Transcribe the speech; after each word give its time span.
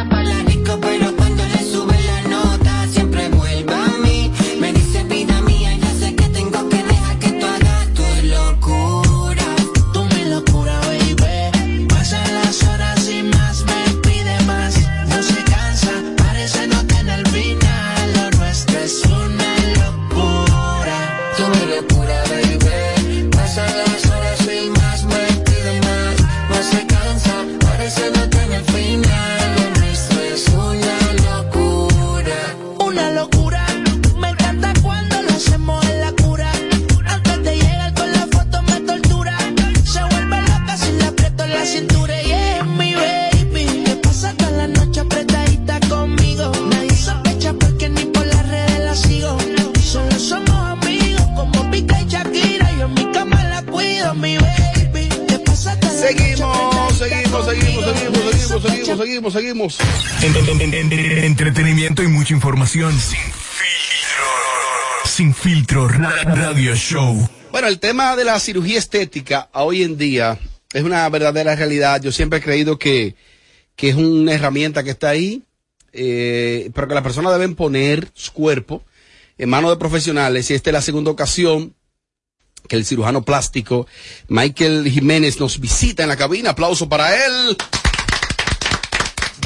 ella 0.00 0.47
El 67.68 67.80
tema 67.80 68.16
de 68.16 68.24
la 68.24 68.40
cirugía 68.40 68.78
estética 68.78 69.50
hoy 69.52 69.82
en 69.82 69.98
día 69.98 70.38
es 70.72 70.84
una 70.84 71.06
verdadera 71.10 71.54
realidad. 71.54 72.00
Yo 72.00 72.12
siempre 72.12 72.38
he 72.38 72.42
creído 72.42 72.78
que, 72.78 73.14
que 73.76 73.90
es 73.90 73.94
una 73.94 74.32
herramienta 74.32 74.82
que 74.82 74.92
está 74.92 75.10
ahí, 75.10 75.42
eh, 75.92 76.70
pero 76.74 76.88
que 76.88 76.94
las 76.94 77.02
personas 77.02 77.30
deben 77.30 77.54
poner 77.54 78.08
su 78.14 78.32
cuerpo 78.32 78.82
en 79.36 79.50
manos 79.50 79.70
de 79.70 79.76
profesionales. 79.76 80.50
Y 80.50 80.54
esta 80.54 80.70
es 80.70 80.72
la 80.72 80.80
segunda 80.80 81.10
ocasión 81.10 81.74
que 82.66 82.76
el 82.76 82.86
cirujano 82.86 83.22
plástico 83.22 83.86
Michael 84.28 84.88
Jiménez 84.88 85.38
nos 85.38 85.60
visita 85.60 86.02
en 86.02 86.08
la 86.08 86.16
cabina. 86.16 86.50
Aplauso 86.50 86.88
para 86.88 87.22
él. 87.22 87.54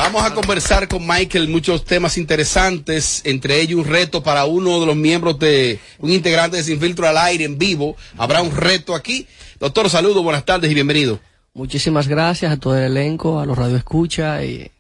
Vamos 0.05 0.25
a 0.25 0.35
conversar 0.35 0.89
con 0.89 1.07
Michael 1.07 1.49
muchos 1.49 1.85
temas 1.85 2.19
interesantes, 2.19 3.23
entre 3.25 3.61
ellos 3.61 3.79
un 3.79 3.87
reto 3.87 4.21
para 4.21 4.45
uno 4.47 4.81
de 4.81 4.87
los 4.87 4.97
miembros 4.97 5.39
de 5.39 5.79
un 6.01 6.11
integrante 6.11 6.57
de 6.57 6.65
Sin 6.65 6.81
Filtro 6.81 7.07
al 7.07 7.17
Aire 7.17 7.45
en 7.45 7.57
vivo. 7.57 7.97
Habrá 8.19 8.43
un 8.43 8.51
reto 8.55 8.97
aquí. 8.97 9.29
Doctor, 9.61 9.89
saludos, 9.89 10.23
buenas 10.25 10.45
tardes 10.45 10.71
y 10.71 10.75
bienvenido. 10.75 11.21
Muchísimas 11.55 12.09
gracias 12.09 12.53
a 12.53 12.57
todo 12.57 12.77
el 12.77 12.85
elenco, 12.97 13.39
a 13.39 13.47
los 13.47 13.57
Radio 13.57 13.77
Escucha. 13.77 14.45
Y 14.45 14.73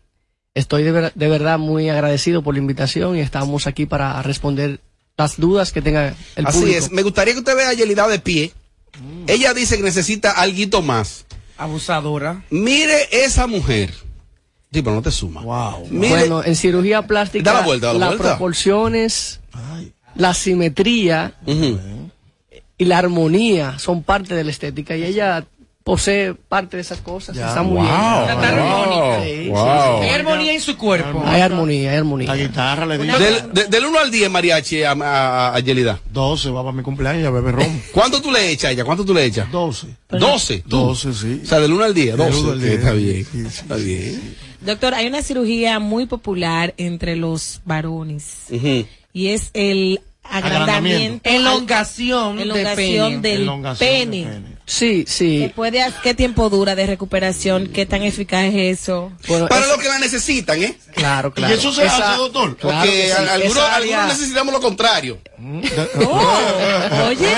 estoy 0.54 0.82
de, 0.82 0.90
ver- 0.90 1.12
de 1.14 1.28
verdad 1.28 1.56
muy 1.56 1.88
agradecido 1.88 2.42
por 2.42 2.54
la 2.54 2.60
invitación 2.60 3.16
y 3.16 3.20
estamos 3.20 3.68
aquí 3.68 3.86
para 3.86 4.20
responder 4.22 4.80
las 5.16 5.36
dudas 5.38 5.70
que 5.70 5.82
tenga 5.82 6.16
el 6.34 6.46
Así 6.48 6.58
público. 6.58 6.78
es. 6.78 6.90
Me 6.90 7.02
gustaría 7.04 7.32
que 7.34 7.38
usted 7.40 7.54
vea 7.56 7.68
a 7.68 7.74
Yelida 7.74 8.08
de 8.08 8.18
pie. 8.18 8.52
Ella 9.28 9.54
dice 9.54 9.76
que 9.76 9.84
necesita 9.84 10.32
algo 10.32 10.82
más. 10.82 11.24
Abusadora. 11.56 12.42
Mire 12.50 13.08
esa 13.12 13.46
mujer. 13.46 13.94
Sí, 14.72 14.80
pero 14.82 14.94
no 14.96 15.02
te 15.02 15.10
suma. 15.10 15.42
Wow. 15.42 15.86
Mire, 15.90 16.08
Bueno, 16.08 16.42
en 16.44 16.56
cirugía 16.56 17.02
plástica, 17.02 17.52
Da 17.52 17.60
la 17.60 17.66
vuelta, 17.66 17.86
da 17.88 17.92
la 17.94 17.98
las 17.98 18.08
vuelta. 18.10 18.28
proporciones, 18.36 19.40
la 20.14 20.32
simetría 20.34 21.34
y 22.78 22.84
la 22.86 22.98
armonía 22.98 23.78
son 23.78 24.02
parte 24.02 24.34
de 24.34 24.44
la 24.44 24.50
estética 24.50 24.96
y 24.96 25.04
ella 25.04 25.44
posee 25.84 26.34
parte 26.34 26.76
de 26.76 26.80
esas 26.82 27.00
cosas. 27.00 27.36
Está 27.36 27.62
muy 27.62 27.74
Wow. 27.78 27.82
bien. 27.82 28.30
Está 28.30 28.48
armónica. 28.48 29.24
Sí, 29.24 29.42
sí, 29.44 29.48
Wow. 29.48 30.02
Hay 30.02 30.08
armonía 30.10 30.52
en 30.54 30.60
su 30.60 30.76
cuerpo. 30.76 31.22
Hay 31.26 31.40
armonía, 31.40 31.90
hay 31.90 31.96
armonía. 31.98 32.28
La 32.28 32.36
guitarra 32.36 32.86
le 32.86 32.98
di 32.98 33.06
Del, 33.08 33.52
de- 33.52 33.64
del 33.66 33.86
1 33.86 33.98
al 33.98 34.10
10, 34.10 34.30
Mariachi, 34.30 34.82
a, 34.84 34.92
a, 34.92 35.54
a 35.56 35.58
Yelida. 35.60 35.98
12, 36.12 36.50
va 36.50 36.62
para 36.62 36.76
mi 36.76 36.82
cumpleaños, 36.82 37.22
ya 37.24 37.30
bebe 37.30 37.52
ron. 37.52 37.82
¿Cuánto 37.92 38.22
tú 38.22 38.30
le 38.30 38.50
echas 38.50 38.68
a 38.68 38.72
ella? 38.72 38.84
¿Cuánto 38.84 39.04
tú 39.04 39.12
le 39.12 39.24
echas? 39.24 39.50
12. 39.50 39.88
12. 40.10 40.58
tú. 40.68 40.76
12, 40.78 41.12
sí. 41.14 41.40
O 41.42 41.46
sea, 41.46 41.58
del 41.60 41.72
1 41.72 41.84
al 41.84 41.94
10, 41.94 42.16
Del 42.16 42.16
12. 42.30 42.38
uno 42.40 42.50
al 42.52 42.58
Ok, 42.58 42.62
diez. 42.62 42.74
Está 42.78 42.92
bien. 42.92 43.24
Sí, 43.24 43.40
sí, 43.42 43.46
Está 43.48 43.74
bien. 43.76 44.36
Doctor, 44.60 44.94
hay 44.94 45.06
una 45.08 45.22
cirugía 45.22 45.80
muy 45.80 46.06
popular 46.06 46.74
entre 46.76 47.16
los 47.16 47.60
varones 47.64 48.24
Ujú. 48.50 48.86
y 49.12 49.28
es 49.28 49.50
el 49.54 50.00
agrandamiento, 50.22 51.28
Agrandamiento. 51.28 51.30
Elongación, 51.30 52.38
elongación 52.38 53.22
de 53.22 53.28
del 53.30 53.42
Elongación 53.42 53.88
pene. 53.88 54.18
de 54.18 54.24
pene. 54.30 54.51
Sí, 54.74 55.04
¿Qué, 55.04 55.10
sí. 55.12 55.52
puede, 55.54 55.84
¿Qué 56.02 56.14
tiempo 56.14 56.48
dura 56.48 56.74
de 56.74 56.86
recuperación? 56.86 57.66
¿Qué 57.66 57.84
tan 57.84 58.02
eficaz 58.04 58.44
es 58.46 58.80
eso? 58.80 59.12
Bueno, 59.28 59.46
Para 59.48 59.66
es- 59.66 59.68
lo 59.70 59.76
que 59.76 59.86
la 59.88 59.98
necesitan, 59.98 60.62
¿eh? 60.62 60.74
Claro, 60.94 61.30
claro. 61.34 61.52
¿Y 61.54 61.58
eso 61.58 61.72
se 61.74 61.84
Esa- 61.84 62.12
hace, 62.12 62.18
doctor? 62.18 62.56
Claro 62.56 62.78
Porque 62.78 62.90
que 62.90 63.06
sí. 63.06 63.12
al- 63.12 63.28
algunos, 63.28 63.56
Esa 63.58 63.74
área- 63.76 63.76
algunos 63.98 64.18
necesitamos 64.18 64.54
lo 64.54 64.60
contrario. 64.62 65.18
Oh, 66.06 67.08
oye, 67.08 67.28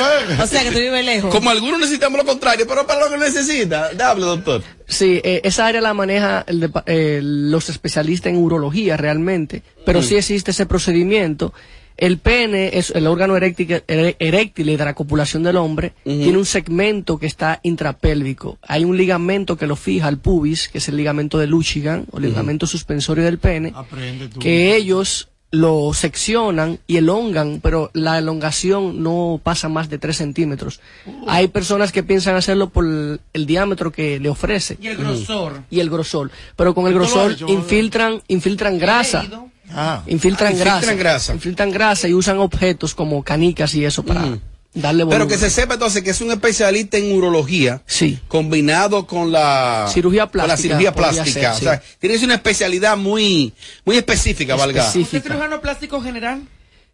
o 0.43 0.47
sea 0.47 0.63
que 0.63 0.71
tú 0.71 0.79
vives 0.79 1.05
lejos. 1.05 1.31
Como 1.35 1.51
algunos 1.51 1.81
necesitamos 1.81 2.19
lo 2.19 2.25
contrario, 2.25 2.67
pero 2.69 2.87
para 2.87 3.01
lo 3.01 3.11
que 3.11 3.19
necesita. 3.19 3.91
Hable, 4.01 4.27
doctor. 4.27 4.63
Sí, 4.87 5.21
eh, 5.25 5.41
esa 5.45 5.67
área 5.67 5.81
la 5.81 5.95
maneja 5.95 6.45
el 6.47 6.61
depa- 6.61 6.85
eh, 6.87 7.21
los 7.23 7.69
especialistas 7.69 8.31
en 8.31 8.37
urología 8.39 8.97
realmente, 8.97 9.63
pero 9.85 10.03
sí 10.03 10.17
existe 10.17 10.53
ese 10.53 10.67
procedimiento. 10.67 11.53
El 11.97 12.19
pene 12.19 12.77
es 12.77 12.91
el 12.91 13.07
órgano 13.07 13.37
eréctil, 13.37 13.83
de 13.89 14.77
la 14.85 14.95
copulación 14.95 15.43
del 15.45 15.57
hombre, 15.57 15.93
tiene 16.05 16.37
un 16.39 16.45
segmento 16.47 17.19
que 17.19 17.27
está 17.27 17.61
intrapélvico. 17.63 18.59
Hay 18.63 18.85
un 18.85 18.97
ligamento 18.97 19.57
que 19.57 19.67
lo 19.67 19.77
fija 19.77 20.09
al 20.09 20.19
pubis, 20.19 20.69
que 20.69 20.79
es 20.79 20.89
el 20.89 20.97
ligamento 20.97 21.39
de 21.39 21.47
Luchigan, 21.47 22.07
o 22.11 22.19
ligamento 22.19 22.67
suspensorio 22.67 23.25
del 23.25 23.39
pene, 23.39 23.73
Aprende 23.75 24.29
tú. 24.29 24.41
que 24.41 24.75
ellos 24.75 25.29
lo 25.53 25.95
seccionan 25.95 26.81
y 26.89 26.97
elongan, 26.97 27.61
pero 27.63 27.91
la 27.95 28.19
elongación 28.19 29.05
no 29.05 29.41
pasa 29.41 29.69
más 29.69 29.89
de 29.89 29.99
3 29.99 30.17
centímetros. 30.17 30.81
Hay 31.29 31.47
personas 31.47 31.93
que 31.93 32.03
piensan 32.03 32.35
hacerlo 32.35 32.71
por 32.71 32.85
el, 32.85 33.21
el 33.33 33.47
diámetro 33.47 33.93
que 33.93 34.19
le 34.19 34.29
ofrece 34.29 34.77
Y 34.81 34.89
el 34.89 34.97
grosor. 34.97 35.63
y 35.71 35.79
el 35.79 35.91
grosor, 35.91 36.33
pero 36.57 36.75
con 36.75 36.89
el 36.89 36.95
grosor 36.95 37.37
infiltran 37.47 38.21
infiltran 38.27 38.81
grasa, 38.81 39.23
leído. 39.23 39.49
Ah, 39.71 40.03
infiltran 40.07 40.49
Ah, 40.49 40.53
infiltran 40.53 40.81
grasa, 40.81 40.95
grasa. 40.95 41.35
infiltran 41.35 41.71
grasa 41.71 42.09
y 42.09 42.15
usan 42.15 42.39
objetos 42.39 42.95
como 42.95 43.23
canicas 43.23 43.75
y 43.75 43.85
eso 43.85 44.03
para 44.05 44.39
darle 44.75 45.05
volumen. 45.05 45.27
Pero 45.27 45.29
que 45.29 45.39
se 45.39 45.51
sepa 45.51 45.75
entonces 45.75 46.03
que 46.03 46.11
es 46.11 46.21
un 46.21 46.31
especialista 46.31 46.99
en 46.99 47.13
urología. 47.13 47.83
Sí. 47.87 48.19
Combinado 48.29 49.07
con 49.07 49.33
la 49.33 49.87
Cirugía 49.93 50.27
con 50.27 50.39
la 50.39 50.45
plástica, 50.45 50.75
cirugía 50.75 50.93
plástica. 50.93 51.55
ser, 51.55 51.69
o 51.69 52.09
sea, 52.19 52.25
una 52.25 52.35
especialidad 52.35 52.97
muy, 52.97 53.53
muy 53.85 53.97
específica, 53.97 54.55
valga. 54.57 54.81
Específica. 54.83 55.05
¿Usted 55.07 55.19
es 55.19 55.25
cirujano 55.25 55.61
plástico 55.61 56.01
general? 56.03 56.43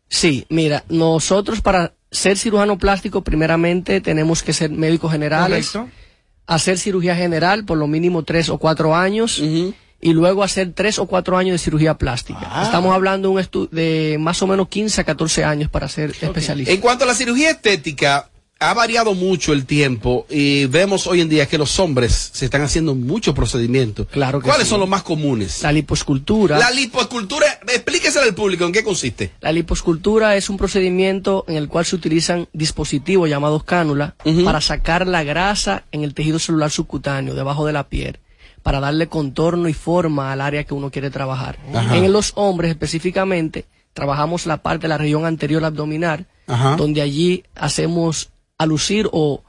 Sí, 0.08 0.44
mira, 0.48 0.84
nosotros 0.88 1.60
para 1.60 1.92
ser 2.10 2.36
cirujano 2.38 2.78
plástico 2.78 3.22
primeramente 3.22 4.00
tenemos 4.00 4.42
que 4.42 4.52
ser 4.52 4.70
médicos 4.70 5.12
generales, 5.12 5.70
Correcto. 5.70 5.92
hacer 6.46 6.78
cirugía 6.78 7.14
general 7.14 7.64
por 7.64 7.78
lo 7.78 7.86
mínimo 7.86 8.24
tres 8.24 8.48
o 8.48 8.58
cuatro 8.58 8.96
años 8.96 9.40
y 10.00 10.12
luego 10.12 10.42
hacer 10.42 10.72
tres 10.74 10.98
o 10.98 11.06
cuatro 11.06 11.36
años 11.36 11.52
de 11.52 11.58
cirugía 11.58 11.94
plástica. 11.98 12.40
Ah. 12.50 12.62
Estamos 12.64 12.94
hablando 12.94 13.28
de, 13.28 13.34
un 13.34 13.40
estu- 13.40 13.68
de 13.70 14.16
más 14.18 14.40
o 14.42 14.46
menos 14.46 14.68
15 14.68 15.00
a 15.00 15.04
14 15.04 15.44
años 15.44 15.70
para 15.70 15.88
ser 15.88 16.10
especialista. 16.20 16.72
En 16.72 16.80
cuanto 16.80 17.04
a 17.04 17.06
la 17.06 17.14
cirugía 17.14 17.50
estética, 17.50 18.28
ha 18.62 18.74
variado 18.74 19.14
mucho 19.14 19.54
el 19.54 19.64
tiempo 19.64 20.26
y 20.28 20.66
vemos 20.66 21.06
hoy 21.06 21.22
en 21.22 21.30
día 21.30 21.46
que 21.46 21.56
los 21.56 21.80
hombres 21.80 22.30
se 22.34 22.44
están 22.44 22.60
haciendo 22.60 22.94
muchos 22.94 23.34
procedimientos. 23.34 24.06
Claro 24.10 24.38
que 24.40 24.44
¿Cuáles 24.48 24.66
sí. 24.66 24.70
son 24.70 24.80
los 24.80 24.88
más 24.88 25.02
comunes? 25.02 25.62
La 25.62 25.72
liposcultura. 25.72 26.58
La 26.58 26.70
lipoescultura, 26.70 27.46
explíquesela 27.66 28.26
al 28.26 28.34
público 28.34 28.66
en 28.66 28.72
qué 28.72 28.84
consiste. 28.84 29.30
La 29.40 29.50
liposcultura 29.52 30.36
es 30.36 30.50
un 30.50 30.58
procedimiento 30.58 31.46
en 31.48 31.56
el 31.56 31.68
cual 31.68 31.86
se 31.86 31.96
utilizan 31.96 32.48
dispositivos 32.52 33.30
llamados 33.30 33.64
cánula 33.64 34.14
Ujú. 34.26 34.44
para 34.44 34.60
sacar 34.60 35.06
la 35.06 35.22
grasa 35.24 35.84
en 35.90 36.04
el 36.04 36.12
tejido 36.12 36.38
celular 36.38 36.70
subcutáneo, 36.70 37.34
debajo 37.34 37.64
de 37.64 37.72
la 37.72 37.88
piel, 37.88 38.18
para 38.62 38.80
darle 38.80 39.08
contorno 39.08 39.68
y 39.68 39.72
forma 39.74 40.32
al 40.32 40.40
área 40.40 40.64
que 40.64 40.74
uno 40.74 40.90
quiere 40.90 41.10
trabajar. 41.10 41.58
Ajá. 41.74 41.96
En 41.96 42.12
los 42.12 42.32
hombres 42.36 42.70
específicamente, 42.70 43.66
trabajamos 43.92 44.46
la 44.46 44.58
parte 44.58 44.82
de 44.82 44.88
la 44.88 44.98
región 44.98 45.24
anterior 45.26 45.64
abdominal, 45.64 46.26
Ajá. 46.46 46.76
donde 46.76 47.00
allí 47.02 47.44
hacemos 47.54 48.30
alucir 48.58 49.08
o 49.12 49.42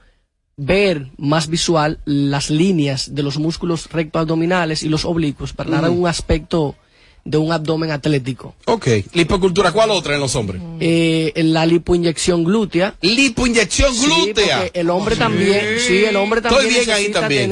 ver 0.58 1.08
más 1.18 1.48
visual 1.48 2.00
las 2.06 2.50
líneas 2.50 3.16
de 3.16 3.24
los 3.24 3.38
músculos 3.40 3.90
rectoabdominales 3.92 4.84
y 4.84 4.90
los 4.90 5.06
oblicuos 5.06 5.54
para 5.54 5.72
dar 5.72 5.90
un 5.90 6.08
aspecto 6.08 6.76
de 7.24 7.38
un 7.38 7.52
abdomen 7.52 7.92
atlético. 7.92 8.56
Ok. 8.66 8.88
Lipocultura, 9.14 9.72
¿cuál 9.72 9.92
otra 9.92 10.16
en 10.16 10.22
los 10.22 10.36
hombres? 10.36 10.62
Eh, 10.80 11.32
la 11.36 11.66
lipoinyección 11.68 12.44
glútea. 12.44 12.96
Lipoinyección 13.02 13.94
Sí, 13.94 14.06
glútea. 14.06 14.62
porque 14.64 14.80
el 14.80 14.90
hombre 14.90 15.16
también, 15.16 15.64
sí, 15.86 16.04
el 16.04 16.16
hombre 16.16 16.42
también 16.42 16.66
Estoy 16.66 16.84
bien 16.86 16.90
ahí 16.96 17.12
también. 17.12 17.52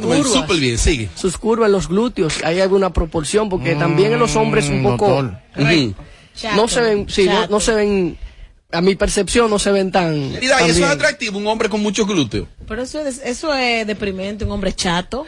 curvas. 0.00 0.32
súper 0.32 0.56
bien. 0.58 0.76
Sigue. 0.78 1.08
sus 1.14 1.38
curvas 1.38 1.70
los 1.70 1.88
glúteos, 1.88 2.42
hay 2.44 2.60
alguna 2.60 2.92
proporción, 2.92 3.48
porque 3.48 3.74
también 3.76 4.12
en 4.12 4.18
los 4.18 4.34
hombres 4.36 4.68
un 4.68 4.80
Mm, 4.80 4.84
poco 4.84 5.08
doctor. 5.08 5.38
Ujú. 5.56 5.94
no 6.56 6.68
se 6.68 6.80
ven, 6.80 7.06
sí, 7.08 7.24
no, 7.26 7.32
Chato. 7.42 7.52
no 7.52 7.60
se 7.60 7.74
ven, 7.74 8.18
a 8.72 8.80
mi 8.80 8.96
percepción 8.96 9.48
no 9.48 9.58
se 9.60 9.70
ven 9.70 9.92
tan. 9.92 10.32
Mira, 10.32 10.66
y 10.66 10.70
eso 10.70 10.84
es 10.84 10.90
atractivo, 10.90 11.38
un 11.38 11.46
hombre 11.46 11.68
con 11.68 11.80
muchos 11.80 12.06
glúteos. 12.08 12.48
Pero 12.66 12.82
eso 12.82 13.00
es, 13.00 13.20
eso 13.24 13.54
es 13.54 13.86
deprimente, 13.86 14.44
un 14.44 14.50
hombre 14.50 14.74
chato. 14.74 15.24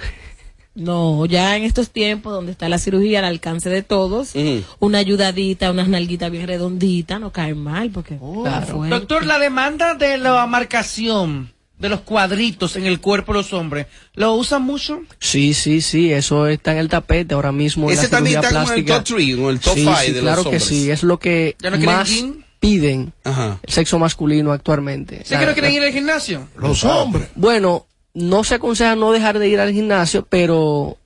No, 0.79 1.27
ya 1.27 1.57
en 1.57 1.65
estos 1.65 1.91
tiempos 1.91 2.33
donde 2.33 2.53
está 2.53 2.69
la 2.69 2.79
cirugía 2.79 3.19
al 3.19 3.25
alcance 3.25 3.69
de 3.69 3.83
todos, 3.83 4.33
una 4.79 4.99
ayudadita, 4.99 5.71
unas 5.71 5.89
nalguitas 5.89 6.31
bien 6.31 6.47
redonditas, 6.47 7.21
no 7.21 7.33
caen 7.33 7.59
mal 7.59 7.91
porque 7.91 8.17
Claro. 8.17 8.67
fuerte. 8.67 8.95
Doctor, 8.95 9.27
la 9.27 9.39
demanda 9.39 9.95
de 9.95 10.19
la 10.19 10.47
marcación 10.47 11.53
de 11.79 11.89
los 11.89 12.01
cuadritos 12.01 12.77
en 12.77 12.87
el 12.87 13.01
cuerpo 13.01 13.33
de 13.33 13.39
los 13.39 13.53
hombres, 13.53 13.87
¿lo 14.15 14.35
usan 14.35 14.63
mucho? 14.63 15.01
Sí, 15.21 15.55
sí, 15.55 15.81
sí, 15.81 16.13
eso 16.13 16.47
está 16.47 16.73
en 16.73 16.79
el 16.79 16.89
tapete 16.89 17.35
ahora 17.35 17.53
mismo. 17.53 17.89
en 17.91 17.97
la 17.97 18.03
Ese 18.03 18.11
también 18.11 18.37
está 18.43 18.49
como 18.63 18.73
en 18.73 18.79
el 18.79 18.85
top 18.85 19.05
3, 19.05 19.29
en 19.39 19.45
el 19.47 19.61
top 19.61 19.75
Sí, 19.75 19.81
5 19.81 19.97
sí, 20.05 20.13
de 20.13 20.21
claro 20.21 20.37
los 20.37 20.43
que 20.45 20.49
hombres. 20.49 20.65
sí, 20.65 20.91
es 20.91 21.03
lo 21.03 21.19
que 21.19 21.57
¿Ya 21.61 21.71
no 21.71 21.77
quieren 21.77 21.95
más 21.97 22.25
piden 22.61 23.13
Ajá. 23.25 23.59
el 23.63 23.73
sexo 23.73 23.99
masculino 24.01 24.53
actualmente. 24.53 25.23
¿Sí 25.25 25.35
La- 25.35 25.41
que 25.41 25.47
no 25.47 25.53
quieren 25.53 25.73
la- 25.73 25.77
ir 25.79 25.83
al 25.85 25.93
gimnasio? 25.93 26.49
Los 26.57 26.83
hombres. 26.85 27.29
Bueno, 27.37 27.87
no 28.19 28.45
se 28.45 28.57
aconseja 28.57 28.97
no 28.97 29.13
dejar 29.13 29.39
de 29.39 29.49
ir 29.49 29.61
al 29.61 29.73
gimnasio, 29.73 30.27
pero 30.29 30.97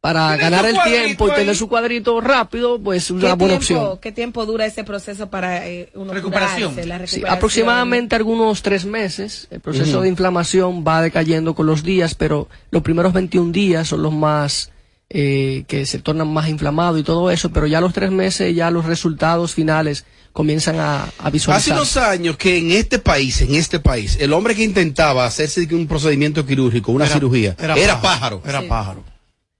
para 0.00 0.36
ganar 0.36 0.66
el 0.66 0.76
tiempo 0.82 1.28
y 1.28 1.30
ahí. 1.30 1.36
tener 1.36 1.54
su 1.56 1.68
cuadrito 1.68 2.20
rápido, 2.20 2.80
pues 2.80 3.04
es 3.04 3.06
¿Qué 3.08 3.12
una 3.14 3.34
buena 3.36 3.58
tiempo, 3.60 3.82
opción. 3.84 3.98
¿Qué 4.00 4.10
tiempo 4.10 4.44
dura 4.46 4.66
ese 4.66 4.82
proceso 4.82 5.30
para 5.30 5.68
eh, 5.68 5.90
uno 5.94 6.12
Recuperación. 6.12 6.70
curarse, 6.72 6.88
la 6.88 6.96
Sí, 6.98 7.00
recuperación? 7.16 7.36
aproximadamente 7.36 8.16
algunos 8.16 8.62
tres 8.62 8.84
meses. 8.84 9.46
El 9.52 9.60
proceso 9.60 10.00
de 10.00 10.08
inflamación 10.08 10.82
va 10.86 11.02
decayendo 11.02 11.54
con 11.54 11.66
los 11.66 11.84
días, 11.84 12.16
pero 12.16 12.48
los 12.72 12.82
primeros 12.82 13.12
21 13.12 13.52
días 13.52 13.86
son 13.86 14.02
los 14.02 14.12
más 14.12 14.72
eh, 15.08 15.64
que 15.68 15.86
se 15.86 16.00
tornan 16.00 16.32
más 16.32 16.48
inflamados 16.48 16.98
y 16.98 17.04
todo 17.04 17.30
eso, 17.30 17.50
pero 17.52 17.68
ya 17.68 17.80
los 17.80 17.92
tres 17.92 18.10
meses, 18.10 18.56
ya 18.56 18.70
los 18.72 18.86
resultados 18.86 19.54
finales 19.54 20.04
comienzan 20.32 20.80
a, 20.80 21.04
a 21.04 21.06
Hace 21.18 21.30
visualizar. 21.30 21.76
unos 21.76 21.96
años 21.96 22.36
que 22.36 22.58
en 22.58 22.70
este 22.72 22.98
país, 22.98 23.40
en 23.42 23.54
este 23.54 23.80
país, 23.80 24.16
el 24.20 24.32
hombre 24.32 24.54
que 24.54 24.64
intentaba 24.64 25.26
hacerse 25.26 25.66
un 25.74 25.86
procedimiento 25.86 26.44
quirúrgico, 26.46 26.92
una 26.92 27.06
cirugía, 27.06 27.56
era, 27.58 28.00
pájaro. 28.00 28.42
Era 28.46 28.62
pájaro. 28.68 29.04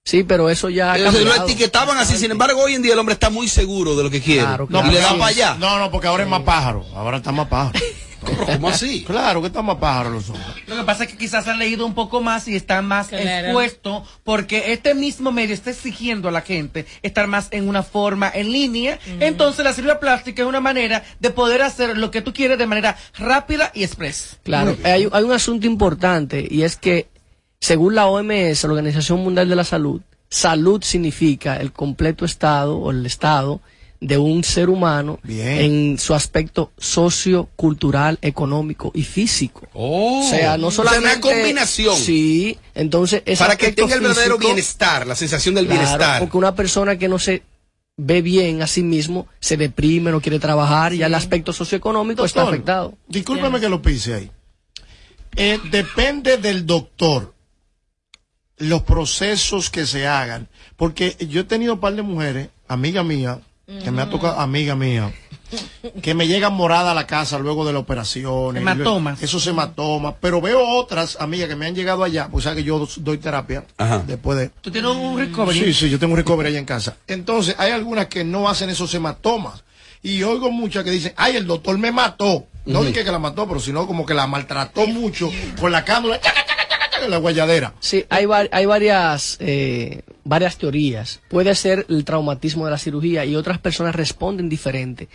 Sí, 0.04 0.24
pero 0.24 0.50
eso 0.50 0.68
ya 0.68 0.96
lo 0.98 1.34
etiquetaban 1.44 1.96
así, 1.98 2.16
sin 2.16 2.32
embargo, 2.32 2.60
hoy 2.62 2.74
en 2.74 2.82
día 2.82 2.92
el 2.94 2.98
hombre 2.98 3.12
está 3.12 3.30
muy 3.30 3.46
seguro 3.46 3.94
de 3.94 4.02
lo 4.02 4.10
que 4.10 4.20
quiere. 4.20 4.42
Claro, 4.42 4.64
y 4.64 4.68
claro. 4.68 4.90
le 4.90 4.98
da 4.98 5.10
para 5.12 5.26
allá. 5.26 5.56
No, 5.60 5.78
no, 5.78 5.90
porque 5.90 6.08
ahora 6.08 6.24
es 6.24 6.28
más 6.28 6.42
pájaro. 6.42 6.84
Ahora 6.94 7.18
está 7.18 7.30
más 7.30 7.46
pájaro. 7.48 7.78
¿Cómo 8.22 8.68
así? 8.68 9.04
Claro 9.06 9.40
que 9.40 9.48
está 9.48 9.62
más 9.62 9.76
pájaro 9.76 10.10
los 10.10 10.28
hombres. 10.30 10.46
Lo 10.66 10.76
que 10.76 10.82
pasa 10.84 11.04
es 11.04 11.10
que 11.10 11.16
quizás 11.18 11.46
han 11.48 11.58
leído 11.58 11.84
un 11.86 11.94
poco 11.94 12.20
más 12.20 12.48
y 12.48 12.56
están 12.56 12.86
más 12.86 13.08
Claro. 13.08 13.46
expuestos 13.48 14.08
porque 14.24 14.72
este 14.72 14.94
mismo 14.94 15.32
medio 15.32 15.54
está 15.54 15.70
exigiendo 15.70 16.28
a 16.28 16.32
la 16.32 16.40
gente 16.42 16.86
estar 17.02 17.26
más 17.26 17.48
en 17.50 17.68
una 17.68 17.82
forma 17.82 18.30
en 18.32 18.52
línea. 18.52 18.98
Entonces 19.20 19.64
la 19.64 19.72
cirugía 19.72 20.00
plástica 20.00 20.42
es 20.42 20.48
una 20.48 20.60
manera 20.60 21.02
de 21.20 21.30
poder 21.30 21.62
hacer 21.62 21.98
lo 21.98 22.10
que 22.10 22.22
tú 22.22 22.32
quieres 22.32 22.58
de 22.58 22.66
manera 22.66 22.96
rápida 23.18 23.70
y 23.74 23.84
express. 23.84 24.38
Claro, 24.42 24.76
hay, 24.84 25.08
hay 25.10 25.22
un 25.24 25.32
asunto 25.32 25.66
importante 25.66 26.46
y 26.48 26.62
es 26.62 26.76
que 26.76 27.08
según 27.60 27.94
la 27.94 28.06
OMS, 28.06 28.64
la 28.64 28.70
Organización 28.70 29.20
Mundial 29.20 29.48
de 29.48 29.56
la 29.56 29.64
Salud, 29.64 30.00
salud 30.28 30.82
significa 30.82 31.56
el 31.56 31.72
completo 31.72 32.24
estado 32.24 32.78
o 32.78 32.90
el 32.90 33.04
estado 33.06 33.60
de 34.02 34.18
un 34.18 34.42
ser 34.42 34.68
humano 34.68 35.20
Bien. 35.22 35.58
en 35.58 35.98
su 35.98 36.12
aspecto 36.12 36.72
socio, 36.76 37.48
cultural, 37.54 38.18
económico 38.20 38.90
y 38.94 39.04
físico. 39.04 39.68
Oh. 39.72 40.26
O 40.26 40.28
sea, 40.28 40.58
no 40.58 40.66
O 40.66 40.70
sea, 40.70 40.84
solamente 40.84 41.08
una 41.08 41.20
combinación. 41.20 41.96
Sí, 41.96 42.58
entonces 42.74 43.22
ese 43.24 43.38
para 43.42 43.56
que 43.56 43.70
tenga 43.70 43.94
el 43.94 44.00
verdadero 44.00 44.34
físico, 44.34 44.48
bienestar, 44.48 45.06
la 45.06 45.14
sensación 45.14 45.54
del 45.54 45.66
claro, 45.66 45.80
bienestar. 45.80 46.18
Porque 46.18 46.36
una 46.36 46.54
persona 46.54 46.98
que 46.98 47.08
no 47.08 47.20
se 47.20 47.42
ve 47.96 48.22
bien 48.22 48.60
a 48.60 48.66
sí 48.66 48.82
mismo, 48.82 49.28
se 49.38 49.56
deprime, 49.56 50.10
no 50.10 50.20
quiere 50.20 50.40
trabajar, 50.40 50.92
ya 50.92 51.06
el 51.06 51.14
aspecto 51.14 51.52
socioeconómico 51.52 52.24
está 52.24 52.40
Doctor, 52.40 52.54
afectado. 52.54 52.94
Discúlpeme 53.06 53.60
que 53.60 53.68
lo 53.68 53.80
pise 53.80 54.14
ahí. 54.14 54.30
Eh, 55.36 55.60
depende 55.70 56.38
del 56.38 56.66
doctor 56.66 57.32
los 58.56 58.82
procesos 58.82 59.70
que 59.70 59.86
se 59.86 60.08
hagan. 60.08 60.48
Porque 60.76 61.16
yo 61.28 61.42
he 61.42 61.44
tenido 61.44 61.74
un 61.74 61.80
par 61.80 61.94
de 61.94 62.02
mujeres, 62.02 62.48
amiga 62.66 63.04
mía, 63.04 63.40
que 63.82 63.90
me 63.90 64.02
ha 64.02 64.10
tocado, 64.10 64.38
amiga 64.40 64.74
mía, 64.74 65.12
que 66.00 66.14
me 66.14 66.26
llegan 66.26 66.54
morada 66.54 66.92
a 66.92 66.94
la 66.94 67.06
casa 67.06 67.38
luego 67.38 67.64
de 67.64 67.72
la 67.72 67.78
operación. 67.78 68.56
Hematomas. 68.56 69.22
Esos 69.22 69.46
hematomas. 69.46 70.14
Pero 70.20 70.40
veo 70.40 70.66
otras 70.66 71.16
amigas 71.20 71.48
que 71.48 71.56
me 71.56 71.66
han 71.66 71.74
llegado 71.74 72.04
allá, 72.04 72.28
pues 72.30 72.44
sabes 72.44 72.58
que 72.58 72.64
yo 72.64 72.86
doy 72.98 73.18
terapia 73.18 73.64
Ajá. 73.76 74.02
después 74.06 74.38
de... 74.38 74.48
Tú 74.60 74.70
tienes 74.70 74.90
un 74.90 75.18
recovery. 75.18 75.58
Sí, 75.58 75.72
sí, 75.74 75.90
yo 75.90 75.98
tengo 75.98 76.12
un 76.12 76.18
recovery 76.18 76.48
allá 76.48 76.58
en 76.58 76.64
casa. 76.64 76.96
Entonces, 77.06 77.54
hay 77.58 77.72
algunas 77.72 78.06
que 78.06 78.24
no 78.24 78.48
hacen 78.48 78.70
esos 78.70 78.92
hematomas. 78.94 79.64
Y 80.02 80.22
oigo 80.22 80.50
muchas 80.50 80.82
que 80.82 80.90
dicen, 80.90 81.12
ay, 81.16 81.36
el 81.36 81.46
doctor 81.46 81.78
me 81.78 81.92
mató. 81.92 82.46
No 82.64 82.84
dije 82.84 83.04
que 83.04 83.10
la 83.10 83.18
mató, 83.18 83.46
pero 83.48 83.58
sino 83.60 83.86
como 83.86 84.06
que 84.06 84.14
la 84.14 84.26
maltrató 84.26 84.86
mucho 84.86 85.30
con 85.60 85.72
la 85.72 85.84
chaca, 85.84 86.20
en 87.04 87.10
la 87.10 87.18
guayadera. 87.18 87.74
Sí, 87.80 88.04
hay, 88.08 88.26
va- 88.26 88.48
hay 88.50 88.66
varias, 88.66 89.36
eh, 89.40 90.02
varias 90.24 90.56
teorías. 90.56 91.20
Puede 91.28 91.54
ser 91.54 91.86
el 91.88 92.04
traumatismo 92.04 92.64
de 92.64 92.70
la 92.70 92.78
cirugía 92.78 93.24
y 93.24 93.36
otras 93.36 93.58
personas 93.58 93.94
responden 93.94 94.48
diferente. 94.48 95.08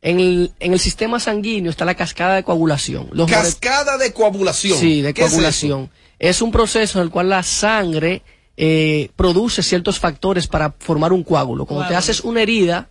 En 0.00 0.18
el, 0.18 0.52
en 0.58 0.72
el 0.72 0.80
sistema 0.80 1.20
sanguíneo 1.20 1.70
está 1.70 1.84
la 1.84 1.94
cascada 1.94 2.34
de 2.34 2.42
coagulación. 2.42 3.08
Los 3.12 3.30
Cascada 3.30 3.98
de 3.98 4.12
coagulación. 4.12 4.76
Sí, 4.78 5.00
de 5.00 5.14
¿Qué 5.14 5.22
es 5.22 5.28
coagulación. 5.28 5.90
Es, 6.18 6.42
un 6.42 6.50
proceso 6.50 6.98
en 6.98 7.04
el 7.04 7.10
cual 7.10 7.28
la 7.28 7.42
sangre 7.44 8.22
eh, 8.56 9.10
produce 9.16 9.62
ciertos 9.62 9.98
factores 10.00 10.46
para 10.48 10.74
formar 10.78 11.12
un 11.12 11.22
coágulo. 11.22 11.66
Cuando 11.66 11.86
te 11.88 11.94
haces 11.94 12.20
una 12.22 12.42
herida, 12.42 12.88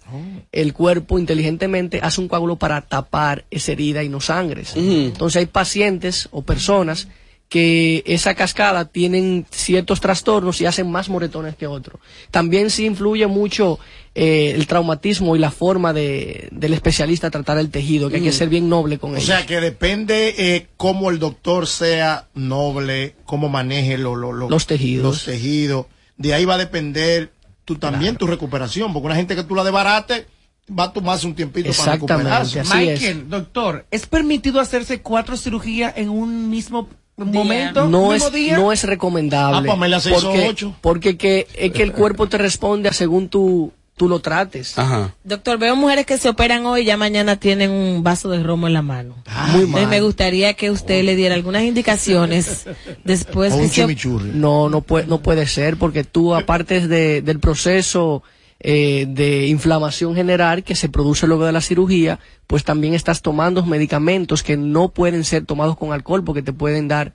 el 0.54 0.74
cuerpo 0.74 1.20
inteligentemente 1.20 2.00
hace 2.02 2.22
un 2.22 2.28
coágulo 2.30 2.56
para 2.56 2.82
tapar 2.82 3.44
esa 3.52 3.74
herida 3.74 4.04
y 4.04 4.10
no 4.10 4.22
sangres. 4.22 4.74
Entonces 4.76 5.40
hay 5.40 5.46
pacientes 5.48 6.30
o 6.32 6.42
personas 6.44 7.08
que 7.52 8.02
esa 8.06 8.34
cascada 8.34 8.86
tienen 8.86 9.46
ciertos 9.52 10.00
trastornos 10.00 10.62
y 10.62 10.66
hacen 10.68 10.90
más 10.90 11.10
moretones 11.10 11.58
que 11.58 11.68
otros. 11.68 12.00
También 12.32 12.70
sí 12.70 12.86
influye 12.86 13.28
mucho 13.28 13.78
eh, 14.16 14.54
el 14.56 14.68
traumatismo 14.68 15.36
y 15.36 15.40
la 15.40 15.52
forma 15.52 15.92
de, 15.92 16.48
del 16.54 16.74
especialista 16.74 17.30
tratar 17.30 17.58
el 17.58 17.70
tejido, 17.70 18.10
que 18.10 18.16
hay 18.16 18.22
que 18.24 18.32
ser 18.32 18.48
bien 18.48 18.70
noble 18.70 19.00
con 19.00 19.12
O 19.12 19.18
ello. 19.18 19.26
sea 19.26 19.46
que 19.46 19.60
depende 19.60 20.34
eh, 20.38 20.68
cómo 20.78 21.10
el 21.10 21.20
doctor 21.20 21.68
sea 21.68 22.30
noble, 22.36 23.16
cómo 23.26 23.50
maneje 23.50 23.98
lo- 23.98 24.16
lo- 24.16 24.32
lo- 24.32 24.50
Los 24.50 24.66
tejidos. 24.66 25.04
Los 25.04 25.26
tejidos. 25.26 25.88
De 26.16 26.34
ahí 26.34 26.46
va 26.46 26.54
a 26.54 26.58
depender 26.58 27.34
tú 27.66 27.76
también 27.76 28.16
tu 28.16 28.28
recuperación, 28.28 28.94
porque 28.94 29.08
una 29.08 29.16
gente 29.18 29.36
que 29.36 29.44
tú 29.44 29.56
la 29.56 29.66
desbarate 29.66 30.26
va 30.70 30.86
a 30.86 30.94
tomarse 30.94 31.28
un 31.28 31.36
tiempito 31.36 31.70
para 31.74 31.94
recuperarse. 31.96 32.62
así 32.62 32.78
Michael, 32.78 33.30
doctor, 33.30 33.86
¿es 33.92 34.06
permitido 34.08 34.62
hacerse 34.62 35.02
cuatro 35.02 35.36
cirugías 35.36 35.92
en 35.98 36.08
un 36.08 36.50
mismo 36.50 36.88
momento? 37.18 37.88
no 37.88 38.04
¿Un 38.08 38.16
es, 38.16 38.24
mismo 38.24 38.36
día? 38.36 38.58
no 38.58 38.72
es 38.72 38.84
recomendable. 38.84 39.70
Ah, 39.70 39.74
Pamela 39.74 40.00
se 40.00 40.12
hizo 40.12 40.22
porque, 40.22 40.48
ocho. 40.50 40.76
porque 40.82 41.18
que, 41.18 41.48
es 41.56 41.72
que 41.72 41.84
el 41.84 41.92
cuerpo 41.92 42.28
te 42.28 42.38
responde 42.38 42.90
a 42.90 42.94
según 42.94 43.30
tú, 43.30 43.72
tú 43.98 44.10
lo 44.10 44.20
trates. 44.20 44.78
Ajá. 44.80 45.14
Doctor, 45.24 45.58
veo 45.60 45.76
mujeres 45.76 46.06
que 46.06 46.18
se 46.18 46.30
operan 46.30 46.66
hoy 46.66 46.82
y 46.82 46.86
ya 46.86 46.98
mañana 46.98 47.36
tienen 47.36 47.70
un 47.72 48.04
vaso 48.04 48.30
de 48.30 48.42
romo 48.42 48.66
en 48.68 48.74
la 48.74 48.82
mano. 48.82 49.16
Muy 49.52 49.62
Entonces 49.64 49.70
mal. 49.70 49.88
me 49.88 50.02
gustaría 50.02 50.54
que 50.56 50.72
usted 50.72 51.04
le 51.04 51.16
diera 51.16 51.36
algunas 51.36 51.64
indicaciones 51.64 52.66
después 53.04 53.54
O 53.54 53.58
que 53.58 53.64
un 53.64 53.70
se... 53.70 53.82
chimichurri. 53.82 54.32
No, 54.34 54.70
no 54.70 54.82
puede, 54.82 55.06
no 55.06 55.20
puede 55.22 55.46
ser 55.48 55.78
porque 55.78 56.04
tú, 56.04 56.34
aparte 56.34 56.88
de, 56.88 57.22
del 57.22 57.40
proceso 57.40 58.24
eh, 58.64 59.06
de 59.10 59.48
inflamación 59.48 60.16
general 60.16 60.64
que 60.64 60.76
se 60.76 60.88
produce 60.88 61.26
luego 61.28 61.46
de 61.46 61.52
la 61.52 61.62
cirugía, 61.62 62.20
pues 62.48 62.64
también 62.64 62.94
estás 62.94 63.22
tomando 63.22 63.66
medicamentos 63.66 64.44
que 64.44 64.56
no 64.58 64.90
pueden 64.90 65.24
ser 65.24 65.46
tomados 65.46 65.76
con 65.78 65.92
alcohol 65.94 66.24
porque 66.24 66.44
te 66.44 66.54
pueden 66.54 66.88
dar 66.88 67.14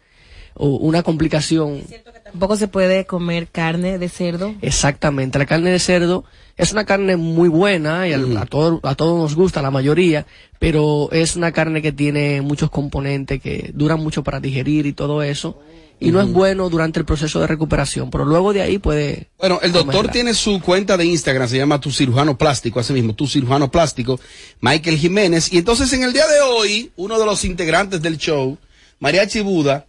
o, 0.54 0.68
una 0.76 1.02
complicación. 1.02 1.82
Tampoco 2.24 2.56
se 2.56 2.66
puede 2.66 3.06
comer 3.06 3.46
carne 3.46 3.98
de 3.98 4.08
cerdo. 4.08 4.54
Exactamente, 4.60 5.38
la 5.38 5.46
carne 5.46 5.70
de 5.70 5.78
cerdo 5.78 6.24
es 6.56 6.72
una 6.72 6.84
carne 6.84 7.16
muy 7.16 7.48
buena 7.48 8.08
y 8.08 8.12
al- 8.12 8.36
a 8.36 8.46
todos 8.46 8.80
a 8.82 8.94
todos 8.96 9.16
nos 9.18 9.34
gusta, 9.36 9.62
la 9.62 9.70
mayoría, 9.70 10.26
pero 10.58 11.08
es 11.12 11.36
una 11.36 11.52
carne 11.52 11.80
que 11.82 11.92
tiene 11.92 12.42
muchos 12.42 12.70
componentes 12.70 13.40
que 13.40 13.70
duran 13.74 14.00
mucho 14.02 14.24
para 14.24 14.40
digerir 14.40 14.86
y 14.86 14.92
todo 14.92 15.22
eso 15.22 15.60
y 15.98 16.10
no 16.10 16.20
es 16.20 16.30
bueno 16.30 16.68
durante 16.68 16.98
el 16.98 17.06
proceso 17.06 17.40
de 17.40 17.46
recuperación, 17.46 18.10
pero 18.10 18.24
luego 18.24 18.52
de 18.52 18.60
ahí 18.62 18.78
puede 18.78 19.28
Bueno, 19.38 19.58
el 19.62 19.72
doctor 19.72 19.94
comerla. 19.94 20.12
tiene 20.12 20.34
su 20.34 20.60
cuenta 20.60 20.96
de 20.96 21.06
Instagram, 21.06 21.48
se 21.48 21.56
llama 21.56 21.80
Tu 21.80 21.90
Cirujano 21.90 22.36
Plástico, 22.36 22.80
así 22.80 22.92
mismo, 22.92 23.14
Tu 23.14 23.26
Cirujano 23.26 23.70
Plástico, 23.70 24.20
Michael 24.60 24.98
Jiménez. 24.98 25.52
Y 25.52 25.58
entonces 25.58 25.92
en 25.94 26.02
el 26.02 26.12
día 26.12 26.26
de 26.26 26.40
hoy, 26.40 26.90
uno 26.96 27.18
de 27.18 27.24
los 27.24 27.44
integrantes 27.44 28.02
del 28.02 28.18
show, 28.18 28.58
Mariachi 28.98 29.40
Buda, 29.40 29.86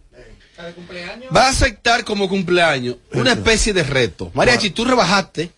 va 1.34 1.46
a 1.46 1.50
aceptar 1.50 2.04
como 2.04 2.28
cumpleaños 2.28 2.96
una 3.12 3.32
especie 3.32 3.72
de 3.72 3.82
reto. 3.82 4.30
Mariachi, 4.34 4.70
tú 4.70 4.84
rebajaste 4.84 5.50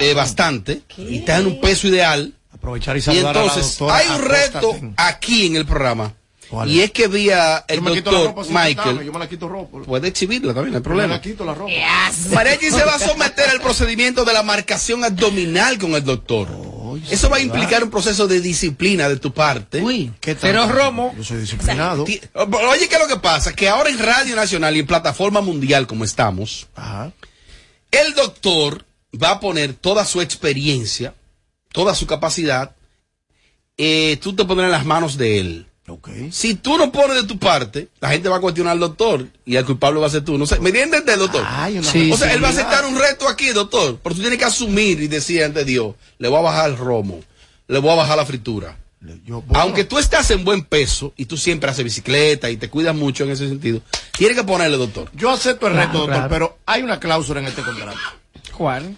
eh, 0.00 0.14
bastante 0.14 0.82
y 0.96 1.18
estás 1.18 1.40
en 1.40 1.46
un 1.46 1.60
peso 1.60 1.86
ideal. 1.88 2.32
Aprovechar 2.50 2.96
y 2.96 3.00
Y 3.00 3.02
saludar 3.02 3.36
entonces, 3.36 3.80
a 3.80 3.84
la 3.84 3.92
doctora 3.92 3.96
hay 3.96 4.08
un 4.08 4.28
reto 4.28 4.76
aquí 4.96 5.46
en 5.46 5.56
el 5.56 5.66
programa. 5.66 6.14
¿Cuál 6.48 6.70
Y 6.70 6.78
es? 6.78 6.84
es 6.86 6.90
que 6.92 7.08
vía 7.08 7.64
el 7.68 7.76
Yo 7.76 7.82
me 7.82 7.92
quito 7.92 8.12
la 8.12 8.18
doctor 8.18 8.46
ropa 8.46 8.64
Michael. 8.64 9.04
Yo 9.04 9.12
me 9.12 9.18
la 9.18 9.28
quito 9.28 9.48
ropa. 9.48 9.78
Puede 9.84 10.08
exhibirla 10.08 10.54
también, 10.54 10.72
no 10.72 10.78
hay 10.78 10.82
Yo 10.82 10.88
me 10.90 10.94
problema. 10.94 11.14
la 11.14 11.20
quito 11.20 11.44
la 11.44 11.54
ropa. 11.54 11.72
Mariachi 12.32 12.70
se 12.70 12.84
va 12.84 12.94
a 12.94 12.98
someter 12.98 13.48
al 13.50 13.60
procedimiento 13.60 14.24
de 14.24 14.32
la 14.32 14.42
marcación 14.42 15.02
abdominal 15.04 15.78
con 15.78 15.92
el 15.94 16.04
doctor. 16.04 16.48
Eso 17.10 17.28
va 17.28 17.36
a 17.36 17.40
implicar 17.40 17.82
un 17.84 17.90
proceso 17.90 18.26
de 18.26 18.40
disciplina 18.40 19.08
de 19.08 19.16
tu 19.16 19.32
parte. 19.32 19.82
Uy, 19.82 20.12
¿Qué 20.20 20.34
tal? 20.34 20.50
cero 20.50 20.68
romo. 20.70 21.12
Yo 21.16 21.24
soy 21.24 21.38
disciplinado. 21.38 22.04
Ti- 22.04 22.20
Oye, 22.34 22.88
¿qué 22.88 22.94
es 22.94 23.00
lo 23.00 23.08
que 23.08 23.16
pasa? 23.20 23.52
Que 23.54 23.68
ahora 23.68 23.90
en 23.90 23.98
Radio 23.98 24.34
Nacional 24.36 24.74
y 24.76 24.80
en 24.80 24.86
plataforma 24.86 25.40
mundial 25.40 25.86
como 25.86 26.04
estamos, 26.04 26.68
Ajá. 26.74 27.12
el 27.90 28.14
doctor 28.14 28.84
va 29.22 29.32
a 29.32 29.40
poner 29.40 29.74
toda 29.74 30.04
su 30.06 30.20
experiencia, 30.22 31.12
toda 31.72 31.94
su 31.94 32.06
capacidad, 32.06 32.74
eh, 33.76 34.16
tú 34.22 34.34
te 34.34 34.44
pondrás 34.44 34.66
en 34.66 34.72
las 34.72 34.86
manos 34.86 35.16
de 35.18 35.38
él. 35.40 35.66
Si 36.32 36.54
tú 36.56 36.76
no 36.76 36.90
pones 36.90 37.16
de 37.16 37.28
tu 37.28 37.38
parte, 37.38 37.88
la 38.00 38.08
gente 38.10 38.28
va 38.28 38.36
a 38.36 38.40
cuestionar 38.40 38.72
al 38.72 38.80
doctor 38.80 39.26
y 39.44 39.54
el 39.56 39.64
culpable 39.64 40.00
va 40.00 40.08
a 40.08 40.10
ser 40.10 40.24
tú. 40.24 40.36
No 40.36 40.44
sé, 40.46 40.58
¿me 40.58 40.70
entiendes, 40.70 41.18
doctor? 41.18 41.44
Ay, 41.46 41.78
una 41.78 41.88
Sí, 41.90 42.10
o 42.12 42.16
sea, 42.16 42.32
él 42.34 42.42
va 42.42 42.48
a 42.48 42.50
aceptar 42.50 42.84
un 42.86 42.98
reto 42.98 43.28
aquí, 43.28 43.50
doctor, 43.50 43.98
pero 44.02 44.14
tú 44.14 44.20
tienes 44.20 44.38
que 44.38 44.44
asumir 44.44 45.00
y 45.00 45.06
decir 45.08 45.44
ante 45.44 45.64
Dios, 45.64 45.94
le 46.18 46.28
voy 46.28 46.38
a 46.38 46.42
bajar 46.42 46.70
el 46.70 46.76
romo, 46.76 47.20
le 47.68 47.78
voy 47.78 47.90
a 47.92 47.94
bajar 47.94 48.16
la 48.16 48.26
fritura. 48.26 48.76
Yo- 49.24 49.42
bueno, 49.42 49.62
Aunque 49.62 49.84
tú 49.84 49.98
estás 49.98 50.28
en 50.32 50.44
buen 50.44 50.64
peso 50.64 51.12
y 51.16 51.26
tú 51.26 51.36
siempre 51.36 51.70
haces 51.70 51.84
bicicleta 51.84 52.50
y 52.50 52.56
te 52.56 52.68
cuidas 52.68 52.96
mucho 52.96 53.22
en 53.22 53.30
ese 53.30 53.48
sentido, 53.48 53.80
tienes 54.18 54.36
que 54.36 54.42
ponerle, 54.42 54.76
doctor. 54.78 55.08
Yo 55.14 55.30
acepto 55.30 55.68
el 55.68 55.74
Claro, 55.74 55.86
reto, 55.86 55.98
doctor, 55.98 56.14
claro. 56.16 56.28
pero 56.30 56.58
hay 56.66 56.82
una 56.82 56.98
cláusula 56.98 57.38
en 57.40 57.46
este 57.46 57.62
contrato. 57.62 57.98
¿Cuál? 58.56 58.96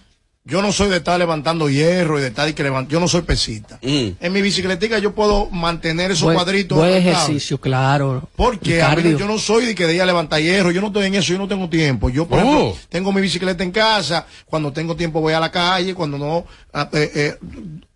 Yo 0.49 0.62
no 0.62 0.73
soy 0.73 0.88
de 0.88 0.97
estar 0.97 1.19
levantando 1.19 1.69
hierro 1.69 2.19
y 2.19 2.23
de 2.23 2.28
estar 2.28 2.49
y 2.49 2.55
que 2.55 2.64
levant- 2.64 2.88
Yo 2.88 2.99
no 3.00 3.07
soy 3.07 3.21
pesita. 3.21 3.78
Mm. 3.83 4.09
En 4.19 4.33
mi 4.33 4.40
bicicletica 4.40 4.99
yo 4.99 5.14
puedo 5.14 5.50
mantener 5.50 6.11
esos 6.11 6.23
Buen, 6.25 6.37
cuadritos. 6.37 6.78
buen 6.78 6.95
ejercicio, 6.95 7.61
claro. 7.61 8.26
Porque 8.35 8.81
a 8.83 8.97
mí 8.97 9.14
yo 9.19 9.26
no 9.26 9.38
soy 9.38 9.67
de 9.67 9.75
que 9.75 9.87
de 9.87 9.95
ir 9.97 10.00
a 10.02 10.07
levantar 10.07 10.40
hierro, 10.40 10.71
yo 10.71 10.81
no 10.81 10.87
estoy 10.87 11.05
en 11.07 11.17
eso, 11.17 11.33
yo 11.35 11.38
no 11.38 11.47
tengo 11.49 11.69
tiempo. 11.69 12.09
Yo, 12.09 12.26
por 12.26 12.38
Oh. 12.38 12.43
ejemplo, 12.43 12.76
tengo 12.88 13.12
mi 13.12 13.21
bicicleta 13.21 13.62
en 13.62 13.71
casa, 13.73 14.26
cuando 14.47 14.73
tengo 14.73 14.97
tiempo 14.97 15.21
voy 15.21 15.35
a 15.35 15.40
la 15.40 15.50
calle, 15.50 15.95
cuando 15.95 16.17
no, 16.17 16.47
ah, 16.73 16.88
eh, 16.95 17.11
eh, 17.14 17.35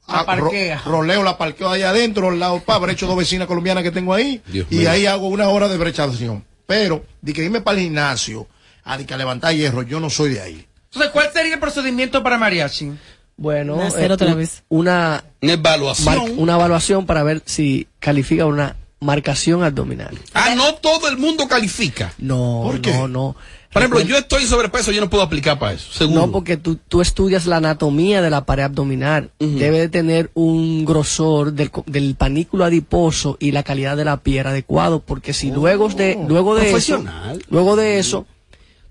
La 0.09 0.19
ah, 0.27 0.37
ro- 0.37 0.51
roleo 0.85 1.23
la 1.23 1.39
parqueo 1.39 1.71
allá 1.71 1.89
adentro, 1.89 2.29
al 2.29 2.39
lado, 2.39 2.61
pa, 2.61 2.77
brecho 2.77 3.07
dos 3.07 3.17
vecinas 3.17 3.47
colombianas 3.47 3.83
que 3.83 3.91
tengo 3.93 4.13
ahí, 4.13 4.43
Dios 4.47 4.67
y 4.71 4.77
mío. 4.79 4.91
ahí 4.91 5.07
hago 5.07 5.29
una 5.29 5.49
hora 5.49 5.69
de 5.69 5.79
brechación. 5.79 6.45
Pero, 6.67 7.03
de 7.23 7.33
que 7.33 7.45
irme 7.45 7.63
para 7.63 7.79
el 7.79 7.85
gimnasio, 7.85 8.47
a, 8.85 8.99
de 8.99 9.07
que 9.07 9.15
a 9.15 9.17
levantar 9.17 9.55
hierro, 9.55 9.83
yo 9.83 10.01
no 10.01 10.11
soy 10.11 10.35
de 10.35 10.41
ahí. 10.43 10.67
Entonces, 10.93 11.11
¿cuál 11.13 11.31
sería 11.33 11.55
el 11.55 11.61
procedimiento 11.61 12.23
para 12.23 12.37
mariachi? 12.39 12.93
Bueno, 13.37 13.79
eh, 13.83 14.11
otra 14.13 14.29
un- 14.29 14.37
vez. 14.37 14.63
Una, 14.69 15.25
Una 15.41 15.53
evaluación. 15.55 16.15
mar- 16.15 16.31
una 16.37 16.55
evaluación 16.55 17.07
para 17.07 17.23
ver 17.23 17.43
si 17.47 17.89
califica 17.99 18.45
una 18.47 18.77
marcación 19.01 19.65
abdominal. 19.65 20.17
Ah, 20.35 20.55
no 20.55 20.75
todo 20.75 21.09
el 21.09 21.17
mundo 21.17 21.49
califica. 21.49 22.13
No, 22.19 22.61
¿Por 22.65 22.81
qué? 22.81 22.93
no, 22.93 23.09
no. 23.09 23.37
Por 23.73 23.81
ejemplo, 23.83 24.01
yo 24.03 24.19
estoy 24.19 24.45
sobrepeso, 24.45 24.93
yo 24.93 25.01
no 25.01 25.09
puedo 25.09 25.23
aplicar 25.25 25.59
para 25.59 25.73
eso. 25.73 25.91
Seguro. 25.93 26.21
No, 26.27 26.31
porque 26.31 26.59
tú, 26.59 26.77
tú 26.77 27.01
estudias 27.01 27.47
la 27.47 27.57
anatomía 27.57 28.21
de 28.21 28.29
la 28.29 28.45
pared 28.45 28.65
abdominal. 28.65 29.31
Debe 29.39 29.79
de 29.81 29.89
tener 29.89 30.31
un 30.35 30.85
grosor 30.85 31.55
del, 31.55 31.71
co- 31.71 31.83
del 31.87 32.15
panículo 32.15 32.67
adiposo 32.67 33.39
y 33.41 33.51
la 33.53 33.63
calidad 33.63 33.97
de 33.97 34.05
la 34.05 34.19
piel 34.19 34.47
adecuado, 34.47 35.01
porque 35.01 35.33
si 35.33 35.51
luego 35.51 35.89
de, 35.89 36.19
luego 36.29 36.55
de 36.55 36.65
eso, 36.65 36.71
profesional. 36.73 37.43
luego 37.49 37.77
de 37.77 37.99
eso, 37.99 38.27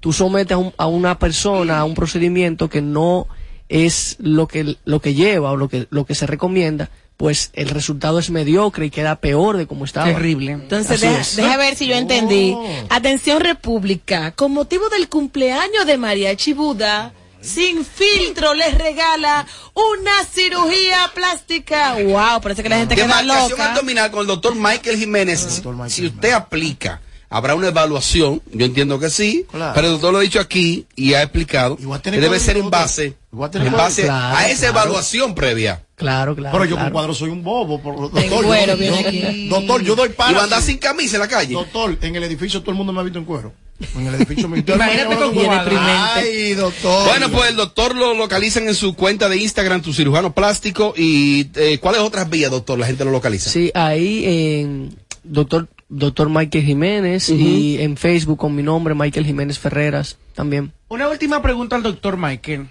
tú 0.02 0.12
sometes 0.12 0.52
a, 0.52 0.58
un- 0.58 0.74
a 0.78 0.88
una 0.88 1.18
persona 1.18 1.80
a 1.80 1.86
un 1.86 1.94
procedimiento 1.96 2.70
que 2.70 2.82
no 2.82 3.28
es 3.70 4.18
lo 4.20 4.48
que, 4.50 4.76
lo 4.84 5.00
que 5.00 5.14
lleva 5.14 5.52
o 5.52 5.56
lo 5.56 5.70
que, 5.70 5.88
lo 5.92 6.06
que 6.06 6.14
se 6.16 6.28
recomienda, 6.28 6.90
pues 7.16 7.52
el 7.54 7.70
resultado 7.70 8.20
es 8.20 8.30
mediocre 8.30 8.88
y 8.88 8.90
queda 8.90 9.16
peor 9.22 9.56
de 9.56 9.66
como 9.68 9.86
estaba. 9.86 10.08
Terrible. 10.08 10.52
Entonces, 10.52 11.00
deja, 11.38 11.56
ver 11.56 11.76
si 11.78 11.88
yo 11.88 11.96
entendí. 11.96 12.54
Atención 12.90 13.40
República, 13.40 14.32
con 14.32 14.52
motivo 14.52 14.90
del 14.90 15.08
cumpleaños 15.08 15.86
de 15.86 15.98
Mariachi 15.98 16.52
Buda, 16.54 17.14
sin 17.40 17.86
filtro 17.86 18.54
les 18.54 18.78
regala 18.78 19.46
una 19.74 20.24
cirugía 20.30 21.10
plástica. 21.16 21.96
Wow, 22.04 22.42
parece 22.42 22.62
que 22.64 22.70
la 22.70 22.78
gente 22.78 22.96
de 22.96 23.02
queda 23.04 23.22
loca. 23.22 23.72
abdominal 23.72 24.12
con 24.12 24.22
el 24.22 24.28
doctor 24.28 24.54
Michael 24.56 24.98
Jiménez. 24.98 25.46
Doctor 25.56 25.74
Michael 25.76 25.92
si 25.92 26.06
usted 26.08 26.32
aplica, 26.34 27.02
habrá 27.32 27.56
una 27.56 27.70
evaluación. 27.70 28.42
Yo 28.54 28.66
entiendo 28.68 29.00
que 29.00 29.10
sí, 29.10 29.46
Claro. 29.50 29.72
pero 29.74 29.88
el 29.88 29.94
doctor 29.94 30.14
lo 30.14 30.20
ha 30.20 30.22
dicho 30.22 30.40
aquí 30.40 30.86
y 30.96 31.14
ha 31.16 31.24
explicado 31.24 31.78
Y 31.82 32.00
que 32.02 32.12
debe 32.12 32.40
ser 32.40 32.58
en 32.58 32.70
base, 32.70 33.16
Y 33.32 33.36
voy 33.36 33.48
a 33.48 33.52
tener 33.52 33.68
en 33.68 33.74
base 33.74 34.04
Claro, 34.04 34.38
a 34.38 34.48
esa 34.50 34.68
claro. 34.70 34.80
evaluación 34.82 35.34
previa. 35.34 35.84
Claro, 35.96 36.36
claro. 36.36 36.52
Pero 36.54 36.66
yo 36.66 36.76
claro. 36.76 36.86
con 36.90 36.94
cuadro 36.94 37.14
soy 37.14 37.30
un 37.30 37.44
bobo. 37.44 37.82
Por, 37.82 37.96
doctor, 37.96 38.24
yo- 38.26 38.42
cuero 38.44 38.74
yo- 38.74 38.78
viene 38.78 39.00
aquí. 39.08 39.48
doctor, 39.50 39.82
yo 39.84 39.96
doy 39.96 40.10
Y 40.10 40.14
para. 40.14 40.34
va 40.34 40.40
a 40.42 40.44
andar 40.44 40.62
sin 40.62 40.78
camisa 40.78 41.16
en 41.16 41.22
la 41.22 41.28
calle. 41.28 41.54
Doctor, 41.54 41.98
en 42.02 42.16
el 42.16 42.24
edificio 42.24 42.60
todo 42.62 42.72
el 42.72 42.78
mundo 42.78 42.92
me 42.94 43.00
ha 43.00 43.04
visto 43.04 43.18
en 43.20 43.26
cuero. 43.26 43.54
En 43.98 44.06
el 44.08 44.14
edificio 44.16 44.48
me 44.48 44.60
Imagínate 44.68 45.16
con. 45.16 45.34
Ay, 45.78 46.54
doctor. 46.54 47.08
Bueno, 47.08 47.30
pues 47.32 47.50
el 47.50 47.56
doctor 47.56 47.96
lo 47.96 48.14
localizan 48.14 48.68
en 48.68 48.76
su 48.76 48.94
cuenta 48.96 49.28
de 49.30 49.38
Instagram, 49.38 49.82
tu 49.82 49.94
cirujano 49.94 50.34
plástico. 50.34 50.94
¿Y 50.98 51.48
eh, 51.56 51.80
cuáles 51.80 52.02
otras 52.02 52.30
vías, 52.30 52.52
doctor? 52.52 52.78
La 52.78 52.86
gente 52.88 53.06
lo 53.06 53.12
localiza. 53.12 53.50
Sí, 53.50 53.72
ahí 53.74 54.24
en 54.26 54.96
doctor 55.24 55.68
doctor 55.92 56.30
Michael 56.30 56.64
Jiménez 56.64 57.30
y 57.30 57.82
en 57.82 57.98
Facebook 57.98 58.40
con 58.40 58.56
mi 58.56 58.64
nombre 58.64 58.96
Michael 58.96 59.26
Jiménez 59.26 59.60
Ferreras 59.60 60.18
también. 60.34 60.72
Una 60.88 61.10
última 61.10 61.42
pregunta 61.42 61.76
al 61.76 61.84
doctor 61.84 62.18
Michael. 62.18 62.70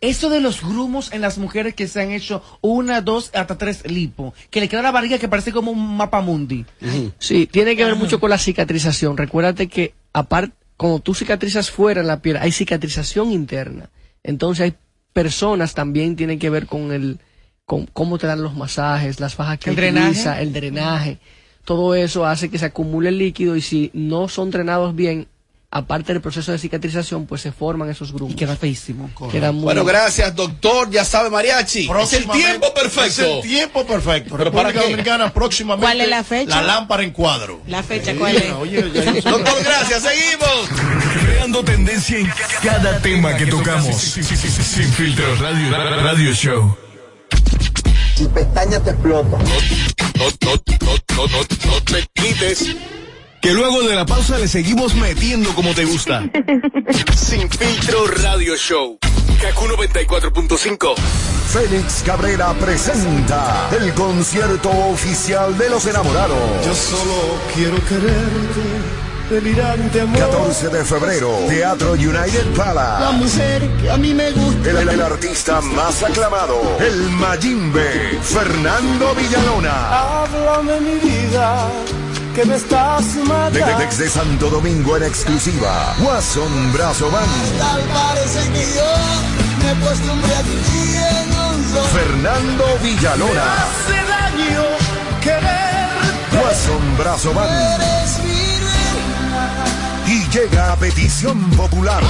Eso 0.00 0.30
de 0.30 0.40
los 0.40 0.62
grumos 0.62 1.12
en 1.12 1.20
las 1.20 1.38
mujeres 1.38 1.74
que 1.74 1.88
se 1.88 2.00
han 2.00 2.10
hecho 2.12 2.42
una, 2.60 3.00
dos, 3.00 3.30
hasta 3.34 3.58
tres 3.58 3.90
lipo, 3.90 4.34
que 4.50 4.60
le 4.60 4.68
queda 4.68 4.82
la 4.82 4.90
barriga 4.92 5.18
que 5.18 5.28
parece 5.28 5.52
como 5.52 5.70
un 5.70 5.96
mapa 5.96 6.20
mundi. 6.20 6.64
Sí, 7.18 7.46
tiene 7.50 7.76
que 7.76 7.84
ver 7.84 7.96
mucho 7.96 8.20
con 8.20 8.30
la 8.30 8.38
cicatrización. 8.38 9.16
Recuérdate 9.16 9.68
que 9.68 9.94
aparte 10.12 10.54
cuando 10.76 11.00
tú 11.00 11.14
cicatrizas 11.14 11.70
fuera 11.70 12.00
en 12.00 12.06
la 12.06 12.22
piel, 12.22 12.36
hay 12.36 12.52
cicatrización 12.52 13.32
interna. 13.32 13.90
Entonces 14.22 14.64
hay 14.64 14.74
personas 15.12 15.74
también 15.74 16.14
tienen 16.14 16.38
que 16.38 16.50
ver 16.50 16.66
con 16.66 16.92
el 16.92 17.18
con 17.64 17.86
cómo 17.86 18.18
te 18.18 18.26
dan 18.26 18.42
los 18.42 18.54
masajes, 18.56 19.20
las 19.20 19.34
fajas 19.34 19.58
que 19.58 19.70
El 19.70 19.76
drenaje. 19.76 20.08
utiliza, 20.10 20.40
el 20.40 20.52
drenaje. 20.52 21.18
Todo 21.70 21.94
eso 21.94 22.26
hace 22.26 22.50
que 22.50 22.58
se 22.58 22.64
acumule 22.64 23.10
el 23.10 23.18
líquido 23.18 23.54
y 23.54 23.62
si 23.62 23.92
no 23.94 24.26
son 24.26 24.50
drenados 24.50 24.92
bien, 24.96 25.28
aparte 25.70 26.12
del 26.12 26.20
proceso 26.20 26.50
de 26.50 26.58
cicatrización, 26.58 27.26
pues 27.26 27.42
se 27.42 27.52
forman 27.52 27.88
esos 27.88 28.12
grumos. 28.12 28.32
Y 28.34 28.36
queda 28.36 28.56
feísimo. 28.56 29.08
Queda 29.30 29.52
muy- 29.52 29.62
Bueno, 29.62 29.84
gracias, 29.84 30.34
doctor. 30.34 30.90
Ya 30.90 31.04
sabe, 31.04 31.30
Mariachi. 31.30 31.88
Es 32.02 32.12
el 32.14 32.26
tiempo 32.26 32.74
perfecto. 32.74 33.06
Es 33.06 33.18
el 33.20 33.40
tiempo 33.42 33.86
perfecto. 33.86 34.30
¿Pero 34.32 34.44
República 34.50 34.62
para 34.64 34.72
qué? 34.72 34.80
Dominicana 34.90 35.32
próximamente. 35.32 35.86
¿Cuál 35.86 36.00
es 36.00 36.08
la 36.08 36.24
fecha? 36.24 36.56
La 36.60 36.62
lámpara 36.66 37.04
en 37.04 37.12
cuadro. 37.12 37.60
La 37.68 37.84
fecha, 37.84 38.16
¿cuál 38.18 38.34
es? 38.34 38.50
Oye, 38.50 38.90
ya. 38.92 39.12
Doctor, 39.30 39.62
gracias. 39.62 40.02
Seguimos. 40.02 40.68
Creando 41.22 41.62
tendencia 41.62 42.18
en 42.18 42.28
cada 42.64 42.98
tema 43.00 43.36
que 43.36 43.46
tocamos. 43.46 43.94
Sin 43.96 44.24
filtro 44.92 45.36
radio, 45.36 45.70
radio 45.70 46.32
show. 46.32 46.76
Si 48.20 48.28
pestaña 48.28 48.78
te 48.80 48.90
explota. 48.90 49.38
No, 49.38 49.44
no, 50.18 50.26
no, 50.42 50.56
no, 51.16 51.26
no, 51.26 51.70
no 51.70 51.82
te 51.84 52.06
quites. 52.12 52.76
Que 53.40 53.54
luego 53.54 53.80
de 53.80 53.94
la 53.94 54.04
pausa 54.04 54.36
le 54.36 54.46
seguimos 54.46 54.94
metiendo 54.94 55.54
como 55.54 55.72
te 55.72 55.86
gusta. 55.86 56.24
Sin 57.16 57.48
filtro 57.48 58.06
radio 58.08 58.56
show. 58.56 58.98
Kaku 59.40 59.68
94.5. 59.68 60.96
Félix 61.48 62.02
Cabrera 62.04 62.52
presenta 62.52 63.70
el 63.80 63.94
concierto 63.94 64.68
oficial 64.68 65.56
de 65.56 65.70
los 65.70 65.86
enamorados. 65.86 66.66
Yo 66.66 66.74
solo 66.74 67.38
quiero 67.54 67.76
quererte, 67.86 68.62
delirante 69.30 70.00
amor. 70.00 70.18
14 70.18 70.68
de 70.70 70.84
febrero, 70.84 71.30
Teatro 71.48 71.92
United 71.92 72.44
La 72.56 72.64
Palace. 72.64 73.12
mujer 73.16 73.70
que 73.80 73.90
a 73.90 73.96
mí 73.96 74.12
me 74.12 74.32
gusta. 74.32 74.70
El, 74.70 74.88
el 74.88 75.00
artista 75.02 75.60
más 75.60 76.02
aclamado, 76.02 76.60
el 76.80 77.08
Mayimbe, 77.10 78.18
Fernando 78.22 79.14
Villalona. 79.14 80.22
Háblame 80.22 80.80
mi 80.80 80.94
vida, 80.98 81.68
que 82.34 82.44
me 82.44 82.56
estás 82.56 83.04
matando. 83.24 83.78
desde 83.78 84.08
Santo 84.08 84.50
Domingo 84.50 84.96
en 84.96 85.04
exclusiva, 85.04 85.94
Watson 86.00 86.72
Brazo 86.72 87.08
Band, 87.10 87.58
Tal 87.58 87.80
parece 87.82 88.40
que 88.50 88.74
yo 88.74 89.64
me 89.64 89.70
he 89.70 89.74
puesto 89.76 90.12
un 90.12 90.20
ti 90.20 90.96
en 90.96 91.28
un 91.38 91.72
sol. 91.72 91.84
Fernando 91.92 92.64
Villalona, 92.82 93.54
Hace 93.62 93.94
daño 94.08 94.64
quererte. 95.22 96.36
Watson 96.42 96.96
Brazo 96.98 97.32
Band. 97.32 98.29
Llega 100.32 100.72
a 100.72 100.76
petición 100.76 101.50
popular. 101.50 102.02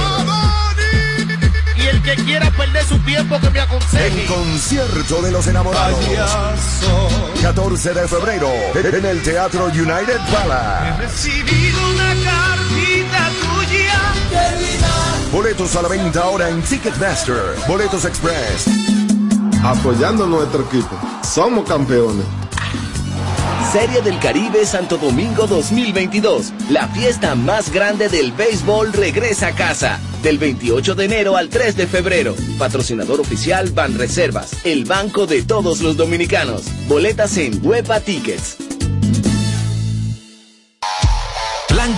Y 1.75 1.81
el 1.87 2.01
que 2.03 2.15
quiera 2.15 2.51
perder 2.51 2.85
su 2.85 2.99
tiempo 2.99 3.39
que 3.39 3.49
me 3.49 3.59
El 3.59 4.25
concierto 4.27 5.21
de 5.23 5.31
los 5.31 5.47
enamorados. 5.47 5.99
Payaso. 6.05 7.09
14 7.41 7.93
de 7.93 8.07
febrero 8.07 8.49
en 8.75 9.05
el 9.05 9.23
Teatro 9.23 9.65
United 9.65 10.19
Palace. 10.31 11.01
Recibido 11.01 11.89
una 11.89 12.13
cartita 12.23 13.29
tuya. 13.41 13.99
Boletos 15.31 15.75
a 15.75 15.81
la 15.81 15.87
venta 15.87 16.21
ahora 16.21 16.49
en 16.49 16.61
Ticketmaster. 16.61 17.55
Boletos 17.67 18.05
Express. 18.05 18.65
Apoyando 19.63 20.27
nuestro 20.27 20.63
equipo. 20.63 20.95
Somos 21.23 21.67
campeones. 21.67 22.25
Serie 23.71 24.01
del 24.01 24.19
Caribe 24.19 24.65
Santo 24.65 24.97
Domingo 24.97 25.47
2022. 25.47 26.51
La 26.71 26.89
fiesta 26.89 27.35
más 27.35 27.71
grande 27.71 28.09
del 28.09 28.33
béisbol 28.33 28.91
regresa 28.91 29.47
a 29.47 29.55
casa. 29.55 29.97
Del 30.21 30.39
28 30.39 30.93
de 30.93 31.05
enero 31.05 31.37
al 31.37 31.47
3 31.47 31.77
de 31.77 31.87
febrero. 31.87 32.35
Patrocinador 32.59 33.21
oficial 33.21 33.69
Ban 33.69 33.97
Reservas. 33.97 34.65
El 34.65 34.83
banco 34.83 35.25
de 35.25 35.43
todos 35.43 35.79
los 35.79 35.95
dominicanos. 35.95 36.63
Boletas 36.89 37.37
en 37.37 37.65
Huepa 37.65 38.01
Tickets. 38.01 38.57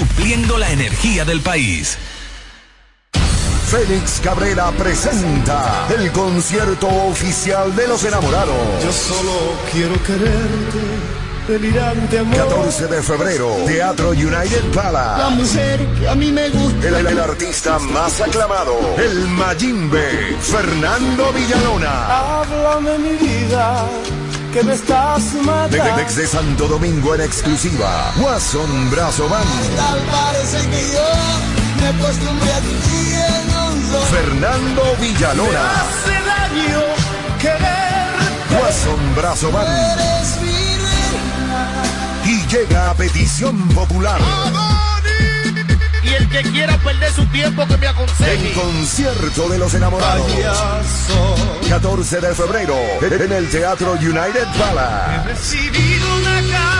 supliendo 0.00 0.56
la 0.56 0.70
energía 0.70 1.26
del 1.26 1.42
país. 1.42 1.98
Félix 3.66 4.20
Cabrera 4.24 4.70
presenta 4.72 5.86
el 5.94 6.10
concierto 6.10 6.88
oficial 6.88 7.76
de 7.76 7.86
los 7.86 8.02
enamorados. 8.04 8.82
Yo 8.82 8.90
solo 8.92 9.32
quiero 9.70 10.02
quererte, 10.02 10.80
delirante 11.46 12.18
amor. 12.18 12.34
14 12.34 12.86
de 12.86 13.02
febrero, 13.02 13.56
Teatro 13.66 14.10
United 14.12 14.64
Palace. 14.74 15.22
La 15.22 15.28
mujer 15.28 15.86
que 15.98 16.08
a 16.08 16.14
mí 16.14 16.32
me 16.32 16.48
gusta. 16.48 16.88
El, 16.88 17.06
el 17.06 17.20
artista 17.20 17.78
más 17.78 18.22
aclamado, 18.22 18.74
el 18.96 19.28
Mayimbe, 19.28 20.34
Fernando 20.40 21.30
Villalona. 21.34 22.40
Háblame 22.40 22.98
mi 22.98 23.16
vida, 23.18 23.84
que 24.52 24.62
me 24.64 24.72
estás 24.74 25.32
De- 25.34 25.40
matando. 25.42 25.96
Desde 25.96 26.26
Santo 26.26 26.66
Domingo 26.68 27.14
en 27.14 27.20
exclusiva, 27.22 28.12
Watson 28.18 28.90
Brazo 28.90 29.28
Band. 29.28 29.44
Tal 29.76 29.98
parece 30.10 30.58
que 30.68 30.92
yo 30.92 31.80
me 31.80 31.86
acostumbré 31.88 32.52
a 32.52 32.60
ti 32.60 33.14
en 33.14 33.56
un 33.56 33.82
solo. 33.90 34.00
Fernando 34.06 34.82
Me 34.98 35.06
Villalona. 35.06 35.70
hace 35.72 36.12
daño 36.26 36.80
quererte. 37.40 38.56
Watson 38.62 39.14
Brazo 39.16 39.50
Band. 39.52 39.68
Eres 39.68 40.40
mi 40.40 40.76
reina. 40.76 41.82
Y 42.24 42.46
llega 42.48 42.90
a 42.90 42.94
petición 42.94 43.68
popular. 43.68 44.20
Y 44.20 44.24
el 46.20 46.28
que 46.28 46.42
quiera 46.50 46.76
perder 46.78 47.12
su 47.12 47.24
tiempo 47.26 47.66
que 47.66 47.76
me 47.76 47.86
aconseje. 47.88 48.48
El 48.48 48.52
concierto 48.54 49.48
de 49.48 49.58
los 49.58 49.74
enamorados. 49.74 50.30
Payaso. 50.30 51.34
14 51.68 52.20
de 52.20 52.34
febrero 52.34 52.76
en 53.00 53.32
el 53.32 53.48
Teatro 53.48 53.92
United 53.92 54.46
Palace. 54.58 55.28
Recibido 55.28 56.16
una. 56.16 56.79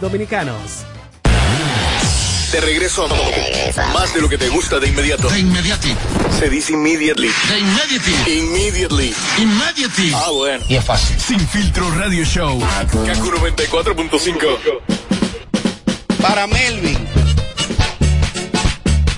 dominicanos. 0.00 0.84
De 2.52 2.60
regreso 2.60 3.04
a 3.04 3.08
más 3.92 4.14
de 4.14 4.20
lo 4.20 4.28
que 4.28 4.38
te 4.38 4.48
gusta 4.48 4.78
de 4.78 4.86
inmediato. 4.88 5.28
De 5.28 5.40
inmediati. 5.40 5.92
Se 6.38 6.48
dice 6.48 6.72
immediately. 6.72 7.28
De 7.48 7.58
inmediati. 7.58 8.12
Immediately. 8.30 9.14
Immediati. 9.38 10.12
Ah, 10.14 10.30
bueno. 10.30 10.64
Y 10.68 10.76
es 10.76 10.84
fácil. 10.84 11.18
Sin 11.18 11.40
filtro 11.48 11.90
radio 11.96 12.24
show. 12.24 12.60
Kaku 12.60 13.32
94.5. 13.32 14.58
Para 16.22 16.46
Melvin. 16.46 17.08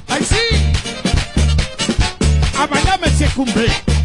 ¡Ay, 0.08 0.26
sí! 0.26 0.72
A 2.58 2.66
bailarme 2.66 3.10
se 3.10 3.26
cumple. 3.26 3.95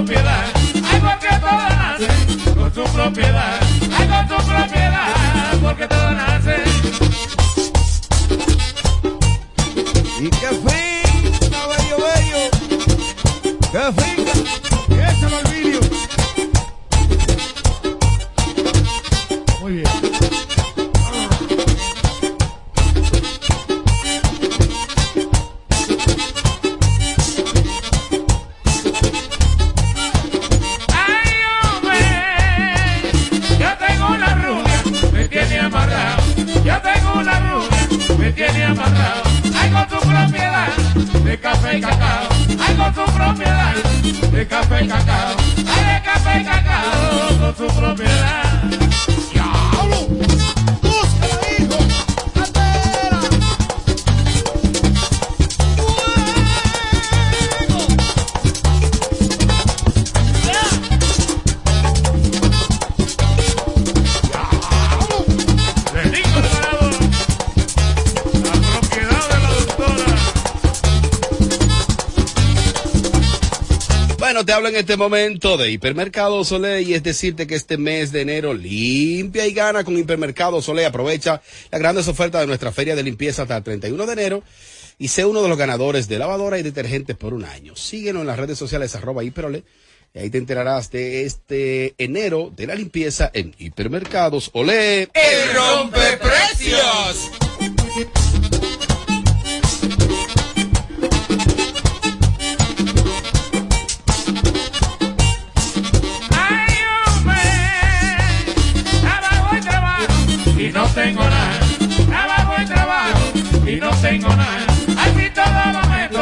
Propiedad, 0.00 0.44
ay, 0.56 1.00
porque 1.00 1.28
todas 1.40 1.76
nacen 1.76 2.54
con 2.54 2.74
su 2.74 2.84
propiedad, 2.84 3.60
ay, 3.98 4.08
con 4.08 4.28
su 4.28 4.46
propiedad, 4.46 5.58
porque 5.62 5.86
todas 5.88 5.99
este 74.80 74.96
momento 74.96 75.58
de 75.58 75.70
Hipermercado 75.70 76.42
Solé 76.42 76.80
y 76.80 76.94
es 76.94 77.02
decirte 77.02 77.46
que 77.46 77.54
este 77.54 77.76
mes 77.76 78.12
de 78.12 78.22
enero 78.22 78.54
limpia 78.54 79.46
y 79.46 79.52
gana 79.52 79.84
con 79.84 79.98
Hipermercado 79.98 80.62
Solé. 80.62 80.86
Aprovecha 80.86 81.42
las 81.70 81.80
grandes 81.80 82.08
ofertas 82.08 82.40
de 82.40 82.46
nuestra 82.46 82.72
feria 82.72 82.96
de 82.96 83.02
limpieza 83.02 83.42
hasta 83.42 83.58
el 83.58 83.62
31 83.62 84.06
de 84.06 84.12
enero 84.14 84.42
y 84.98 85.08
sé 85.08 85.26
uno 85.26 85.42
de 85.42 85.50
los 85.50 85.58
ganadores 85.58 86.08
de 86.08 86.18
lavadora 86.18 86.58
y 86.58 86.62
detergentes 86.62 87.14
por 87.14 87.34
un 87.34 87.44
año. 87.44 87.76
Síguenos 87.76 88.22
en 88.22 88.26
las 88.26 88.38
redes 88.38 88.58
sociales 88.58 88.94
arroba 88.94 89.22
hiperole. 89.22 89.64
Y 90.14 90.18
ahí 90.18 90.30
te 90.30 90.38
enterarás 90.38 90.90
de 90.90 91.26
este 91.26 91.94
enero 91.98 92.50
de 92.56 92.66
la 92.66 92.74
limpieza 92.74 93.30
en 93.34 93.54
Hipermercados 93.58 94.50
Olé. 94.54 95.10
¡El 95.12 95.54
rompeprecios! 95.54 97.30
Ay, 97.60 98.29
tengo 110.94 111.22
nada. 111.22 111.60
Trabajo 112.06 112.54
y 112.62 112.66
trabajo 112.66 113.20
y 113.66 113.76
no 113.76 113.90
tengo 114.00 114.28
nada. 114.28 114.66
Aquí 114.98 115.30
todo 115.34 115.72
lo 115.72 115.88
meto 115.88 116.20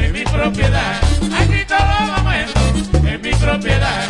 en 0.00 0.12
mi 0.12 0.24
propiedad. 0.24 1.00
Aquí 1.40 1.64
todo 1.66 2.06
lo 2.06 2.22
meto 2.24 3.08
en 3.08 3.22
mi 3.22 3.30
propiedad. 3.30 4.07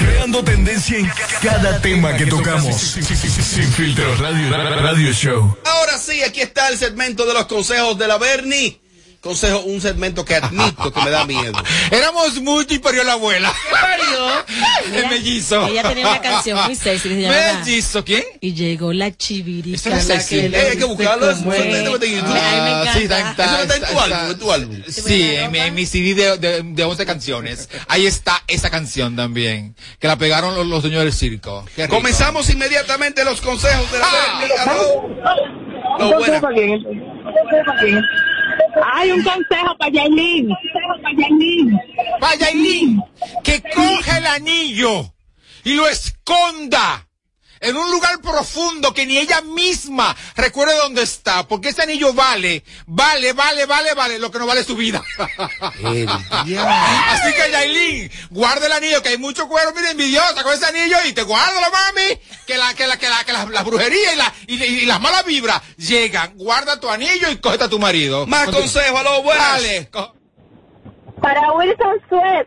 Creando 0.00 0.44
tendencia 0.44 0.98
en 0.98 1.10
cada 1.42 1.80
tema 1.80 2.14
que 2.16 2.26
tocamos. 2.26 2.76
Sin, 2.76 3.02
Filtro 3.04 4.14
Radio, 4.16 4.50
Radio 4.50 5.12
Show. 5.12 5.56
Ahora 5.64 5.98
sí, 5.98 6.22
aquí 6.22 6.40
está 6.42 6.68
el 6.68 6.78
segmento 6.78 7.26
de 7.26 7.34
los 7.34 7.46
consejos 7.46 7.98
de 7.98 8.06
la 8.06 8.18
Bernie. 8.18 8.80
Consejo, 9.28 9.60
un 9.60 9.78
segmento 9.78 10.24
que 10.24 10.36
admito 10.36 10.90
que 10.90 11.02
me 11.02 11.10
da 11.10 11.26
miedo. 11.26 11.52
Éramos 11.90 12.40
mucho 12.40 12.72
y 12.72 12.78
parió 12.78 13.04
la 13.04 13.12
abuela. 13.12 13.52
¿Qué 13.68 13.74
parió? 13.78 14.94
El 14.94 15.06
mellizo. 15.10 15.66
Ella 15.66 15.82
tenía 15.82 16.08
una 16.08 16.20
canción 16.22 16.64
muy 16.64 16.74
sexy 16.74 17.10
que 17.10 17.14
se 17.16 17.20
llamaba 17.20 17.58
Mellizo, 17.58 18.02
¿quién? 18.06 18.24
Y 18.40 18.54
llegó 18.54 18.94
la 18.94 19.14
chivirica. 19.14 19.76
Esa 19.76 20.00
sexy. 20.00 20.48
que 20.50 20.56
Eh, 20.56 20.68
hay 20.70 20.78
que 20.78 20.84
buscarlo, 20.84 21.30
eso 21.30 21.40
está 21.52 21.62
en- 21.62 21.70
es. 21.70 23.10
Ah, 23.10 23.34
tu 23.86 24.00
álbum, 24.00 24.30
en 24.30 24.38
tu 24.38 24.50
álbum. 24.52 24.82
Sí, 24.88 25.34
en 25.34 25.52
mi, 25.52 25.58
en 25.58 25.74
mi 25.74 25.84
CD 25.84 26.14
de, 26.14 26.38
de, 26.38 26.62
de 26.62 26.84
11 26.84 27.04
canciones. 27.04 27.68
Ahí 27.86 28.06
está 28.06 28.42
esa 28.46 28.70
canción 28.70 29.14
también. 29.14 29.76
Que 29.98 30.08
la 30.08 30.16
pegaron 30.16 30.70
los, 30.70 30.82
dueños 30.82 31.04
del 31.04 31.12
circo. 31.12 31.66
Comenzamos 31.90 32.48
inmediatamente 32.48 33.26
los 33.26 33.42
consejos 33.42 33.92
de 33.92 33.98
la 33.98 34.06
Hay 38.92 39.12
un 39.12 39.22
consejo 39.22 39.76
para 39.78 39.90
Yailin. 39.90 40.50
Vaya 42.20 42.46
Aileen, 42.46 43.02
que 43.44 43.62
coge 43.62 44.18
el 44.18 44.26
anillo 44.26 45.12
y 45.64 45.74
lo 45.74 45.88
esconda 45.88 47.07
en 47.60 47.76
un 47.76 47.90
lugar 47.90 48.20
profundo 48.20 48.92
que 48.94 49.06
ni 49.06 49.18
ella 49.18 49.40
misma 49.42 50.16
recuerde 50.36 50.76
dónde 50.76 51.02
está, 51.02 51.46
porque 51.48 51.70
ese 51.70 51.82
anillo 51.82 52.12
vale, 52.12 52.62
vale, 52.86 53.32
vale, 53.32 53.66
vale, 53.66 53.94
vale, 53.94 54.18
lo 54.18 54.30
que 54.30 54.38
no 54.38 54.46
vale 54.46 54.64
su 54.64 54.76
vida. 54.76 55.02
Así 56.08 57.32
que 57.34 57.50
Yailin, 57.50 58.10
guarda 58.30 58.66
el 58.66 58.72
anillo, 58.72 59.02
que 59.02 59.10
hay 59.10 59.18
mucho 59.18 59.48
cuero, 59.48 59.72
mira, 59.74 59.90
envidiosa 59.90 60.42
con 60.42 60.52
ese 60.52 60.66
anillo 60.66 60.96
y 61.06 61.12
te 61.12 61.22
guárdalo, 61.22 61.70
mami, 61.70 62.18
que 62.46 62.56
la, 62.56 62.74
que 62.74 62.86
la, 62.86 62.96
que 62.98 63.08
la, 63.08 63.24
que 63.24 63.32
la, 63.32 63.44
la 63.46 63.62
brujería 63.62 64.12
y 64.12 64.16
la, 64.16 64.34
y, 64.46 64.62
y 64.62 64.86
las 64.86 65.00
malas 65.00 65.24
vibras 65.24 65.60
llegan. 65.76 66.36
Guarda 66.36 66.78
tu 66.80 66.88
anillo 66.88 67.30
y 67.30 67.36
cógete 67.38 67.64
a 67.64 67.68
tu 67.68 67.78
marido. 67.78 68.26
Más 68.26 68.44
Continúa. 68.46 68.62
consejos, 68.72 69.00
aló, 69.00 69.22
buenas. 69.22 69.48
Dale, 69.52 69.88
co- 69.90 70.14
Para 71.20 71.52
Wilson 71.52 72.00
Sweat. 72.08 72.46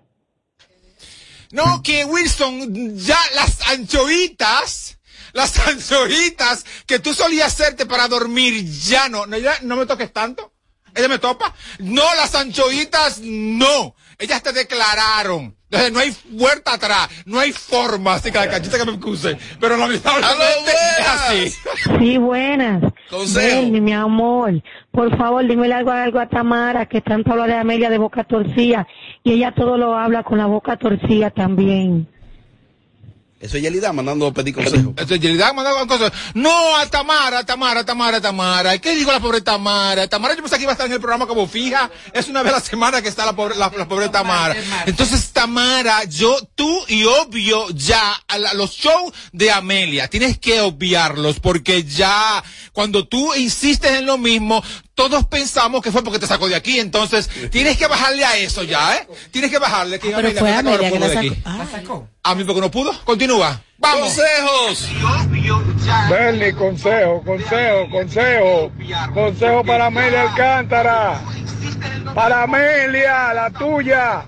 No, 1.52 1.82
que 1.84 2.06
Wilson, 2.06 2.96
ya 2.98 3.20
las 3.36 3.60
anchoitas, 3.68 4.98
las 5.34 5.60
anchoitas 5.68 6.66
que 6.86 7.00
tú 7.00 7.14
solías 7.14 7.48
hacerte 7.54 7.86
para 7.86 8.08
dormir, 8.08 8.66
ya 8.66 9.10
no, 9.10 9.26
no, 9.26 9.38
ya 9.38 9.60
no 9.62 9.76
me 9.76 9.86
toques 9.86 10.12
tanto. 10.12 10.54
Ella 10.94 11.08
me 11.08 11.20
topa. 11.20 11.54
No, 11.80 12.04
las 12.16 12.36
anchoitas, 12.36 13.20
no. 13.22 13.96
Ellas 14.18 14.44
te 14.44 14.52
declararon. 14.52 15.56
Entonces 15.72 15.94
no 15.94 16.00
hay 16.00 16.14
vuelta 16.32 16.74
atrás, 16.74 17.08
no 17.26 17.40
hay 17.40 17.54
forma, 17.54 18.16
así 18.16 18.30
que 18.30 18.38
la 18.38 18.50
cachita 18.50 18.78
que 18.78 18.84
me 18.84 18.92
excuse. 18.92 19.38
Pero 19.58 19.78
lamentablemente 19.78 20.72
es 21.00 21.08
así. 21.08 21.54
Sí, 21.98 22.18
buenas. 22.18 22.84
Consejo. 23.10 23.62
Bernie, 23.62 23.80
mi 23.80 23.94
amor, 23.94 24.62
por 24.92 25.18
favor, 25.18 25.48
dime 25.48 25.72
algo, 25.74 25.92
algo 25.92 26.20
a 26.20 26.28
Tamara, 26.28 26.88
que 26.88 27.00
tanto 27.00 27.32
habla 27.32 27.48
de 27.48 27.54
Amelia 27.54 27.90
de 27.90 27.98
boca 27.98 28.26
torcida, 28.26 28.86
y 29.24 29.32
ella 29.32 29.54
todo 29.54 29.78
lo 29.78 29.98
habla 29.98 30.24
con 30.24 30.38
la 30.38 30.46
boca 30.46 30.76
torcida 30.76 31.32
también. 31.32 32.10
Eso 33.42 33.58
es 33.58 33.64
Yelida 33.64 33.92
mandando 33.92 34.32
pedir 34.34 34.54
consejo. 34.54 34.90
Entonces, 34.90 35.20
Yelida 35.20 35.52
mandaba 35.52 35.88
cosas. 35.88 36.12
No, 36.36 36.78
a 36.78 36.86
Tamara, 36.88 37.40
a 37.40 37.46
Tamara, 37.46 37.80
a 37.82 37.86
Tamara, 37.86 38.18
a 38.18 38.22
Tamara. 38.22 38.76
¿Y 38.76 38.80
¿Qué 38.80 38.94
digo 38.96 39.12
la 39.12 39.20
pobre 39.20 39.42
Tamara? 39.42 40.08
Tamara, 40.08 40.36
yo 40.36 40.42
pensé 40.42 40.58
que 40.58 40.64
iba 40.64 40.72
a 40.72 40.74
estar 40.74 40.86
en 40.88 40.94
el 40.94 41.00
programa 41.00 41.26
como 41.26 41.48
fija. 41.48 41.90
Es 42.14 42.28
una 42.28 42.44
vez 42.44 42.54
a 42.54 42.58
la 42.58 42.62
semana 42.62 43.02
que 43.02 43.08
está 43.10 43.26
la 43.26 43.36
pobre, 43.36 43.56
la, 43.56 43.72
la 43.76 43.88
pobre 43.88 44.10
Tamara. 44.10 44.56
Entonces, 44.86 45.32
Tamara, 45.32 46.04
yo, 46.06 46.38
tú 46.56 46.86
y 46.88 47.04
obvio 47.06 47.68
ya 47.72 48.14
a 48.28 48.38
la- 48.38 48.54
los 48.54 48.72
shows 48.72 49.12
de 49.32 49.50
Amelia, 49.52 50.08
tienes 50.08 50.38
que 50.38 50.62
obviarlos 50.62 51.40
porque 51.40 51.84
ya 51.84 52.44
cuando 52.74 53.08
tú 53.08 53.34
insistes 53.34 53.92
en 53.94 54.06
lo 54.06 54.18
mismo, 54.20 54.64
todos 55.10 55.26
pensamos 55.26 55.82
que 55.82 55.92
fue 55.92 56.04
porque 56.04 56.20
te 56.20 56.28
sacó 56.28 56.48
de 56.48 56.54
aquí. 56.54 56.80
Entonces, 56.80 57.28
tienes 57.50 57.76
que 57.76 57.88
bajarle 57.88 58.24
a 58.24 58.38
eso 58.38 58.62
ya, 58.62 58.98
¿eh? 58.98 59.08
Tienes 59.32 59.50
que 59.50 59.58
bajarle. 59.58 60.00
Que 60.00 60.12
Pero 60.12 60.30
fue 60.32 60.52
me 60.52 60.54
sacó 60.54 60.60
Amelia 60.60 60.78
los 60.78 60.92
que 60.92 61.00
la 61.00 61.08
puños 61.08 61.66
de 61.66 61.72
sacó. 61.72 62.08
A 62.22 62.36
mí 62.36 62.44
porque 62.44 62.62
no 62.62 62.70
pudo. 62.70 63.04
Continúa. 63.04 63.60
Vamos. 63.80 64.14
Consejos. 64.14 64.90
Bernie, 66.08 66.54
consejo, 66.54 67.24
consejo, 67.26 67.90
consejo. 67.90 68.72
Consejo 69.12 69.64
para 69.64 69.88
Amelia 69.88 70.22
Alcántara. 70.22 71.22
Para 72.14 72.44
Amelia, 72.44 73.34
la 73.34 73.50
tuya. 73.50 74.24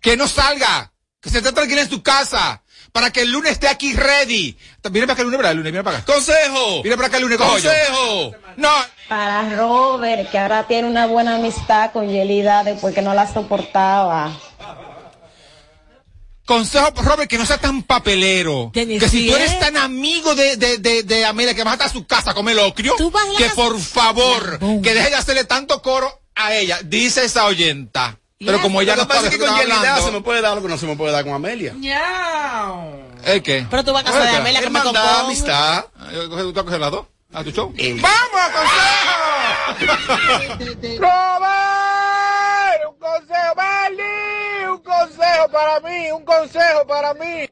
Que 0.00 0.16
no 0.16 0.26
salga. 0.26 0.92
Que 1.20 1.30
se 1.30 1.38
esté 1.38 1.52
tranquila 1.52 1.82
en 1.82 1.90
su 1.90 2.02
casa. 2.02 2.60
Para 2.92 3.10
que 3.12 3.22
el 3.22 3.30
lunes 3.30 3.52
esté 3.52 3.68
aquí 3.68 3.92
ready. 3.94 4.56
Viene 4.90 5.06
para 5.06 5.12
acá 5.14 5.22
el 5.22 5.26
lunes, 5.26 5.38
¿verdad? 5.38 5.52
El 5.52 5.58
lunes, 5.58 5.72
viene 5.72 5.84
para 5.84 5.98
acá. 5.98 6.12
¡Consejo! 6.12 6.82
Viene 6.82 6.96
para 6.96 7.08
acá 7.08 7.16
el 7.18 7.22
lunes. 7.22 7.38
¡Consejo! 7.38 8.32
No, 8.56 8.70
Para 9.08 9.56
Robert, 9.56 10.30
que 10.30 10.38
ahora 10.38 10.66
tiene 10.66 10.88
una 10.88 11.06
buena 11.06 11.36
amistad 11.36 11.92
con 11.92 12.08
Yelida 12.08 12.64
después 12.64 12.94
que 12.94 13.02
no 13.02 13.14
la 13.14 13.32
soportaba. 13.32 14.32
Consejo, 16.44 16.90
Robert, 16.96 17.30
que 17.30 17.38
no 17.38 17.46
sea 17.46 17.58
tan 17.58 17.84
papelero. 17.84 18.72
Que 18.74 19.08
si 19.08 19.28
tú 19.28 19.36
eres 19.36 19.60
tan 19.60 19.76
amigo 19.76 20.34
de, 20.34 20.56
de, 20.56 20.78
de, 20.78 21.04
de 21.04 21.24
Amelia 21.24 21.54
que 21.54 21.62
vas 21.62 21.72
a 21.72 21.74
estar 21.74 21.88
a 21.88 21.92
su 21.92 22.06
casa 22.06 22.32
a 22.32 22.34
comer 22.34 22.56
locrio, 22.56 22.96
que 23.38 23.44
por 23.50 23.78
favor, 23.78 24.58
que 24.82 24.94
deje 24.94 25.10
de 25.10 25.14
hacerle 25.14 25.44
tanto 25.44 25.80
coro 25.80 26.22
a 26.34 26.54
ella, 26.54 26.80
dice 26.84 27.24
esa 27.24 27.46
oyenta. 27.46 28.18
Pero 28.42 28.62
como 28.62 28.80
ella 28.80 28.96
Lo 28.96 29.02
no 29.02 29.08
pasa 29.08 29.24
es 29.26 29.30
que 29.30 29.38
con 29.38 29.54
Yelida 29.54 30.00
se 30.00 30.10
me 30.10 30.22
puede 30.22 30.40
dar 30.40 30.54
lo 30.56 30.62
que 30.62 30.68
no 30.68 30.78
se 30.78 30.86
me 30.86 30.96
puede 30.96 31.12
dar 31.12 31.24
con 31.24 31.34
Amelia. 31.34 31.74
¿El 33.24 33.42
qué? 33.42 33.66
Pero 33.70 33.84
tú 33.84 33.92
vas 33.92 34.00
a 34.02 34.06
casa 34.06 34.18
de 34.20 34.28
Oiga, 34.28 34.38
Amelia 34.38 34.60
que 34.62 34.70
me 34.70 34.80
componga. 34.80 35.20
amistad. 35.20 35.84
Ah, 35.98 36.08
¿Tú 36.10 36.30
vas 36.54 36.56
a 36.56 36.64
coger 36.64 36.80
las 36.80 36.90
dos? 36.90 37.06
¿A 37.34 37.44
tu 37.44 37.50
show? 37.50 37.70
¡Vamos, 38.00 38.40
consejo! 39.76 40.00
¡Robert! 41.00 42.80
¡Un 42.88 42.98
consejo, 42.98 43.54
Barney! 43.56 44.64
¡Un 44.70 44.82
consejo 44.82 45.48
para 45.52 45.80
mí! 45.80 46.10
¡Un 46.10 46.24
consejo 46.24 46.86
para 46.88 47.14
mí! 47.14 47.48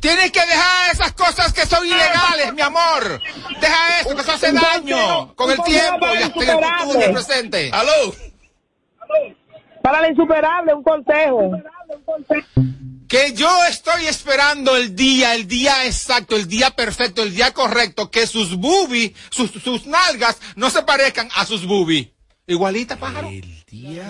Tienes 0.00 0.32
que 0.32 0.40
dejar 0.44 0.90
esas 0.92 1.12
cosas 1.12 1.52
que 1.52 1.64
son 1.66 1.86
ilegales, 1.86 2.52
mi 2.52 2.62
amor. 2.62 3.20
Deja 3.60 4.00
eso, 4.00 4.14
que 4.16 4.22
eso 4.22 4.32
hace 4.32 4.52
daño. 4.52 5.34
Con 5.36 5.52
el 5.52 5.62
tiempo, 5.62 6.06
ya 6.06 6.12
en 6.12 6.18
el 6.18 6.32
futuro, 6.32 6.52
en 6.52 6.58
el 6.58 6.64
insuperable. 6.64 7.08
presente. 7.12 7.70
¡Aló! 7.72 8.12
Para 9.82 10.00
la 10.00 10.08
insuperable, 10.10 10.74
un 10.74 10.82
consejo. 10.82 11.52
Que 13.08 13.32
yo 13.34 13.50
estoy 13.68 14.06
esperando 14.06 14.76
el 14.76 14.94
día, 14.96 15.34
el 15.34 15.46
día 15.46 15.84
exacto, 15.84 16.34
el 16.36 16.48
día 16.48 16.70
perfecto, 16.70 17.22
el 17.22 17.34
día 17.34 17.52
correcto, 17.52 18.10
que 18.10 18.26
sus 18.26 18.56
boobies, 18.56 19.12
sus, 19.30 19.50
sus 19.50 19.86
nalgas 19.86 20.40
no 20.56 20.70
se 20.70 20.82
parezcan 20.82 21.28
a 21.36 21.44
sus 21.44 21.66
boobies. 21.66 22.08
Igualita, 22.46 22.96
pájaro. 22.96 23.28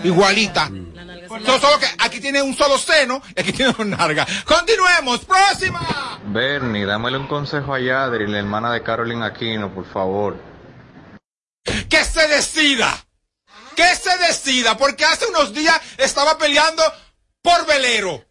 Igualita. 0.04 0.70
So- 1.44 1.60
solo 1.60 1.78
que 1.78 1.86
aquí 1.98 2.20
tiene 2.20 2.42
un 2.42 2.54
solo 2.54 2.78
seno 2.78 3.20
y 3.36 3.40
aquí 3.40 3.52
tiene 3.52 3.74
una 3.78 3.96
nalga. 3.96 4.26
Continuemos. 4.46 5.24
Próxima. 5.24 6.20
Bernie, 6.26 6.84
dámele 6.86 7.18
un 7.18 7.26
consejo 7.26 7.74
a 7.74 7.80
Yadri, 7.80 8.26
la 8.28 8.38
hermana 8.38 8.72
de 8.72 8.82
Carolyn 8.82 9.22
Aquino, 9.22 9.72
por 9.74 9.84
favor. 9.84 10.36
que 11.64 12.04
se 12.04 12.26
decida. 12.28 12.92
Que 13.76 13.94
se 13.96 14.16
decida, 14.18 14.76
porque 14.76 15.04
hace 15.04 15.26
unos 15.26 15.52
días 15.52 15.78
estaba 15.98 16.38
peleando 16.38 16.82
por 17.42 17.66
velero. 17.66 18.24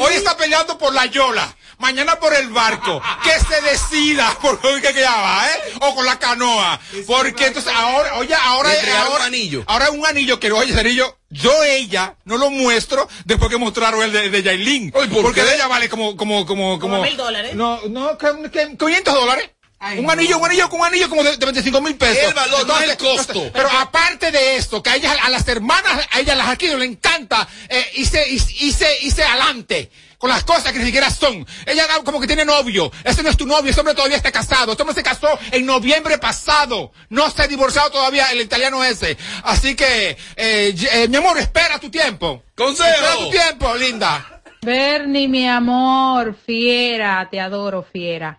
Hoy 0.00 0.14
está 0.14 0.36
peleando 0.36 0.78
por 0.78 0.92
la 0.94 1.06
yola. 1.06 1.54
Mañana 1.78 2.18
por 2.18 2.34
el 2.34 2.48
barco. 2.48 3.00
Que 3.22 3.30
se 3.38 3.60
decida 3.62 4.36
por 4.42 4.62
lo 4.64 4.80
que 4.80 4.92
ya 4.92 5.14
va, 5.16 5.46
¿eh? 5.48 5.72
O 5.80 5.94
con 5.94 6.04
la 6.04 6.18
canoa. 6.18 6.78
Porque 7.06 7.46
entonces 7.46 7.72
ahora, 7.72 8.16
oye, 8.16 8.34
ahora, 8.34 8.74
Entregar 8.74 9.06
un 9.06 9.12
ahora, 9.12 9.24
anillo. 9.26 9.64
ahora 9.66 9.90
un 9.92 10.04
anillo 10.04 10.40
que, 10.40 10.50
oye, 10.50 10.72
ese 10.72 10.80
anillo, 10.80 11.16
yo 11.30 11.62
ella 11.62 12.16
no 12.24 12.36
lo 12.36 12.50
muestro 12.50 13.08
después 13.24 13.48
que 13.48 13.58
mostraron 13.58 14.02
el 14.02 14.10
de, 14.12 14.28
de 14.28 14.42
Yailin. 14.42 14.90
¿por 14.90 15.08
porque 15.22 15.40
qué? 15.40 15.46
de 15.46 15.54
ella 15.54 15.68
vale 15.68 15.88
como, 15.88 16.16
como, 16.16 16.44
como, 16.46 16.80
como. 16.80 17.00
Mil 17.00 17.16
dólares. 17.16 17.54
No, 17.54 17.80
no, 17.88 18.18
que, 18.18 18.50
que- 18.50 18.76
500 18.76 19.14
dólares. 19.14 19.50
Un 19.98 20.10
anillo, 20.10 20.38
un 20.38 20.46
anillo, 20.46 20.68
un 20.70 20.84
anillo 20.84 21.08
como 21.08 21.22
de, 21.22 21.36
de 21.36 21.44
25 21.44 21.80
mil 21.80 21.96
pesos. 21.96 22.28
El 22.28 22.34
valor, 22.34 22.66
no 22.66 22.78
el 22.80 22.96
costo. 22.96 23.32
entonces, 23.32 23.50
pero 23.52 23.70
aparte 23.70 24.30
de 24.30 24.56
esto, 24.56 24.82
que 24.82 24.90
a 24.90 24.96
ellas, 24.96 25.16
a 25.22 25.28
las 25.30 25.46
hermanas, 25.46 26.06
a 26.10 26.20
ellas 26.20 26.36
las 26.36 26.48
Aquino 26.48 26.76
le 26.76 26.86
encanta 26.86 27.46
eh, 27.68 27.84
irse, 27.94 28.28
irse, 28.28 28.98
irse 29.02 29.22
adelante 29.22 29.90
con 30.18 30.30
las 30.30 30.42
cosas 30.44 30.72
que 30.72 30.80
ni 30.80 30.86
siquiera 30.86 31.10
son. 31.10 31.46
Ella 31.64 31.86
como 32.04 32.20
que 32.20 32.26
tiene 32.26 32.44
novio. 32.44 32.90
Ese 33.04 33.22
no 33.22 33.30
es 33.30 33.36
tu 33.36 33.46
novio, 33.46 33.70
ese 33.70 33.80
hombre 33.80 33.94
todavía 33.94 34.16
está 34.16 34.32
casado. 34.32 34.72
Este 34.72 34.82
hombre 34.82 34.94
se 34.94 35.02
casó 35.02 35.28
en 35.52 35.64
noviembre 35.64 36.18
pasado. 36.18 36.92
No 37.08 37.30
se 37.30 37.42
ha 37.42 37.46
divorciado 37.46 37.90
todavía 37.90 38.30
el 38.32 38.40
italiano 38.40 38.82
ese. 38.84 39.16
Así 39.44 39.76
que, 39.76 40.16
eh, 40.36 40.74
eh, 40.92 41.06
mi 41.08 41.16
amor, 41.16 41.38
espera 41.38 41.78
tu 41.78 41.88
tiempo. 41.88 42.42
Consejo. 42.56 42.88
Espera 42.88 43.16
tu 43.16 43.30
tiempo, 43.30 43.74
linda. 43.76 44.42
Bernie, 44.60 45.28
mi 45.28 45.48
amor, 45.48 46.36
fiera, 46.44 47.28
te 47.30 47.38
adoro, 47.40 47.84
fiera. 47.84 48.38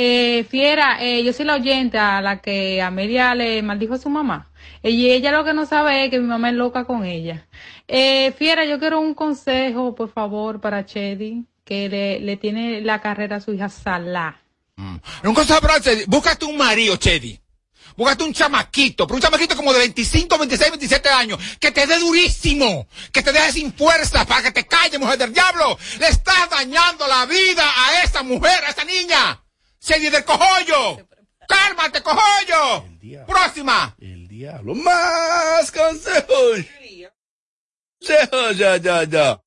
Eh, 0.00 0.46
fiera, 0.48 0.98
eh, 1.00 1.24
yo 1.24 1.32
soy 1.32 1.44
la 1.44 1.56
oyente 1.56 1.98
a 1.98 2.22
la 2.22 2.40
que 2.40 2.80
Amelia 2.80 3.34
le 3.34 3.62
maldijo 3.62 3.94
a 3.94 3.98
su 3.98 4.08
mamá. 4.08 4.48
Y 4.80 5.10
ella 5.10 5.32
lo 5.32 5.44
que 5.44 5.52
no 5.52 5.66
sabe 5.66 6.04
es 6.04 6.10
que 6.12 6.20
mi 6.20 6.28
mamá 6.28 6.50
es 6.50 6.54
loca 6.54 6.84
con 6.84 7.04
ella. 7.04 7.48
Eh, 7.88 8.32
fiera, 8.38 8.64
yo 8.64 8.78
quiero 8.78 9.00
un 9.00 9.12
consejo, 9.14 9.96
por 9.96 10.12
favor, 10.12 10.60
para 10.60 10.86
Chedi, 10.86 11.46
que 11.64 11.88
le, 11.88 12.36
tiene 12.36 12.80
la 12.80 13.00
carrera 13.00 13.36
a 13.36 13.40
su 13.40 13.52
hija 13.52 13.68
Salah. 13.68 14.40
Un 15.24 15.34
consejo 15.34 15.60
para 15.60 15.80
Chedi. 15.80 16.04
Búscate 16.06 16.44
un 16.44 16.56
marido, 16.56 16.94
Chedi. 16.96 17.36
Búscate 17.96 18.22
un 18.22 18.32
chamaquito, 18.32 19.04
pero 19.04 19.16
un 19.16 19.22
chamaquito 19.22 19.56
como 19.56 19.72
de 19.72 19.80
25, 19.80 20.38
26, 20.38 20.70
27 20.70 21.08
años, 21.08 21.40
que 21.58 21.72
te 21.72 21.88
dé 21.88 21.98
durísimo, 21.98 22.86
que 23.10 23.24
te 23.24 23.32
deje 23.32 23.50
sin 23.50 23.72
fuerza 23.72 24.24
para 24.24 24.42
que 24.44 24.52
te 24.52 24.64
calles, 24.64 25.00
mujer 25.00 25.18
del 25.18 25.32
diablo. 25.32 25.76
Le 25.98 26.06
estás 26.06 26.48
dañando 26.50 27.04
la 27.08 27.26
vida 27.26 27.64
a 27.64 28.04
esa 28.04 28.22
mujer, 28.22 28.64
a 28.64 28.70
esa 28.70 28.84
niña. 28.84 29.42
Chedi 29.80 30.10
del 30.10 30.24
cojollo. 30.24 31.06
Cálmate, 31.48 32.02
cojollo. 32.02 32.84
Próxima. 33.26 33.94
El 34.00 34.28
diablo. 34.28 34.74
Más 34.74 35.70
consejos. 35.70 36.64
Consejos, 38.00 38.56
ya, 38.56 38.76
ya, 38.76 39.04
ya. 39.04 39.40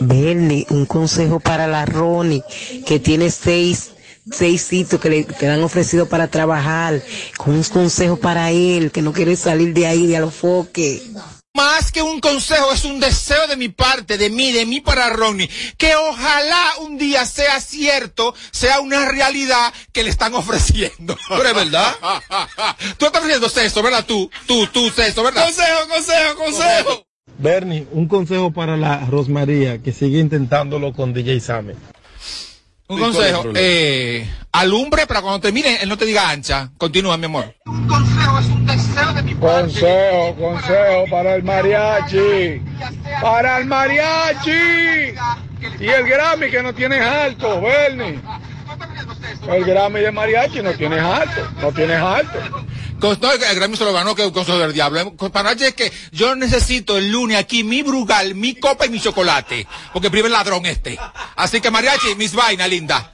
Bernie, 0.00 0.66
un 0.70 0.86
consejo 0.86 1.40
para 1.40 1.66
la 1.66 1.84
Ronnie, 1.86 2.42
que 2.86 3.00
tiene 3.00 3.30
seis, 3.30 3.92
seis 4.30 4.62
sitios 4.62 5.00
que 5.00 5.10
le, 5.10 5.24
que 5.24 5.46
le 5.46 5.52
han 5.52 5.62
ofrecido 5.62 6.08
para 6.08 6.28
trabajar. 6.28 7.02
Con 7.36 7.54
un 7.54 7.64
consejo 7.64 8.16
para 8.16 8.50
él, 8.50 8.92
que 8.92 9.02
no 9.02 9.12
quiere 9.12 9.34
salir 9.36 9.74
de 9.74 9.86
ahí, 9.86 10.06
de 10.06 10.18
Alofoque. 10.18 11.02
Más 11.56 11.90
que 11.90 12.02
un 12.02 12.20
consejo, 12.20 12.70
es 12.70 12.84
un 12.84 13.00
deseo 13.00 13.46
de 13.46 13.56
mi 13.56 13.70
parte, 13.70 14.18
de 14.18 14.28
mí, 14.28 14.52
de 14.52 14.66
mí 14.66 14.82
para 14.82 15.08
Ronnie, 15.08 15.48
que 15.78 15.96
ojalá 15.96 16.76
un 16.82 16.98
día 16.98 17.24
sea 17.24 17.60
cierto, 17.60 18.34
sea 18.50 18.80
una 18.80 19.10
realidad 19.10 19.72
que 19.90 20.02
le 20.02 20.10
están 20.10 20.34
ofreciendo. 20.34 21.16
Pero 21.30 21.48
es 21.48 21.54
verdad. 21.54 21.94
tú 22.98 23.06
estás 23.06 23.22
ofreciendo 23.22 23.48
sexo, 23.48 23.82
¿verdad? 23.82 24.04
Tú, 24.04 24.30
tú, 24.46 24.66
tú, 24.66 24.90
sexo, 24.90 25.22
¿verdad? 25.22 25.46
Consejo, 25.46 25.88
consejo, 25.88 26.36
consejo. 26.36 27.06
Bernie, 27.38 27.86
un 27.90 28.06
consejo 28.06 28.52
para 28.52 28.76
la 28.76 29.06
Rosmaría 29.06 29.82
que 29.82 29.92
sigue 29.92 30.18
intentándolo 30.18 30.92
con 30.92 31.14
DJ 31.14 31.40
Sammy. 31.40 31.72
Un 32.88 32.98
¿Y 32.98 33.00
cuál 33.00 33.10
es 33.10 33.16
consejo, 33.16 33.52
eh, 33.56 34.30
alumbre 34.52 35.06
para 35.06 35.20
cuando 35.20 35.40
te 35.40 35.50
miren, 35.50 35.78
él 35.80 35.88
no 35.88 35.98
te 35.98 36.04
diga 36.04 36.30
ancha. 36.30 36.70
Continúa, 36.78 37.16
mi 37.16 37.24
amor. 37.24 37.54
Consejo, 39.40 40.36
consejo 40.36 41.04
para 41.10 41.34
el 41.34 41.42
mariachi. 41.42 42.62
Para 43.20 43.58
el 43.58 43.66
mariachi. 43.66 45.14
Y 45.80 45.88
el 45.88 46.06
Grammy 46.06 46.50
que 46.50 46.62
no 46.62 46.72
tienes 46.72 47.00
alto, 47.00 47.60
Bernie. 47.60 48.20
El 49.48 49.64
Grammy 49.64 50.00
de 50.00 50.12
mariachi 50.12 50.62
no 50.62 50.72
tienes 50.72 51.02
alto. 51.02 51.48
No 51.60 51.72
tienes 51.72 52.00
alto. 52.00 52.38
No, 53.14 53.32
el 53.32 53.54
Grammy 53.54 53.76
se 53.76 53.84
lo 53.84 53.92
ganó 53.92 54.14
que 54.14 54.32
consejo 54.32 54.58
del 54.58 54.72
diablo. 54.72 55.16
Con- 55.16 55.30
Para 55.30 55.52
es 55.52 55.74
que 55.74 55.92
yo 56.12 56.34
necesito 56.34 56.96
el 56.98 57.10
lunes 57.10 57.38
aquí 57.38 57.62
mi 57.64 57.82
Brugal, 57.82 58.34
mi 58.34 58.54
copa 58.54 58.86
y 58.86 58.90
mi 58.90 59.00
chocolate. 59.00 59.66
Porque 59.92 60.10
prive 60.10 60.26
el 60.26 60.32
ladrón 60.32 60.66
este. 60.66 60.98
Así 61.36 61.60
que 61.60 61.70
mariachi, 61.70 62.14
mis 62.16 62.32
vainas, 62.34 62.68
linda. 62.68 63.12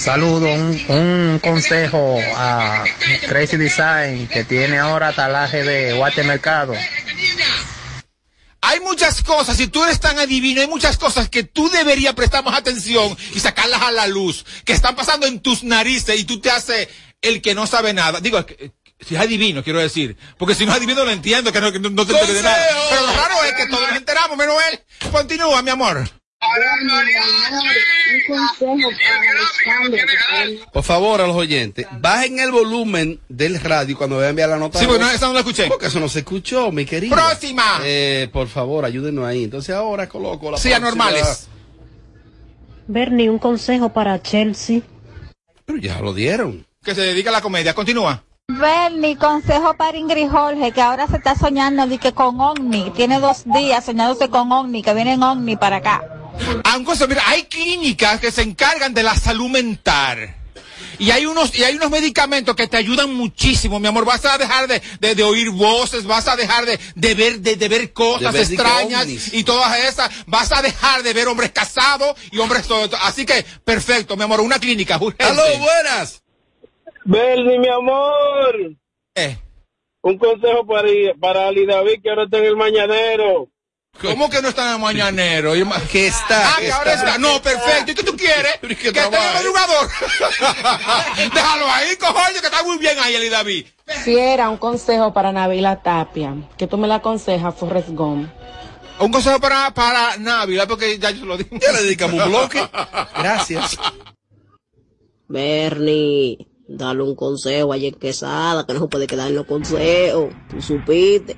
Saludo, 0.00 0.52
un, 0.52 0.84
un 0.88 1.40
consejo 1.42 2.18
a 2.36 2.84
Crazy 3.28 3.56
Design 3.56 4.26
que 4.26 4.44
tiene 4.44 4.78
ahora 4.78 5.12
talaje 5.12 5.62
de 5.62 5.92
Guatemercado. 5.94 6.74
Hay 8.66 8.80
muchas 8.80 9.22
cosas, 9.22 9.58
si 9.58 9.66
tú 9.66 9.84
eres 9.84 10.00
tan 10.00 10.18
adivino, 10.18 10.62
hay 10.62 10.66
muchas 10.66 10.96
cosas 10.96 11.28
que 11.28 11.42
tú 11.44 11.68
deberías 11.68 12.14
prestar 12.14 12.42
más 12.42 12.56
atención 12.58 13.14
y 13.34 13.40
sacarlas 13.40 13.82
a 13.82 13.92
la 13.92 14.06
luz, 14.06 14.44
que 14.64 14.72
están 14.72 14.96
pasando 14.96 15.26
en 15.26 15.40
tus 15.40 15.62
narices 15.62 16.18
y 16.18 16.24
tú 16.24 16.40
te 16.40 16.50
haces 16.50 16.88
el 17.24 17.42
que 17.42 17.54
no 17.54 17.66
sabe 17.66 17.92
nada. 17.92 18.20
Digo, 18.20 18.38
es 18.38 18.44
que- 18.46 18.72
si 19.00 19.14
es 19.16 19.20
adivino, 19.20 19.62
quiero 19.62 19.80
decir. 19.80 20.16
Porque 20.38 20.54
si 20.54 20.64
no 20.64 20.70
es 20.72 20.78
adivino, 20.78 21.04
lo 21.04 21.10
entiendo, 21.10 21.52
que 21.52 21.60
no, 21.60 21.72
que 21.72 21.78
no- 21.80 21.90
no 21.90 22.06
te 22.06 22.12
enteres 22.12 22.34
de 22.36 22.42
nada. 22.42 22.56
Pero 22.90 23.00
lo 23.06 23.12
raro 23.12 23.34
es 23.44 23.52
que 23.54 23.66
todos 23.66 23.88
nos 23.88 23.96
enteramos, 23.96 24.36
menos 24.38 24.56
él. 24.72 24.80
Continúa, 25.10 25.60
mi 25.62 25.70
amor. 25.70 26.08
Por 30.72 30.82
favor, 30.82 31.20
a 31.20 31.26
los 31.26 31.36
oyentes, 31.36 31.86
bajen 32.00 32.38
el 32.38 32.50
volumen 32.50 33.20
del 33.28 33.60
radio 33.60 33.96
cuando 33.96 34.18
vean 34.18 34.30
enviar 34.30 34.48
la 34.48 34.56
nota. 34.58 34.78
Sí, 34.78 34.86
porque 34.86 35.00
no, 35.02 35.10
esa 35.10 35.26
no 35.26 35.32
la 35.32 35.40
escuché. 35.40 35.66
Porque 35.68 35.86
eso 35.86 36.00
no 36.00 36.08
se 36.08 36.20
escuchó, 36.20 36.70
mi 36.72 36.84
querido. 36.84 37.14
Próxima. 37.14 37.80
Eh, 37.82 38.28
por 38.32 38.48
favor, 38.48 38.84
ayúdenos 38.84 39.24
ahí. 39.24 39.44
Entonces 39.44 39.74
ahora 39.74 40.08
coloco 40.08 40.50
la 40.50 40.58
Sí, 40.58 40.72
anormales. 40.72 41.48
Bernie, 42.86 43.30
un 43.30 43.38
consejo 43.38 43.92
para 43.92 44.20
Chelsea. 44.22 44.80
Pero 45.64 45.78
ya 45.78 46.00
lo 46.00 46.12
dieron. 46.12 46.66
Que 46.84 46.94
se 46.94 47.00
dedica 47.00 47.30
a 47.30 47.32
la 47.32 47.40
comedia. 47.40 47.74
Continúa. 47.74 48.22
Bernie, 48.46 49.16
consejo 49.16 49.74
para 49.74 49.96
Ingrid 49.96 50.28
Jorge, 50.28 50.70
que 50.72 50.82
ahora 50.82 51.06
se 51.06 51.16
está 51.16 51.34
soñando 51.34 51.86
de 51.86 51.96
que 51.96 52.12
con 52.12 52.38
Omni, 52.38 52.90
tiene 52.90 53.18
dos 53.18 53.44
días 53.46 53.86
soñándose 53.86 54.28
con 54.28 54.52
Omni, 54.52 54.82
que 54.82 54.92
vienen 54.92 55.22
Omni 55.22 55.56
para 55.56 55.76
acá. 55.76 56.02
Ah, 56.62 56.76
un 56.76 56.84
cosa, 56.84 57.06
mira, 57.06 57.22
hay 57.26 57.44
clínicas 57.44 58.20
que 58.20 58.30
se 58.30 58.42
encargan 58.42 58.92
de 58.92 59.02
la 59.02 59.16
salud 59.16 59.48
mental. 59.48 60.36
Y 60.98 61.10
hay 61.10 61.26
unos, 61.26 61.54
y 61.56 61.64
hay 61.64 61.74
unos 61.76 61.90
medicamentos 61.90 62.54
que 62.54 62.66
te 62.66 62.76
ayudan 62.76 63.14
muchísimo, 63.14 63.80
mi 63.80 63.88
amor. 63.88 64.04
Vas 64.04 64.24
a 64.26 64.36
dejar 64.36 64.68
de, 64.68 64.82
de, 65.00 65.14
de 65.14 65.22
oír 65.22 65.50
voces, 65.50 66.04
vas 66.04 66.28
a 66.28 66.36
dejar 66.36 66.66
de, 66.66 66.78
de 66.94 67.14
ver, 67.14 67.40
de, 67.40 67.56
de 67.56 67.68
ver 67.68 67.92
cosas 67.92 68.32
ver, 68.32 68.42
extrañas 68.42 69.06
y 69.32 69.42
todas 69.42 69.76
esas. 69.78 70.10
Vas 70.26 70.52
a 70.52 70.62
dejar 70.62 71.02
de 71.02 71.12
ver 71.12 71.28
hombres 71.28 71.50
casados 71.50 72.14
y 72.30 72.38
hombres 72.38 72.66
todo. 72.66 72.88
Así 73.02 73.24
que, 73.24 73.44
perfecto, 73.64 74.16
mi 74.16 74.24
amor, 74.24 74.40
una 74.40 74.58
clínica. 74.58 74.98
urgente. 74.98 75.24
¡Aló, 75.24 75.42
buenas! 75.58 76.23
Bernie, 77.04 77.58
mi 77.58 77.68
amor. 77.68 78.76
Eh. 79.14 79.36
Un 80.02 80.18
consejo 80.18 80.66
para, 80.66 80.88
para 81.20 81.48
Ali 81.48 81.66
David, 81.66 82.02
que 82.02 82.10
ahora 82.10 82.24
está 82.24 82.38
en 82.38 82.44
el 82.44 82.56
mañanero. 82.56 83.48
¿Cómo 84.00 84.28
que 84.28 84.42
no 84.42 84.48
está 84.48 84.66
en 84.68 84.74
el 84.74 84.80
mañanero? 84.80 85.52
Que 85.90 86.08
está. 86.08 86.48
Ah, 86.48 86.56
que 86.58 86.72
ahora 86.72 86.94
está. 86.94 87.18
No, 87.18 87.40
perfecto. 87.40 87.92
¿Y 87.92 87.94
qué 87.94 88.02
tú 88.02 88.16
quieres? 88.16 88.58
Que 88.60 88.88
esté 88.88 89.00
en 89.00 89.14
el 89.14 89.34
madrugador. 89.34 89.88
Déjalo 91.34 91.66
ahí, 91.70 91.96
cojones, 91.96 92.40
que 92.40 92.46
está 92.46 92.62
muy 92.64 92.78
bien 92.78 92.98
ahí, 92.98 93.14
Eli 93.14 93.28
David. 93.28 93.66
Fiera, 94.04 94.50
un 94.50 94.56
consejo 94.56 95.12
para 95.12 95.32
Nabila 95.32 95.82
Tapia, 95.82 96.34
que 96.58 96.66
tú 96.66 96.76
me 96.76 96.88
la 96.88 96.96
aconsejas, 96.96 97.54
Forrest 97.54 97.90
Gump. 97.90 98.28
Un 98.98 99.12
consejo 99.12 99.38
para, 99.40 99.72
para 99.72 100.16
Navidad, 100.18 100.66
porque 100.68 100.98
ya 100.98 101.10
yo 101.10 101.24
lo 101.24 101.36
dije. 101.36 101.58
Ya 101.60 101.72
le 101.72 101.82
dedicamos 101.82 102.22
un 102.22 102.30
bloque. 102.30 102.68
Gracias. 103.18 103.78
Bernie, 105.28 106.46
dale 106.76 107.02
un 107.02 107.14
consejo 107.14 107.72
a 107.72 107.78
Jen 107.78 107.94
Quesada, 107.94 108.66
que 108.66 108.74
no 108.74 108.80
se 108.80 108.86
puede 108.88 109.06
quedar 109.06 109.28
en 109.28 109.36
los 109.36 109.46
consejos. 109.46 110.32
Tú 110.50 110.60
supiste. 110.62 111.36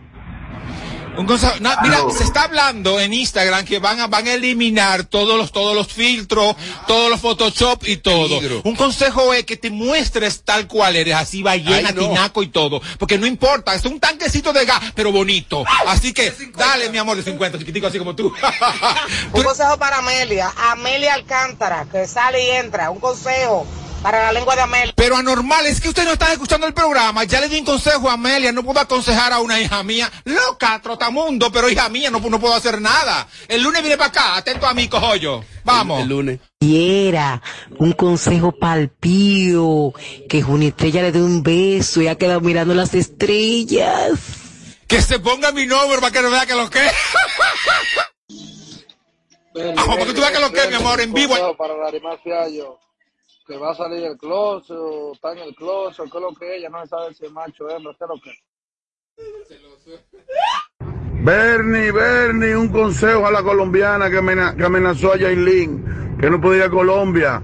Un 1.18 1.24
consejo, 1.24 1.54
na- 1.60 1.78
mira, 1.82 1.98
se 2.10 2.24
está 2.24 2.42
hablando 2.42 3.00
en 3.00 3.14
Instagram 3.14 3.64
que 3.64 3.78
van 3.78 3.98
a, 4.00 4.06
van 4.06 4.26
a 4.26 4.34
eliminar 4.34 5.04
todos 5.04 5.38
los, 5.38 5.50
todos 5.50 5.74
los 5.74 5.86
filtros, 5.90 6.54
todos 6.86 7.08
los 7.08 7.18
Photoshop 7.20 7.88
y 7.88 7.96
todo. 7.96 8.38
Un 8.64 8.76
consejo 8.76 9.32
es 9.32 9.46
que 9.46 9.56
te 9.56 9.70
muestres 9.70 10.42
tal 10.44 10.66
cual 10.68 10.94
eres, 10.94 11.14
así 11.14 11.42
ballena, 11.42 11.92
no. 11.92 12.02
tinaco 12.06 12.42
y 12.42 12.48
todo. 12.48 12.82
Porque 12.98 13.16
no 13.16 13.26
importa, 13.26 13.74
es 13.74 13.86
un 13.86 13.98
tanquecito 13.98 14.52
de 14.52 14.66
gas, 14.66 14.92
pero 14.94 15.10
bonito. 15.10 15.64
Así 15.86 16.12
que, 16.12 16.34
dale, 16.54 16.90
mi 16.90 16.98
amor, 16.98 17.16
de 17.16 17.22
50, 17.22 17.58
chiquitico, 17.60 17.86
así 17.86 17.96
como 17.98 18.14
tú. 18.14 18.30
Un 19.32 19.42
consejo 19.42 19.78
para 19.78 19.98
Amelia, 19.98 20.52
Amelia 20.70 21.14
Alcántara, 21.14 21.86
que 21.90 22.06
sale 22.06 22.44
y 22.44 22.50
entra. 22.50 22.90
Un 22.90 23.00
consejo 23.00 23.66
para 24.06 24.22
la 24.22 24.32
lengua 24.32 24.54
de 24.54 24.62
Amelia. 24.62 24.92
Pero 24.94 25.16
anormal, 25.16 25.66
es 25.66 25.80
que 25.80 25.88
ustedes 25.88 26.06
no 26.06 26.12
están 26.12 26.30
escuchando 26.30 26.64
el 26.64 26.72
programa. 26.72 27.24
Ya 27.24 27.40
le 27.40 27.48
di 27.48 27.58
un 27.58 27.64
consejo 27.64 28.08
a 28.08 28.12
Amelia, 28.12 28.52
no 28.52 28.62
puedo 28.62 28.78
aconsejar 28.78 29.32
a 29.32 29.40
una 29.40 29.60
hija 29.60 29.82
mía. 29.82 30.08
Loca, 30.24 30.80
trotamundo, 30.80 31.50
pero 31.50 31.68
hija 31.68 31.88
mía, 31.88 32.08
no, 32.08 32.20
no 32.20 32.38
puedo 32.38 32.54
hacer 32.54 32.80
nada. 32.80 33.26
El 33.48 33.64
lunes 33.64 33.82
viene 33.82 33.96
para 33.96 34.10
acá, 34.10 34.36
atento 34.36 34.64
a 34.64 34.74
mí, 34.74 34.86
cojollo. 34.86 35.44
Vamos. 35.64 36.02
El 36.02 36.08
lunes. 36.08 36.38
Quiera 36.60 37.42
un 37.78 37.94
consejo 37.94 38.52
pa'l 38.52 38.90
pío, 38.90 39.92
que 40.28 40.40
Juni 40.40 40.68
Estrella 40.68 41.02
le 41.02 41.10
dé 41.10 41.20
un 41.20 41.42
beso 41.42 42.00
y 42.00 42.06
ha 42.06 42.16
quedado 42.16 42.40
mirando 42.40 42.74
las 42.74 42.94
estrellas. 42.94 44.20
Que 44.86 45.02
se 45.02 45.18
ponga 45.18 45.50
mi 45.50 45.66
nombre 45.66 45.98
para 45.98 46.12
que 46.12 46.22
no 46.22 46.30
vea 46.30 46.46
que 46.46 46.54
lo 46.54 46.70
que. 46.70 46.78
Para 49.52 50.04
que 50.04 50.12
tú 50.12 50.20
veas 50.20 50.30
que 50.30 50.38
lo 50.38 50.52
que, 50.52 50.68
mi 50.68 50.76
amor, 50.76 51.00
en 51.00 51.12
vivo. 51.12 51.34
Para 51.56 52.18
Fiallo, 52.22 52.78
que 53.46 53.56
va 53.56 53.70
a 53.70 53.74
salir 53.74 54.00
del 54.00 54.16
closet, 54.16 54.76
o 54.76 55.12
está 55.12 55.32
en 55.32 55.38
el 55.38 55.54
closet, 55.54 56.10
qué 56.10 56.18
es 56.18 56.22
lo 56.22 56.34
que 56.34 56.56
ella 56.56 56.68
no 56.68 56.86
sabe 56.86 57.14
si 57.14 57.26
es 57.26 57.32
macho 57.32 57.68
hembra, 57.70 57.92
qué 57.98 58.04
es 58.04 58.10
lo 58.10 58.20
que. 58.20 58.32
Bernie, 61.22 61.90
Bernie, 61.92 62.56
un 62.56 62.68
consejo 62.68 63.26
a 63.26 63.30
la 63.30 63.42
colombiana 63.42 64.10
que, 64.10 64.18
amena- 64.18 64.54
que 64.56 64.64
amenazó 64.64 65.12
a 65.12 65.16
Yailin, 65.16 66.16
que 66.20 66.30
no 66.30 66.40
podía 66.40 66.58
ir 66.58 66.64
a 66.64 66.70
Colombia, 66.70 67.42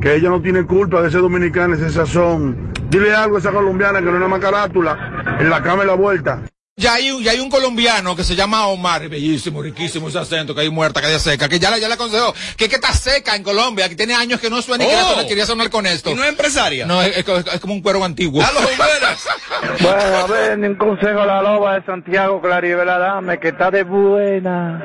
que 0.00 0.14
ella 0.14 0.30
no 0.30 0.40
tiene 0.40 0.64
culpa 0.66 1.02
de 1.02 1.10
ser 1.10 1.20
dominicana, 1.20 1.74
ese 1.74 1.90
sazón. 1.90 2.72
Dile 2.88 3.14
algo 3.14 3.36
a 3.36 3.38
esa 3.38 3.52
colombiana 3.52 3.98
que 3.98 4.06
no 4.06 4.12
es 4.12 4.16
una 4.16 4.28
más 4.28 4.40
carátula, 4.40 5.36
en 5.38 5.50
la 5.50 5.62
cama 5.62 5.84
y 5.84 5.86
la 5.86 5.94
vuelta. 5.94 6.42
Ya 6.76 6.94
hay, 6.94 7.10
un, 7.10 7.22
ya 7.22 7.32
hay 7.32 7.40
un 7.40 7.50
colombiano 7.50 8.16
que 8.16 8.24
se 8.24 8.34
llama 8.34 8.66
Omar, 8.68 9.06
bellísimo, 9.08 9.60
riquísimo 9.60 10.08
ese 10.08 10.18
acento, 10.18 10.54
que 10.54 10.62
hay 10.62 10.70
muerta, 10.70 11.00
que 11.02 11.08
hay 11.08 11.18
seca, 11.18 11.46
que 11.46 11.58
ya, 11.58 11.70
le- 11.70 11.78
ya 11.80 11.88
le 11.88 11.94
aconsejó, 11.94 12.32
que, 12.56 12.70
que 12.70 12.76
está 12.76 12.94
seca 12.94 13.36
en 13.36 13.42
Colombia, 13.42 13.86
que 13.88 13.96
tiene 13.96 14.14
años 14.14 14.40
que 14.40 14.48
no 14.48 14.62
suena 14.62 14.84
y 14.84 14.86
quería, 14.86 15.04
Oh. 15.04 15.10
sonar, 15.10 15.26
quería 15.26 15.46
sonar 15.46 15.68
con 15.68 15.84
esto. 15.86 16.10
¿Y 16.10 16.14
no 16.14 16.22
es 16.24 16.30
empresaria? 16.30 16.86
No, 16.86 17.02
es, 17.02 17.14
es- 17.18 17.26
es 17.52 17.60
como 17.60 17.74
un 17.74 17.82
cuero 17.82 18.02
antiguo. 18.02 18.42
¡Aló, 18.42 18.60
buenas! 18.60 19.26
Bueno, 19.82 20.16
a 20.16 20.26
ver, 20.26 20.58
un 20.58 20.74
consejo 20.76 21.20
a 21.20 21.26
la 21.26 21.42
loba 21.42 21.74
de 21.78 21.84
Santiago 21.84 22.40
Claribela 22.40 22.96
Dame, 22.98 23.38
que 23.38 23.48
está 23.48 23.70
de 23.70 23.82
buena. 23.82 24.80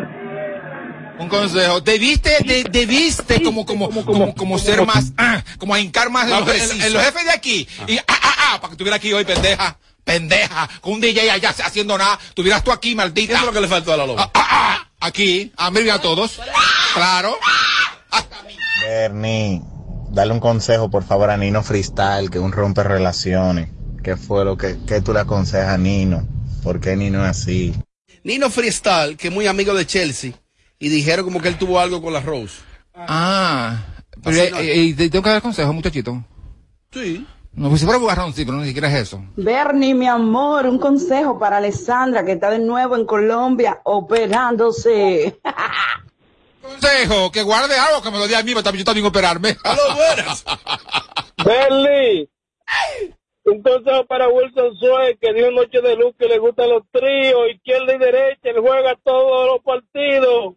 Un 1.18 1.30
consejo. 1.30 1.80
Debiste, 1.80 2.40
de- 2.44 2.66
debiste 2.70 3.42
como, 3.42 3.66
como, 3.66 3.90
como, 4.04 4.36
como 4.36 4.60
ser 4.60 4.86
más, 4.86 5.14
ah, 5.18 5.42
como 5.60 5.74
a 5.74 5.80
hincar 5.80 6.10
más 6.10 6.26
en 6.30 6.32
los, 6.46 6.72
en 6.86 6.94
los 6.94 7.04
jefes 7.04 7.24
de 7.24 7.32
aquí. 7.32 7.68
Y, 7.88 7.98
ah, 8.00 8.04
ah, 8.10 8.36
ah, 8.38 8.58
para 8.60 8.68
que 8.70 8.74
estuviera 8.74 8.98
aquí 8.98 9.14
hoy, 9.14 9.24
pendeja. 9.24 9.78
Pendeja. 10.06 10.70
Con 10.80 10.94
un 10.94 11.02
DJ 11.02 11.30
allá 11.32 11.50
haciendo 11.50 11.98
nada. 11.98 12.18
Tuvieras 12.34 12.64
tú 12.64 12.72
aquí, 12.72 12.96
maldita. 12.96 13.34
¿Qué 13.34 13.40
es 13.40 13.46
lo 13.46 13.52
que 13.52 13.60
le 13.62 13.68
faltó 13.68 13.92
a 13.92 13.98
la 13.98 14.06
loba? 14.06 14.24
Ah, 14.24 14.32
ah, 14.36 14.48
ah, 14.52 14.88
aquí. 15.02 15.52
A 15.58 15.70
mí 15.72 15.82
y 15.82 15.90
a 15.90 16.00
todos. 16.00 16.40
Claro. 16.94 17.36
Bernie, 18.82 19.62
dale 20.12 20.32
un 20.32 20.40
consejo 20.40 20.90
por 20.90 21.04
favor 21.04 21.30
a 21.30 21.38
Nino 21.38 21.64
Freestyle, 21.64 22.30
que 22.30 22.38
es 22.38 22.44
un 22.44 22.52
rompe 22.52 22.84
relaciones. 22.84 23.70
¿Qué 24.04 24.16
fue 24.16 24.46
lo 24.46 24.56
que, 24.58 24.78
que 24.88 25.02
tú 25.02 25.12
le 25.12 25.22
aconsejas 25.22 25.70
a 25.74 25.78
Nino? 25.78 26.28
¿Por 26.62 26.80
qué 26.80 26.96
Nino 26.96 27.24
es 27.24 27.32
así? 27.32 27.74
Nino 28.24 28.50
Freestyle, 28.50 29.18
que 29.18 29.30
es 29.30 29.34
muy 29.34 29.48
amigo 29.48 29.74
de 29.74 29.86
Chelsea, 29.88 30.34
y 30.80 30.90
dijeron 30.90 31.26
como 31.26 31.42
que 31.42 31.48
él 31.48 31.58
tuvo 31.58 31.80
algo 31.80 32.02
con 32.02 32.14
la 32.14 32.20
Rose. 32.22 32.56
Ah. 32.96 33.84
Pero, 34.24 34.38
Así 34.38 34.48
eh, 34.48 34.52
no. 34.52 34.58
eh, 34.60 34.94
te 34.96 35.10
tengo 35.10 35.24
que 35.24 35.30
dar 35.30 35.42
consejo, 35.42 35.74
muchachito. 35.74 36.24
Sí. 36.92 37.26
No, 37.56 37.70
pues 37.70 37.80
si 37.80 37.86
fuera 37.86 38.00
bugarrón, 38.00 38.34
sí, 38.34 38.44
pero 38.44 38.58
no 38.58 38.64
ni 38.64 38.68
siquiera 38.68 38.90
es 38.90 39.04
eso. 39.04 39.24
Bernie, 39.38 39.96
mi 39.96 40.08
amor, 40.08 40.66
un 40.66 40.78
consejo 40.78 41.40
para 41.40 41.58
Alessandra, 41.58 42.26
que 42.26 42.34
está 42.34 42.50
de 42.50 42.60
nuevo 42.60 42.98
en 42.98 43.06
Colombia 43.06 43.80
operándose. 43.84 45.40
Consejo, 46.62 47.32
que 47.32 47.44
guarde 47.44 47.78
algo 47.78 48.02
que 48.02 48.10
me 48.10 48.18
lo 48.18 48.28
dé 48.28 48.36
a 48.36 48.42
mí, 48.42 48.56
para 48.56 48.76
yo 48.76 48.84
también 48.84 49.06
operarme. 49.06 49.56
¡Aló, 49.64 49.82
buenas! 49.96 50.44
Bernie, 51.46 52.28
un 53.44 53.62
consejo 53.62 54.06
para 54.08 54.28
Wilson 54.30 54.76
Suez, 54.78 55.16
que 55.22 55.34
dio 55.34 55.52
noche 55.52 55.80
de 55.82 55.96
luz, 55.96 56.16
que 56.18 56.26
le 56.26 56.40
gustan 56.40 56.70
los 56.70 56.82
tríos, 56.92 57.52
izquierda 57.54 57.94
y 57.94 58.00
derecha, 58.00 58.50
él 58.50 58.60
juega 58.60 58.98
todos 59.04 59.48
los 59.48 59.64
partidos. 59.64 60.56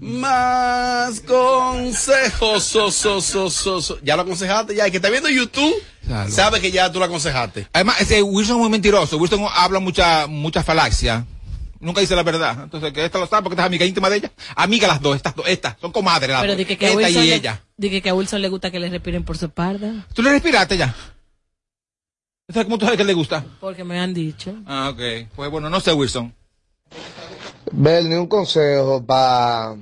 Más 0.00 1.20
consejos. 1.20 2.64
so, 2.64 2.90
so, 2.90 3.20
so, 3.20 3.50
so, 3.50 3.80
so. 3.80 3.98
Ya 4.02 4.16
lo 4.16 4.22
aconsejaste, 4.22 4.74
ya. 4.74 4.86
El 4.86 4.90
que 4.90 4.96
está 4.98 5.10
viendo 5.10 5.28
YouTube 5.28 5.74
Claro. 6.06 6.30
sabe 6.30 6.60
que 6.60 6.70
ya 6.70 6.90
tú 6.90 6.98
lo 6.98 7.04
aconsejaste. 7.04 7.68
Además, 7.72 8.00
ese 8.00 8.22
Wilson 8.22 8.56
es 8.56 8.60
muy 8.60 8.70
mentiroso. 8.70 9.18
Wilson 9.18 9.44
habla 9.54 9.80
mucha, 9.80 10.26
mucha 10.26 10.62
falacia. 10.62 11.26
Nunca 11.78 12.00
dice 12.00 12.16
la 12.16 12.22
verdad. 12.22 12.62
Entonces, 12.64 12.92
que 12.92 13.04
esta 13.04 13.18
lo 13.18 13.26
sabe 13.26 13.42
porque 13.42 13.54
esta 13.54 13.64
es 13.64 13.66
amiga 13.66 13.84
íntima 13.84 14.08
de 14.08 14.16
ella. 14.16 14.32
Amiga 14.54 14.88
las 14.88 15.00
dos, 15.02 15.14
estas 15.14 15.36
dos, 15.36 15.46
estas. 15.46 15.76
Son 15.80 15.92
comadres 15.92 16.30
las 16.30 16.40
Pero 16.40 16.52
dos. 16.54 16.58
di 16.58 16.64
que, 16.64 16.78
que 16.78 16.86
a 16.86 16.88
Esta 16.90 16.98
Wilson 17.02 17.24
y 17.24 17.26
le, 17.26 17.34
ella. 17.34 17.62
di 17.76 18.00
que, 18.00 18.08
a 18.08 18.14
Wilson 18.14 18.40
le 18.40 18.48
gusta 18.48 18.70
que 18.70 18.78
le 18.80 18.88
respiren 18.88 19.24
por 19.24 19.36
su 19.36 19.44
espalda. 19.46 20.06
¿Tú 20.14 20.22
le 20.22 20.30
respiraste 20.30 20.78
ya? 20.78 20.94
¿Sabes 22.48 22.64
cómo 22.64 22.78
tú 22.78 22.86
sabes 22.86 22.96
que 22.96 23.04
le 23.04 23.12
gusta? 23.12 23.44
Porque 23.60 23.84
me 23.84 23.98
han 24.00 24.14
dicho. 24.14 24.54
Ah, 24.66 24.88
ok. 24.90 25.28
Pues 25.34 25.50
bueno, 25.50 25.68
no 25.68 25.80
sé, 25.80 25.92
Wilson. 25.92 26.32
Bernie, 27.72 28.18
un 28.18 28.26
consejo 28.26 29.04
para 29.04 29.76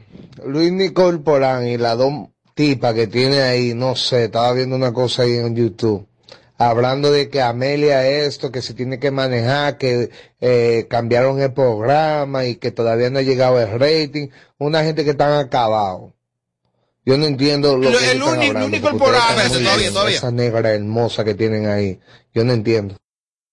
Luis 0.45 0.73
Nicole 0.73 1.19
Porán 1.19 1.67
y 1.69 1.77
las 1.77 1.99
dos 1.99 2.13
tipas 2.55 2.95
que 2.95 3.07
tiene 3.07 3.43
ahí, 3.43 3.75
no 3.75 3.95
sé, 3.97 4.25
estaba 4.25 4.53
viendo 4.53 4.77
una 4.77 4.93
cosa 4.93 5.23
ahí 5.23 5.35
en 5.37 5.55
YouTube, 5.55 6.07
hablando 6.57 7.11
de 7.11 7.29
que 7.29 7.43
Amelia 7.43 8.07
esto, 8.07 8.51
que 8.51 8.63
se 8.63 8.75
tiene 8.75 8.99
que 8.99 9.11
manejar, 9.11 9.77
que 9.77 10.11
eh, 10.41 10.87
cambiaron 10.89 11.41
el 11.41 11.53
programa 11.53 12.47
y 12.47 12.57
que 12.57 12.71
todavía 12.71 13.11
no 13.11 13.19
ha 13.19 13.23
llegado 13.23 13.61
el 13.61 13.79
rating, 13.79 14.29
una 14.59 14.83
gente 14.85 15.05
que 15.05 15.11
están 15.11 15.33
acabados. 15.33 16.13
Yo 17.07 17.19
no 17.19 17.27
entiendo 17.27 17.77
lo 17.77 17.91
Lo- 17.91 17.99
que 17.99 18.11
el 18.13 18.17
están 18.17 18.23
único- 18.39 18.47
hablando, 18.47 18.67
único 18.69 18.91
porque 18.91 18.97
ustedes 19.05 19.21
programa 19.27 19.49
todavía, 19.65 19.91
todavía. 19.91 20.17
Esa 20.17 20.31
negra 20.31 20.71
hermosa 20.73 21.23
que 21.25 21.35
tienen 21.35 21.67
ahí, 21.67 22.01
yo 22.33 22.45
no 22.45 22.53
entiendo. 22.55 22.97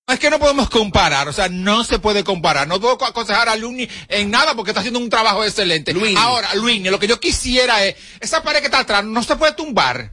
Es 0.08 0.20
que 0.20 0.30
no 0.30 0.40
podemos 0.40 0.70
comparar, 0.70 1.28
o 1.30 1.34
sea, 1.34 1.48
no 1.48 1.84
se 1.86 1.98
puede 2.00 2.24
comparar. 2.24 2.68
No 2.68 2.82
puedo 2.82 2.94
aconsejar 3.06 3.48
a 3.48 3.56
Luni 3.56 3.88
en 4.10 4.30
nada 4.30 4.56
porque 4.56 4.72
está 4.72 4.82
haciendo 4.82 5.00
un 5.00 5.10
trabajo 5.10 5.44
excelente. 5.46 5.94
Ahora, 6.18 6.54
Luini, 6.56 6.90
lo 6.90 7.00
que 7.00 7.08
yo 7.08 7.20
quisiera 7.20 7.86
es, 7.86 7.96
esa 8.20 8.44
pared 8.44 8.60
que 8.60 8.66
está 8.66 8.80
atrás 8.80 9.06
no 9.06 9.24
se 9.24 9.36
puede 9.38 9.54
tumbar. 9.54 10.12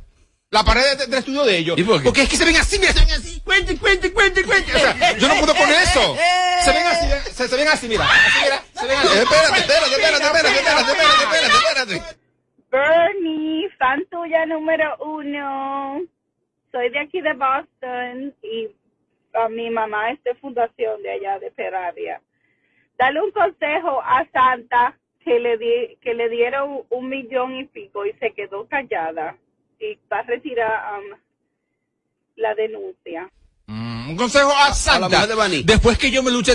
La 0.51 0.63
pared 0.65 0.97
de- 0.97 1.07
del 1.09 1.19
estudio 1.19 1.45
de 1.45 1.59
ellos. 1.59 1.77
Porque 2.05 2.23
es 2.23 2.29
que 2.29 2.37
se 2.37 2.45
ven 2.45 2.57
así, 2.57 2.79
mira, 2.79 2.93
se 2.93 3.01
ven 3.01 3.11
así. 3.11 3.41
Cuente, 3.45 3.77
cuente, 3.77 4.13
cuente, 4.13 4.45
cuente. 4.45 4.75
O 4.75 4.79
sea, 4.79 5.17
yo 5.19 5.29
no 5.29 5.35
puedo 5.41 5.55
con 5.55 5.69
eso. 5.69 6.17
Se 6.65 6.73
ven 6.73 6.87
así, 6.87 7.07
se, 7.35 7.49
se 7.49 7.57
ven 7.57 7.69
así, 7.69 7.87
mira. 7.89 8.05
Así, 8.05 8.39
mira, 8.43 8.63
se 8.75 8.87
ven 8.87 8.99
así. 8.99 9.07
Espérate, 9.19 9.59
espérate, 9.61 9.95
espérate, 9.95 10.25
espérate, 10.25 10.49
espérate, 10.59 10.91
espérate, 10.91 11.23
espérate, 11.23 11.95
espérate. 11.95 12.19
Bernie, 12.71 13.69
fan 13.79 14.05
tuya 14.11 14.45
número 14.47 14.97
uno. 15.01 16.01
Soy 16.73 16.91
de 16.91 16.99
aquí 17.01 17.21
de 17.21 17.33
Boston 17.35 18.35
y 18.43 18.69
a 19.39 19.49
mi 19.49 19.71
mamá 19.71 20.11
es 20.11 20.23
de 20.25 20.35
fundación 20.35 21.03
de 21.03 21.11
allá 21.13 21.39
de 21.39 21.51
Peravia. 21.51 22.21
Dale 22.99 23.21
un 23.23 23.31
consejo 23.31 24.03
a 24.03 24.27
Santa 24.33 24.99
que 25.25 25.39
le 25.39 25.57
di, 25.59 25.97
que 26.01 26.15
le 26.15 26.29
dieron 26.29 26.83
un 26.91 27.09
millón 27.09 27.55
y 27.57 27.65
pico 27.65 28.05
y 28.07 28.13
se 28.15 28.33
quedó 28.33 28.67
callada 28.67 29.37
y 29.79 29.99
va 30.11 30.19
a 30.19 30.23
retirar 30.23 30.99
um, 30.99 31.19
la 32.37 32.55
denuncia. 32.55 33.31
Un 33.69 34.17
consejo 34.17 34.51
a 34.51 34.73
Santa. 34.73 35.09
mujer 35.09 35.29
de 35.29 35.35
Baní. 35.35 35.63
Después 35.65 35.99
que 35.99 36.11
yo 36.11 36.23
me 36.23 36.31
luché 36.31 36.55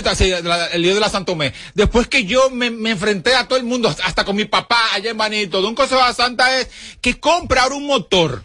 el 0.72 0.82
lío 0.82 0.94
de 0.94 1.00
la 1.00 1.08
Santomé, 1.08 1.52
después 1.72 2.08
que 2.08 2.24
yo 2.24 2.50
me, 2.50 2.70
me 2.70 2.90
enfrenté 2.90 3.36
a 3.36 3.46
todo 3.46 3.58
el 3.58 3.64
mundo, 3.64 3.88
hasta 3.88 4.24
con 4.24 4.34
mi 4.34 4.44
papá 4.44 4.92
allá 4.92 5.10
en 5.10 5.16
Baní, 5.16 5.42
y 5.42 5.46
todo 5.46 5.68
un 5.68 5.76
consejo 5.76 6.02
a 6.02 6.12
Santa 6.12 6.58
es 6.58 6.98
que 7.00 7.20
compre 7.20 7.60
ahora 7.60 7.76
un 7.76 7.86
motor 7.86 8.42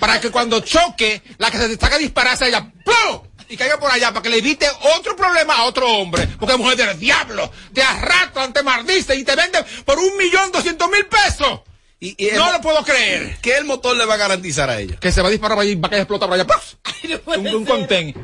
para 0.00 0.20
que 0.20 0.30
cuando 0.30 0.60
choque, 0.60 1.22
la 1.38 1.50
que 1.50 1.58
se 1.58 1.68
destaca 1.68 1.98
dispararse 1.98 2.48
ella, 2.48 2.72
¡plum! 2.84 3.31
Y 3.48 3.56
caiga 3.56 3.78
por 3.78 3.90
allá 3.90 4.10
para 4.12 4.22
que 4.22 4.30
le 4.30 4.38
evite 4.38 4.66
otro 4.98 5.14
problema 5.16 5.56
a 5.56 5.64
otro 5.64 5.86
hombre. 5.88 6.28
Porque 6.38 6.56
mujer 6.56 6.76
del 6.76 6.98
diablo, 6.98 7.50
te 7.72 7.82
arrastran, 7.82 8.52
te 8.52 8.62
mardiste 8.62 9.14
y 9.16 9.24
te 9.24 9.34
venden 9.36 9.64
por 9.84 9.98
un 9.98 10.16
millón 10.16 10.50
doscientos 10.52 10.88
mil 10.90 11.06
pesos. 11.06 11.60
Y, 12.00 12.14
y 12.18 12.30
el 12.30 12.36
no 12.36 12.46
mo- 12.46 12.52
lo 12.52 12.60
puedo 12.60 12.82
creer. 12.82 13.36
¿Qué 13.40 13.56
el 13.56 13.64
motor 13.64 13.96
le 13.96 14.04
va 14.06 14.14
a 14.14 14.16
garantizar 14.16 14.68
a 14.68 14.78
ella? 14.80 14.96
Que 14.98 15.12
se 15.12 15.22
va 15.22 15.28
a 15.28 15.30
disparar 15.30 15.56
para 15.56 15.62
allá 15.62 15.70
y 15.72 15.76
va 15.80 15.88
a 15.92 15.96
explotar 15.98 16.28
por 16.28 16.38
allá. 16.38 16.46
Un, 17.26 17.46
un 17.54 17.64
contén. 17.64 18.14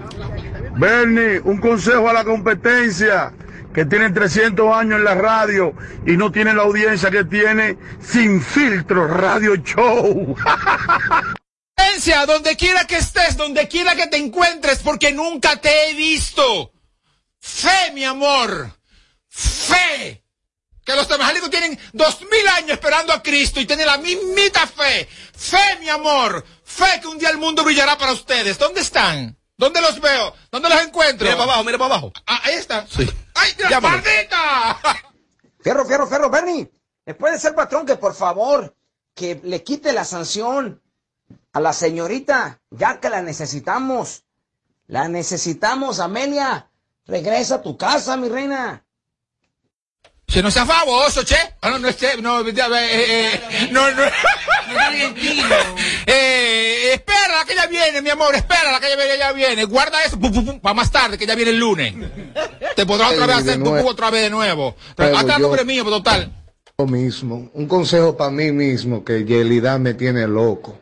Bernie, 0.76 1.40
un 1.44 1.58
consejo 1.60 2.08
a 2.08 2.12
la 2.12 2.24
competencia 2.24 3.32
que 3.74 3.84
tienen 3.84 4.14
300 4.14 4.74
años 4.74 4.98
en 4.98 5.04
la 5.04 5.14
radio 5.14 5.74
y 6.06 6.16
no 6.16 6.32
tienen 6.32 6.56
la 6.56 6.62
audiencia 6.64 7.10
que 7.10 7.24
tiene 7.24 7.76
Sin 8.00 8.40
Filtro 8.42 9.06
Radio 9.08 9.56
Show. 9.56 10.34
Donde 12.26 12.56
quiera 12.56 12.86
que 12.86 12.96
estés, 12.96 13.36
donde 13.36 13.68
quiera 13.68 13.94
que 13.94 14.06
te 14.06 14.16
encuentres, 14.16 14.78
porque 14.78 15.12
nunca 15.12 15.60
te 15.60 15.90
he 15.90 15.94
visto. 15.94 16.72
Fe, 17.38 17.92
mi 17.92 18.04
amor. 18.04 18.72
Fe. 19.28 20.24
Que 20.84 20.94
los 20.94 21.10
evangélicos 21.10 21.50
tienen 21.50 21.78
dos 21.92 22.20
mil 22.22 22.48
años 22.48 22.72
esperando 22.72 23.12
a 23.12 23.22
Cristo 23.22 23.60
y 23.60 23.66
tienen 23.66 23.86
la 23.86 23.98
mismita 23.98 24.66
fe. 24.66 25.06
Fe, 25.34 25.78
mi 25.80 25.88
amor. 25.88 26.44
Fe 26.64 27.00
que 27.00 27.08
un 27.08 27.18
día 27.18 27.30
el 27.30 27.38
mundo 27.38 27.62
brillará 27.62 27.98
para 27.98 28.12
ustedes. 28.12 28.58
¿Dónde 28.58 28.80
están? 28.80 29.36
¿Dónde 29.56 29.80
los 29.80 30.00
veo? 30.00 30.34
¿Dónde 30.50 30.68
los 30.68 30.82
encuentro? 30.82 31.24
Mira 31.26 31.36
para 31.36 31.52
abajo, 31.52 31.64
mira 31.64 31.78
para 31.78 31.94
abajo. 31.94 32.12
Ah, 32.26 32.40
ahí 32.44 32.54
está. 32.54 32.86
Sí. 32.86 33.08
¡Ay, 33.34 33.54
Llámalo. 33.68 33.96
maldita! 34.02 34.78
Fierro, 35.62 35.84
fierro, 35.84 36.06
fierro, 36.06 36.30
Bernie. 36.30 36.70
¿Me 37.04 37.14
puede 37.14 37.38
ser 37.38 37.54
patrón 37.54 37.84
que 37.84 37.96
por 37.96 38.14
favor 38.14 38.74
que 39.14 39.40
le 39.42 39.62
quite 39.62 39.92
la 39.92 40.04
sanción 40.04 40.80
a 41.58 41.60
la 41.60 41.72
señorita, 41.72 42.60
ya 42.70 43.00
que 43.00 43.10
la 43.10 43.20
necesitamos? 43.20 44.22
La 44.86 45.08
necesitamos, 45.08 45.98
Amelia. 45.98 46.68
Regresa 47.06 47.56
a 47.56 47.62
tu 47.62 47.76
casa, 47.76 48.16
mi 48.16 48.28
reina. 48.28 48.84
Se 50.28 50.40
no 50.42 50.50
sea 50.50 50.64
famoso, 50.64 51.24
che. 51.24 51.36
Ah, 51.60 51.70
no, 51.70 51.78
no 51.78 51.88
es 51.88 51.96
che. 51.96 52.16
No, 52.18 52.46
eh, 52.46 52.52
eh, 52.52 53.40
eh, 53.50 53.68
no, 53.72 53.90
no. 53.90 54.02
Eh, 56.06 56.92
espera 56.92 57.44
que 57.46 57.54
ella 57.54 57.66
viene, 57.66 58.02
mi 58.02 58.10
amor, 58.10 58.34
espera 58.34 58.78
que 58.78 58.86
ella 58.86 58.96
viene, 58.96 59.14
ella 59.14 59.32
viene. 59.32 59.64
Guarda 59.64 60.04
eso 60.04 60.18
para 60.62 60.74
más 60.74 60.92
tarde, 60.92 61.18
que 61.18 61.26
ya 61.26 61.34
viene 61.34 61.50
el 61.50 61.58
lunes. 61.58 61.94
Te 62.76 62.86
podrás 62.86 63.12
otra 63.12 63.26
vez 63.26 63.36
hacer 63.36 63.58
pupú 63.58 63.88
otra 63.88 64.10
vez 64.10 64.22
de 64.22 64.30
nuevo. 64.30 64.76
Hasta 64.96 65.36
el 65.36 65.42
nombre 65.42 65.64
mío, 65.64 65.82
pero 65.84 65.96
total. 65.96 66.32
Lo 66.76 66.86
mismo, 66.86 67.50
un 67.54 67.66
consejo 67.66 68.16
para 68.16 68.30
mí 68.30 68.52
mismo, 68.52 69.04
que 69.04 69.24
Yelida 69.24 69.78
me 69.78 69.94
tiene 69.94 70.28
loco. 70.28 70.78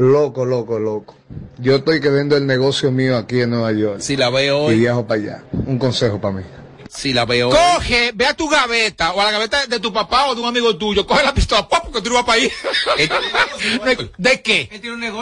Loco, 0.00 0.46
loco, 0.46 0.78
loco. 0.78 1.14
Yo 1.58 1.76
estoy 1.76 2.00
que 2.00 2.08
vendo 2.08 2.34
el 2.36 2.46
negocio 2.46 2.90
mío 2.90 3.18
aquí 3.18 3.42
en 3.42 3.50
Nueva 3.50 3.70
York. 3.72 4.00
Si 4.00 4.16
la 4.16 4.30
veo 4.30 4.70
Y 4.70 4.74
hoy, 4.74 4.78
viajo 4.80 5.06
para 5.06 5.20
allá. 5.20 5.42
Un 5.66 5.78
consejo 5.78 6.18
para 6.18 6.36
mí. 6.38 6.42
si 6.88 7.12
la 7.12 7.26
veo 7.26 7.50
hoy. 7.50 7.54
Coge, 7.74 8.12
ve 8.14 8.24
a 8.24 8.32
tu 8.34 8.48
gaveta 8.48 9.12
o 9.12 9.20
a 9.20 9.24
la 9.26 9.30
gaveta 9.32 9.66
de 9.66 9.78
tu 9.78 9.92
papá 9.92 10.28
o 10.28 10.34
de 10.34 10.40
un 10.40 10.48
amigo 10.48 10.74
tuyo. 10.78 11.06
Coge 11.06 11.22
la 11.22 11.34
pistola, 11.34 11.68
¡pum! 11.68 11.80
porque 11.84 12.00
tú 12.00 12.08
no 12.08 12.14
vas 12.16 12.24
para 12.24 12.40
ahí. 12.40 12.50
¿De, 13.84 14.10
de 14.16 14.40
qué? 14.40 14.70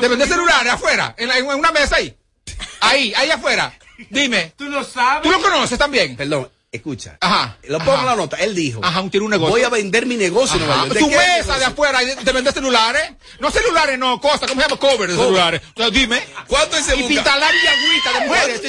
¿De 0.00 0.08
vender 0.08 0.28
celulares 0.28 0.72
afuera? 0.72 1.12
¿En, 1.18 1.26
la- 1.26 1.38
en 1.38 1.46
una 1.46 1.72
mesa 1.72 1.96
ahí? 1.96 2.16
Ahí, 2.80 3.12
ahí 3.16 3.30
afuera. 3.32 3.76
Dime. 4.10 4.52
Tú 4.56 4.66
lo 4.66 4.84
sabes. 4.84 5.22
¿Tú 5.24 5.30
lo 5.32 5.42
conoces 5.42 5.76
también? 5.76 6.14
Perdón, 6.16 6.48
escucha. 6.70 7.16
Ajá. 7.20 7.56
Lo 7.64 7.78
pongo 7.78 8.00
en 8.00 8.06
la 8.06 8.16
nota. 8.16 8.36
Él 8.38 8.54
dijo. 8.54 8.80
Ajá, 8.82 9.00
un- 9.00 9.10
tiene 9.10 9.24
un 9.24 9.30
negocio. 9.30 9.50
Voy 9.52 9.62
a 9.62 9.68
vender 9.68 10.06
mi 10.06 10.16
negocio 10.16 10.56
en 10.62 10.70
Ajá. 10.70 10.82
York. 10.82 10.92
¿De 10.94 11.00
Tu 11.00 11.08
mesa 11.10 11.58
de 11.58 11.64
afuera 11.64 12.00
de 12.00 12.32
vender 12.32 12.52
celulares. 12.52 13.12
No 13.40 13.50
celulares, 13.50 13.98
no, 13.98 14.20
cosa. 14.20 14.46
¿Cómo 14.46 14.60
se 14.60 14.68
llama? 14.68 14.78
Cover 14.80 15.08
de 15.10 15.16
Cover. 15.16 15.28
celulares. 15.28 15.62
Entonces, 15.68 15.94
dime. 15.94 16.22
¿Cuánto 16.46 16.76
se 16.76 16.94
Y 16.96 17.02
busca? 17.02 17.08
pintalar 17.08 17.54
y 17.54 17.66
agüita 17.66 18.12
de 18.20 18.26
mujeres. 18.26 18.60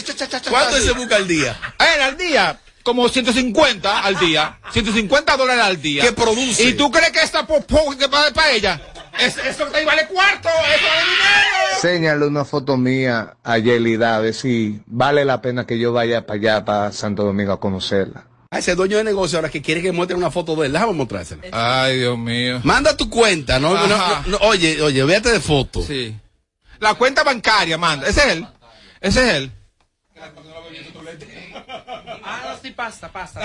¿Cuánto 0.50 0.78
cha, 0.78 0.84
se 0.84 0.92
busca 0.92 1.16
al 1.18 1.28
día? 1.28 1.60
Eh, 1.80 2.02
al 2.02 2.18
día. 2.18 2.60
Como 2.84 3.08
150 3.10 4.00
al 4.00 4.18
día. 4.18 4.58
150 4.72 5.36
dólares 5.38 5.64
al 5.64 5.82
día. 5.82 6.02
¿Qué 6.04 6.12
produce? 6.14 6.64
¿Y 6.64 6.74
tú 6.74 6.90
crees 6.90 7.12
que 7.12 7.22
esta 7.22 7.46
popó 7.46 7.96
que 7.98 8.08
para 8.08 8.52
ella? 8.52 8.82
Es- 9.18 9.38
eso 9.38 9.68
ahí 9.74 9.86
vale 9.86 10.08
cuarto. 10.08 10.48
Eso 10.50 10.86
vale 10.88 11.04
dinero. 11.04 11.76
Enséñale 11.76 12.26
una 12.28 12.46
foto 12.46 12.78
mía 12.78 13.36
a 13.44 13.58
Yelida, 13.58 14.16
a 14.16 14.20
ver 14.20 14.34
si 14.34 14.82
vale 14.86 15.26
la 15.26 15.42
pena 15.42 15.66
que 15.66 15.80
yo 15.80 15.94
vaya 15.94 16.26
para 16.26 16.40
allá, 16.40 16.66
para 16.66 16.92
Santo 16.92 17.24
Domingo, 17.24 17.52
a 17.54 17.60
conocerla. 17.60 18.26
A 18.52 18.60
ese 18.60 18.76
dueño 18.76 18.98
de 18.98 19.04
negocio 19.04 19.38
ahora 19.38 19.50
que 19.50 19.62
quiere 19.62 19.82
que 19.82 19.92
muestre 19.92 20.18
una 20.18 20.32
foto 20.32 20.56
de 20.56 20.68
él. 20.68 20.74
Déjame 20.74 20.94
mostrársela. 20.94 21.44
Ay, 21.52 22.00
Dios 22.00 22.18
mío. 22.18 22.60
Manda 22.64 22.98
tu 22.98 23.10
cuenta, 23.10 23.60
¿no? 23.60 23.74
no, 23.76 23.88
no, 23.88 23.98
no, 24.26 24.38
oye, 24.42 24.82
oye, 24.82 25.04
véate 25.04 25.32
de 25.32 25.40
foto. 25.40 25.84
Sí. 25.84 26.16
La 26.80 26.96
cuenta 26.96 27.24
bancaria, 27.24 27.78
manda. 27.78 28.08
Ese 28.08 28.22
es 28.22 28.28
él. 28.28 28.48
Ese 29.02 29.28
es 29.28 29.34
él. 29.36 29.52
No, 32.60 32.68
sí, 32.68 32.72
pasa, 32.72 33.08
pasa. 33.10 33.40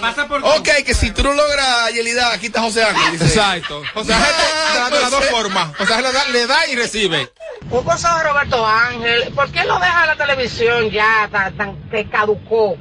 Pasa 0.00 0.26
por 0.28 0.42
Ok, 0.42 0.68
que 0.86 0.94
si 0.94 1.10
tú 1.10 1.22
no 1.22 1.32
logras 1.34 1.92
Yelida, 1.92 2.32
aquí 2.32 2.46
está 2.46 2.62
José 2.62 2.82
Ángel. 2.82 3.12
dice. 3.12 3.26
Exacto. 3.26 3.82
O 3.94 4.04
sea, 4.04 4.16
de 4.18 4.78
las- 4.78 4.90
de 4.90 5.00
las 5.00 5.10
dos 5.10 5.24
formas. 5.26 5.72
O 5.78 5.86
sea, 5.86 6.00
le 6.00 6.12
da, 6.12 6.24
le 6.28 6.46
da 6.46 6.66
y 6.68 6.76
recibe. 6.76 7.30
Un 7.70 7.84
consejo 7.84 8.16
de 8.16 8.24
Roberto 8.24 8.66
Ángel, 8.66 9.32
¿por 9.34 9.50
qué 9.52 9.64
lo 9.64 9.78
deja 9.78 10.06
la 10.06 10.16
televisión 10.16 10.90
ya 10.90 11.28
tan, 11.30 11.56
tan 11.56 11.90
que 11.90 12.08
caducó? 12.08 12.76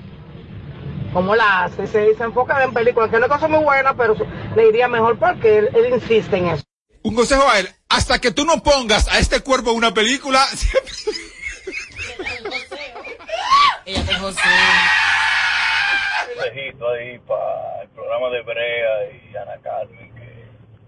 Como 1.14 1.36
la 1.36 1.64
hace, 1.66 1.88
se, 1.88 2.16
se 2.16 2.24
enfoca 2.24 2.62
en 2.64 2.74
películas, 2.74 3.10
que 3.10 3.18
no 3.20 3.26
es 3.26 3.32
cosa 3.32 3.48
muy 3.48 3.64
buena, 3.64 3.94
pero 3.96 4.16
le 4.56 4.68
iría 4.70 4.88
mejor 4.88 5.18
porque 5.18 5.60
él, 5.60 5.70
él 5.74 5.94
insiste 5.96 6.38
en 6.38 6.48
eso. 6.50 6.64
Un 7.04 7.16
consejo 7.16 7.48
a 7.50 7.60
él. 7.60 7.70
Hasta 7.90 8.20
que 8.20 8.32
tú 8.32 8.46
no 8.46 8.62
pongas 8.64 9.08
a 9.08 9.20
este 9.20 9.40
cuerpo 9.42 9.72
en 9.72 9.78
una 9.78 9.94
película, 9.94 10.46
siempre- 10.56 10.94
Ella 13.86 14.04
de 14.04 14.14
José. 14.16 14.40
Consejito 16.36 16.90
ahí 16.90 17.20
para 17.20 17.82
el 17.84 17.90
programa 17.90 18.30
de 18.30 18.42
Brea 18.44 19.12
y 19.12 19.36
Ana 19.36 19.62
Carmen 19.64 20.14
que 20.16 20.46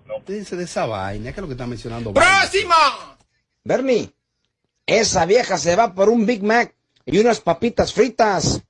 no 0.07 0.15
Dice 0.25 0.55
de 0.55 0.63
esa 0.63 0.85
vaina, 0.85 1.25
que 1.31 1.39
es 1.39 1.41
lo 1.41 1.47
que 1.47 1.53
está 1.53 1.67
mencionando. 1.67 2.13
¡Próxima! 2.13 3.17
Bernie, 3.63 4.09
esa 4.85 5.25
vieja 5.25 5.57
se 5.57 5.75
va 5.75 5.93
por 5.93 6.09
un 6.09 6.25
Big 6.25 6.43
Mac 6.43 6.73
y 7.05 7.19
unas 7.19 7.39
papitas 7.41 7.93
fritas. 7.93 8.61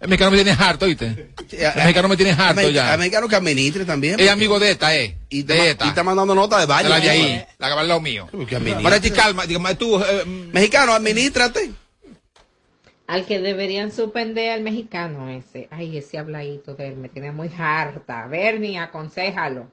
El 0.00 0.08
mexicano 0.08 0.30
me 0.30 0.42
tiene 0.42 0.56
harto, 0.58 0.86
¿oíste? 0.86 1.06
El 1.50 1.74
mexicano 1.76 2.08
me 2.08 2.16
tiene 2.16 2.32
harto 2.32 2.70
ya. 2.70 2.94
Americano 2.94 3.28
que 3.28 3.36
administre 3.36 3.84
también. 3.84 4.18
Es 4.18 4.30
amigo 4.30 4.58
de 4.58 4.70
esta, 4.70 4.96
eh. 4.96 5.18
Y 5.28 5.42
de 5.42 5.58
ma- 5.58 5.66
esta. 5.66 5.84
y 5.84 5.88
está 5.88 6.02
mandando 6.02 6.34
nota 6.34 6.58
de 6.58 6.64
baño. 6.64 6.84
De 6.84 6.88
la 6.88 7.00
de 7.00 7.10
ahí. 7.10 7.46
La 7.58 7.68
que 7.68 7.74
va 7.74 7.80
al 7.82 7.88
lado 7.88 8.00
mío. 8.00 8.26
Ti, 8.32 9.10
calma. 9.10 9.44
Dígame, 9.46 9.74
tú, 9.74 10.02
eh, 10.02 10.24
Mexicano, 10.24 10.94
administrate. 10.94 11.72
Al 13.10 13.26
que 13.26 13.40
deberían 13.40 13.90
suspender 13.90 14.52
al 14.52 14.60
mexicano 14.60 15.28
ese. 15.28 15.66
Ay, 15.72 15.98
ese 15.98 16.16
habladito 16.16 16.76
de 16.76 16.86
él 16.86 16.96
me 16.96 17.08
tiene 17.08 17.32
muy 17.32 17.50
harta. 17.58 18.28
Bernie, 18.28 18.78
aconsejalo. 18.78 19.66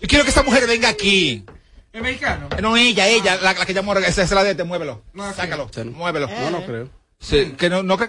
Yo 0.00 0.08
quiero 0.08 0.24
que 0.24 0.30
esta 0.30 0.44
mujer 0.44 0.66
venga 0.66 0.88
aquí. 0.88 1.44
¿Es 1.92 2.00
mexicano? 2.00 2.48
No, 2.62 2.74
ella, 2.74 3.06
ella, 3.06 3.36
la, 3.36 3.52
la 3.52 3.66
que 3.66 3.74
llamó, 3.74 3.92
esa 3.98 4.22
es 4.22 4.30
la 4.30 4.44
de 4.44 4.52
este, 4.52 4.64
muévelo. 4.64 5.02
No, 5.12 5.30
Sácalo, 5.34 5.68
muévelo. 5.94 6.26
No, 6.26 6.50
no 6.52 6.64
creo. 6.64 6.88
Sí, 7.20 7.52
que 7.58 7.68
no, 7.68 7.82
no 7.82 7.98
que... 7.98 8.04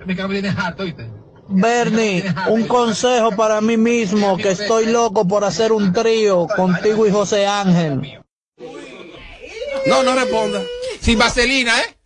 El 0.00 0.06
mexicano 0.06 0.28
me 0.30 0.40
tiene 0.40 0.56
harto, 0.58 0.84
¿oíste? 0.84 1.10
Bernie, 1.48 2.24
un 2.48 2.66
consejo 2.66 3.32
para 3.32 3.60
mí 3.60 3.76
mismo, 3.76 4.38
que 4.38 4.52
estoy 4.52 4.86
loco 4.86 5.28
por 5.28 5.44
hacer 5.44 5.70
un 5.70 5.92
trío 5.92 6.46
contigo 6.46 7.06
y 7.06 7.10
José 7.10 7.46
Ángel. 7.46 8.22
No, 9.84 10.02
no 10.02 10.14
responda. 10.14 10.62
Sin 10.98 11.18
vaselina, 11.18 11.78
¿eh? 11.78 11.96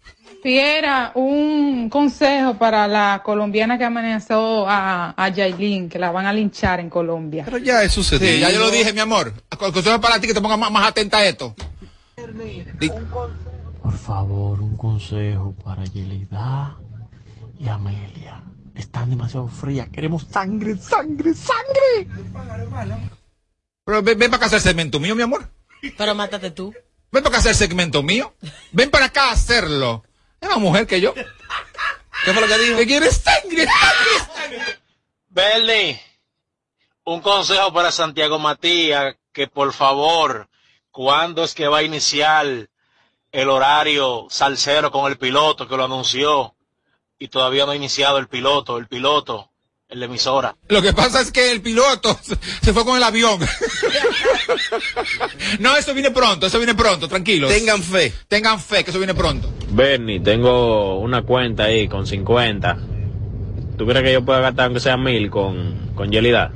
Fiera, 0.47 1.11
un 1.17 1.91
consejo 1.91 2.57
para 2.57 2.87
la 2.87 3.21
colombiana 3.25 3.77
que 3.77 3.83
amenazó 3.85 4.65
a, 4.69 5.13
a 5.17 5.29
Yailin, 5.29 5.89
que 5.89 5.99
la 5.99 6.13
van 6.13 6.25
a 6.25 6.33
linchar 6.33 6.79
en 6.79 6.89
Colombia. 6.89 7.43
Pero 7.45 7.59
ya 7.59 7.83
es 7.83 7.93
sucedido. 7.93 8.33
Sí, 8.33 8.39
ya 8.39 8.53
yo 8.53 8.61
lo 8.61 8.71
dije, 8.71 8.93
mi 8.93 9.01
amor. 9.01 9.35
El 9.51 9.59
consejo 9.59 9.97
es 9.97 10.01
para 10.01 10.21
ti 10.21 10.29
que 10.29 10.35
te 10.35 10.41
pongas 10.41 10.57
más, 10.57 10.71
más 10.71 10.87
atenta 10.87 11.19
a 11.19 11.27
esto. 11.27 11.53
Por 13.83 13.99
favor, 13.99 14.61
un 14.61 14.77
consejo 14.77 15.53
para 15.65 15.83
Yelida 15.83 16.77
y 17.59 17.67
Amelia. 17.67 18.41
están 18.77 19.11
demasiado 19.11 19.49
frías. 19.49 19.89
Queremos 19.89 20.29
sangre, 20.31 20.77
sangre, 20.77 21.35
sangre. 21.35 22.09
Pero 23.85 24.01
ven, 24.01 24.17
ven 24.17 24.31
para 24.31 24.37
acá 24.37 24.45
a 24.45 24.47
hacer 24.47 24.61
segmento 24.61 25.01
mío, 25.01 25.17
mi 25.17 25.23
amor. 25.23 25.51
Pero 25.99 26.15
mátate 26.15 26.53
tú. 26.53 26.73
Ven 27.11 27.25
para 27.25 27.31
acá 27.31 27.37
a 27.39 27.41
hacer 27.41 27.57
segmento 27.57 28.05
mío. 28.05 28.33
Ven 28.71 28.93
para 28.93 29.07
acá 29.07 29.31
a 29.31 29.33
hacerlo. 29.33 30.05
Es 30.41 30.49
más 30.49 30.59
mujer 30.59 30.87
que 30.87 31.01
yo. 31.01 31.15
¿Qué 31.15 32.33
fue 32.33 32.41
lo 32.41 32.47
que 32.47 32.59
dijo? 32.59 32.77
¿Qué 32.79 32.87
quieres 32.87 33.17
sangre, 33.17 33.67
sangre? 34.35 34.79
Bernie, 35.29 36.01
un 37.05 37.21
consejo 37.21 37.73
para 37.73 37.93
Santiago 37.93 38.39
Matías, 38.39 39.17
que 39.33 39.47
por 39.49 39.73
favor, 39.73 40.49
¿cuándo 40.91 41.45
es 41.45 41.55
que 41.55 41.69
va 41.69 41.79
a 41.79 41.83
iniciar 41.83 42.69
el 43.33 43.49
horario 43.49 44.27
salsero 44.31 44.91
con 44.91 45.11
el 45.11 45.19
piloto 45.19 45.69
que 45.69 45.77
lo 45.77 45.85
anunció? 45.85 46.57
Y 47.19 47.29
todavía 47.29 47.65
no 47.65 47.73
ha 47.73 47.77
iniciado 47.77 48.19
el 48.19 48.29
piloto, 48.29 48.79
el 48.79 48.89
piloto, 48.89 49.53
en 49.89 50.01
la 50.01 50.07
emisora. 50.07 50.57
Lo 50.69 50.83
que 50.83 50.93
pasa 50.93 51.21
es 51.21 51.31
que 51.31 51.53
el 51.53 51.63
piloto 51.63 52.19
se- 52.23 52.37
se 52.63 52.73
fue 52.73 52.85
con 52.85 52.97
el 52.97 53.03
avión. 53.03 53.39
no, 55.61 55.77
eso 55.77 55.95
viene 55.95 56.11
pronto, 56.11 56.47
eso 56.47 56.59
viene 56.59 56.75
pronto, 56.75 57.09
tranquilos. 57.09 57.53
Tengan 57.53 57.83
fe. 57.83 58.13
Tengan 58.29 58.61
fe, 58.61 58.85
que 58.85 58.91
eso 58.91 58.99
viene 58.99 59.15
pronto. 59.15 59.53
Bernie, 59.71 60.21
tengo 60.21 60.99
una 60.99 61.23
cuenta 61.23 61.65
ahí 61.65 61.89
con 61.89 62.07
50. 62.07 62.77
¿Tú 63.77 63.87
crees 63.87 64.05
que 64.05 64.13
yo 64.13 64.25
pueda 64.25 64.41
gastar 64.41 64.67
aunque 64.67 64.81
sea 64.81 64.97
mil 64.97 65.31
con, 65.31 65.93
con 65.95 66.11
Yelida? 66.11 66.53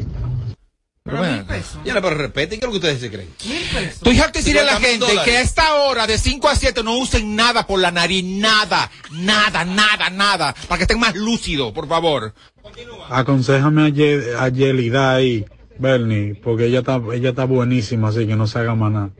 Ya 1.84 1.94
no, 1.94 2.02
pero 2.02 2.16
respeten, 2.16 2.58
¿qué 2.60 2.66
es 2.66 2.68
lo 2.68 2.70
que 2.70 2.76
ustedes 2.76 3.00
se 3.00 3.10
creen? 3.10 3.28
Tú 4.02 4.10
hija 4.10 4.28
decirle 4.28 4.60
a 4.60 4.64
la 4.64 4.70
50 4.76 4.80
mil 4.80 4.90
gente 5.00 5.06
dólares. 5.06 5.24
que 5.32 5.36
a 5.38 5.40
esta 5.42 5.74
hora 5.74 6.06
de 6.06 6.18
5 6.18 6.48
a 6.48 6.56
7 6.56 6.82
no 6.82 6.96
usen 6.98 7.34
nada 7.36 7.66
por 7.66 7.80
la 7.80 7.90
nariz, 7.90 8.24
nada, 8.24 8.90
nada, 9.12 9.64
nada, 9.64 10.10
nada, 10.10 10.54
para 10.68 10.78
que 10.78 10.84
estén 10.84 10.98
más 11.00 11.14
lúcidos, 11.14 11.72
por 11.72 11.88
favor. 11.88 12.34
Aconsejame 13.08 13.82
a, 13.86 13.88
Ye- 13.88 14.34
a 14.38 14.48
Yelida 14.48 15.14
ahí, 15.14 15.44
Bernie, 15.78 16.34
porque 16.34 16.66
ella 16.66 16.80
está, 16.80 17.00
ella 17.14 17.30
está 17.30 17.44
buenísima, 17.44 18.08
así 18.08 18.26
que 18.26 18.36
no 18.36 18.46
se 18.46 18.58
haga 18.58 18.74
más 18.74 18.92
nada. 18.92 19.10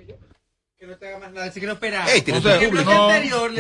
Así 1.41 1.61
que 1.61 1.66
no 1.66 1.72
esperaba. 1.72 2.05
O 2.07 2.41
sea, 2.41 2.61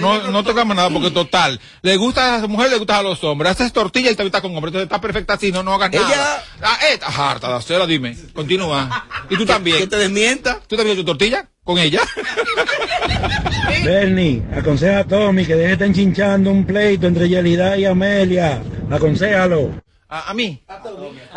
no, 0.00 0.22
no, 0.22 0.30
no 0.30 0.44
tocamos 0.44 0.76
nada 0.76 0.90
porque 0.90 1.10
total, 1.10 1.60
le 1.82 1.96
gusta 1.96 2.36
a 2.36 2.38
las 2.40 2.48
mujeres, 2.48 2.72
le 2.72 2.78
gusta 2.78 2.98
a 2.98 3.02
los 3.02 3.22
hombres. 3.24 3.52
Haces 3.52 3.72
tortilla 3.72 4.10
y 4.10 4.14
te 4.14 4.22
está 4.24 4.40
con 4.40 4.54
hombres, 4.54 4.70
entonces 4.70 4.86
está 4.86 5.00
perfecta 5.00 5.34
así, 5.34 5.52
no, 5.52 5.62
no 5.62 5.74
hagas 5.74 5.92
Ella- 5.92 6.08
nada. 6.08 6.44
Ah, 6.62 6.78
eh, 6.82 6.94
estás 6.94 7.18
harta 7.18 7.48
de 7.48 7.54
hacerla, 7.54 7.86
dime. 7.86 8.16
Continúa. 8.34 9.06
Y 9.28 9.36
tú 9.36 9.44
también. 9.46 9.78
Que 9.78 9.86
te 9.86 9.96
desmienta. 9.96 10.60
¿Tú 10.66 10.76
también 10.76 10.96
tu 10.96 11.04
tortilla? 11.04 11.46
¿Con 11.62 11.78
ella? 11.78 12.00
Bernie, 13.84 14.42
aconseja 14.56 15.00
a 15.00 15.04
Tommy 15.04 15.44
que 15.46 15.54
deje 15.54 15.66
de 15.68 15.72
estar 15.74 15.86
enchinchando 15.88 16.50
un 16.50 16.64
pleito 16.66 17.06
entre 17.06 17.28
Yelida 17.28 17.76
y 17.76 17.84
Amelia. 17.84 18.62
Aconsejalo. 18.90 19.80
¿A, 20.08 20.30
a 20.30 20.34
mí? 20.34 20.60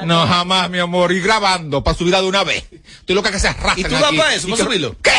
No, 0.06 0.26
jamás, 0.26 0.70
mi 0.70 0.80
amor. 0.80 1.12
Y 1.12 1.20
grabando 1.20 1.84
para 1.84 1.96
subirla 1.96 2.22
de 2.22 2.28
una 2.28 2.44
vez. 2.44 2.64
Estoy 2.72 3.16
loca 3.16 3.32
que 3.32 3.38
se 3.40 3.48
arrastren 3.50 3.86
¿Y 3.86 3.90
tú 3.90 3.96
aquí. 4.04 4.18
para 4.18 4.34
eso, 4.34 4.48
para 4.48 4.58
que- 4.58 4.64
subirlo? 4.64 4.96
¿Qué? 5.02 5.12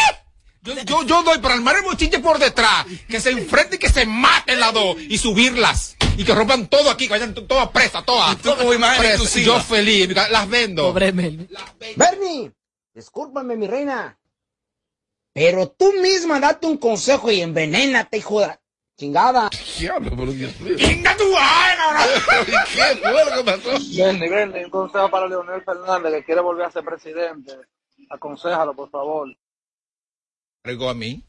Yo, 0.65 0.75
yo, 0.85 1.03
yo 1.05 1.23
doy 1.23 1.39
para 1.39 1.55
armar 1.55 1.77
el 1.77 1.83
mochinche 1.83 2.19
por 2.21 2.39
detrás, 2.39 2.87
que 3.09 3.21
se 3.21 3.31
enfrenten 3.31 3.75
y 3.77 3.79
que 3.79 3.91
se 3.91 4.07
maten 4.07 4.59
las 4.59 4.73
dos 4.73 4.97
y 4.99 5.19
subirlas. 5.19 5.97
Y 6.17 6.25
que 6.25 6.35
rompan 6.35 6.69
todo 6.69 6.91
aquí, 6.91 7.07
que 7.07 7.12
vayan 7.12 7.35
to- 7.35 7.45
todas 7.45 7.69
presas, 7.69 8.05
todas. 8.05 8.39
Tú 8.39 8.55
como 8.57 8.73
imagen. 8.73 9.19
Yo 9.45 9.61
feliz, 9.61 10.09
las 10.15 10.49
vendo. 10.49 10.93
Bernie, 11.97 12.53
discúlpame, 12.95 13.57
mi 13.57 13.67
reina. 13.67 14.17
Pero 15.35 15.69
tú 15.69 15.93
misma 16.01 16.39
date 16.41 16.67
un 16.67 16.79
consejo 16.79 17.31
y 17.31 17.41
envenénate, 17.41 18.19
hijo 18.19 18.41
de 18.41 18.47
la 18.47 18.61
chingada. 18.97 19.51
Diablo, 19.79 20.15
por 20.17 20.31
Dios 20.33 20.59
mío. 20.61 20.77
¡Venga 20.79 21.17
tu 21.17 21.25
¿Qué 22.47 23.01
fue 23.03 23.25
lo 23.25 23.37
que 23.37 23.45
pasó? 23.45 23.71
Bernie, 23.97 24.31
Bernie, 24.31 24.65
un 24.65 24.71
consejo 24.71 25.11
para 25.11 25.27
Leonel 25.27 25.62
Fernández 25.62 26.12
que 26.12 26.25
quiere 26.25 26.41
volver 26.41 26.67
a 26.67 26.71
ser 26.71 26.85
presidente. 26.85 27.53
Aconsejalo, 28.09 28.75
por 28.75 28.89
favor. 28.91 29.29
Cargo 30.65 30.89
a 30.89 30.95
mí. 30.95 31.23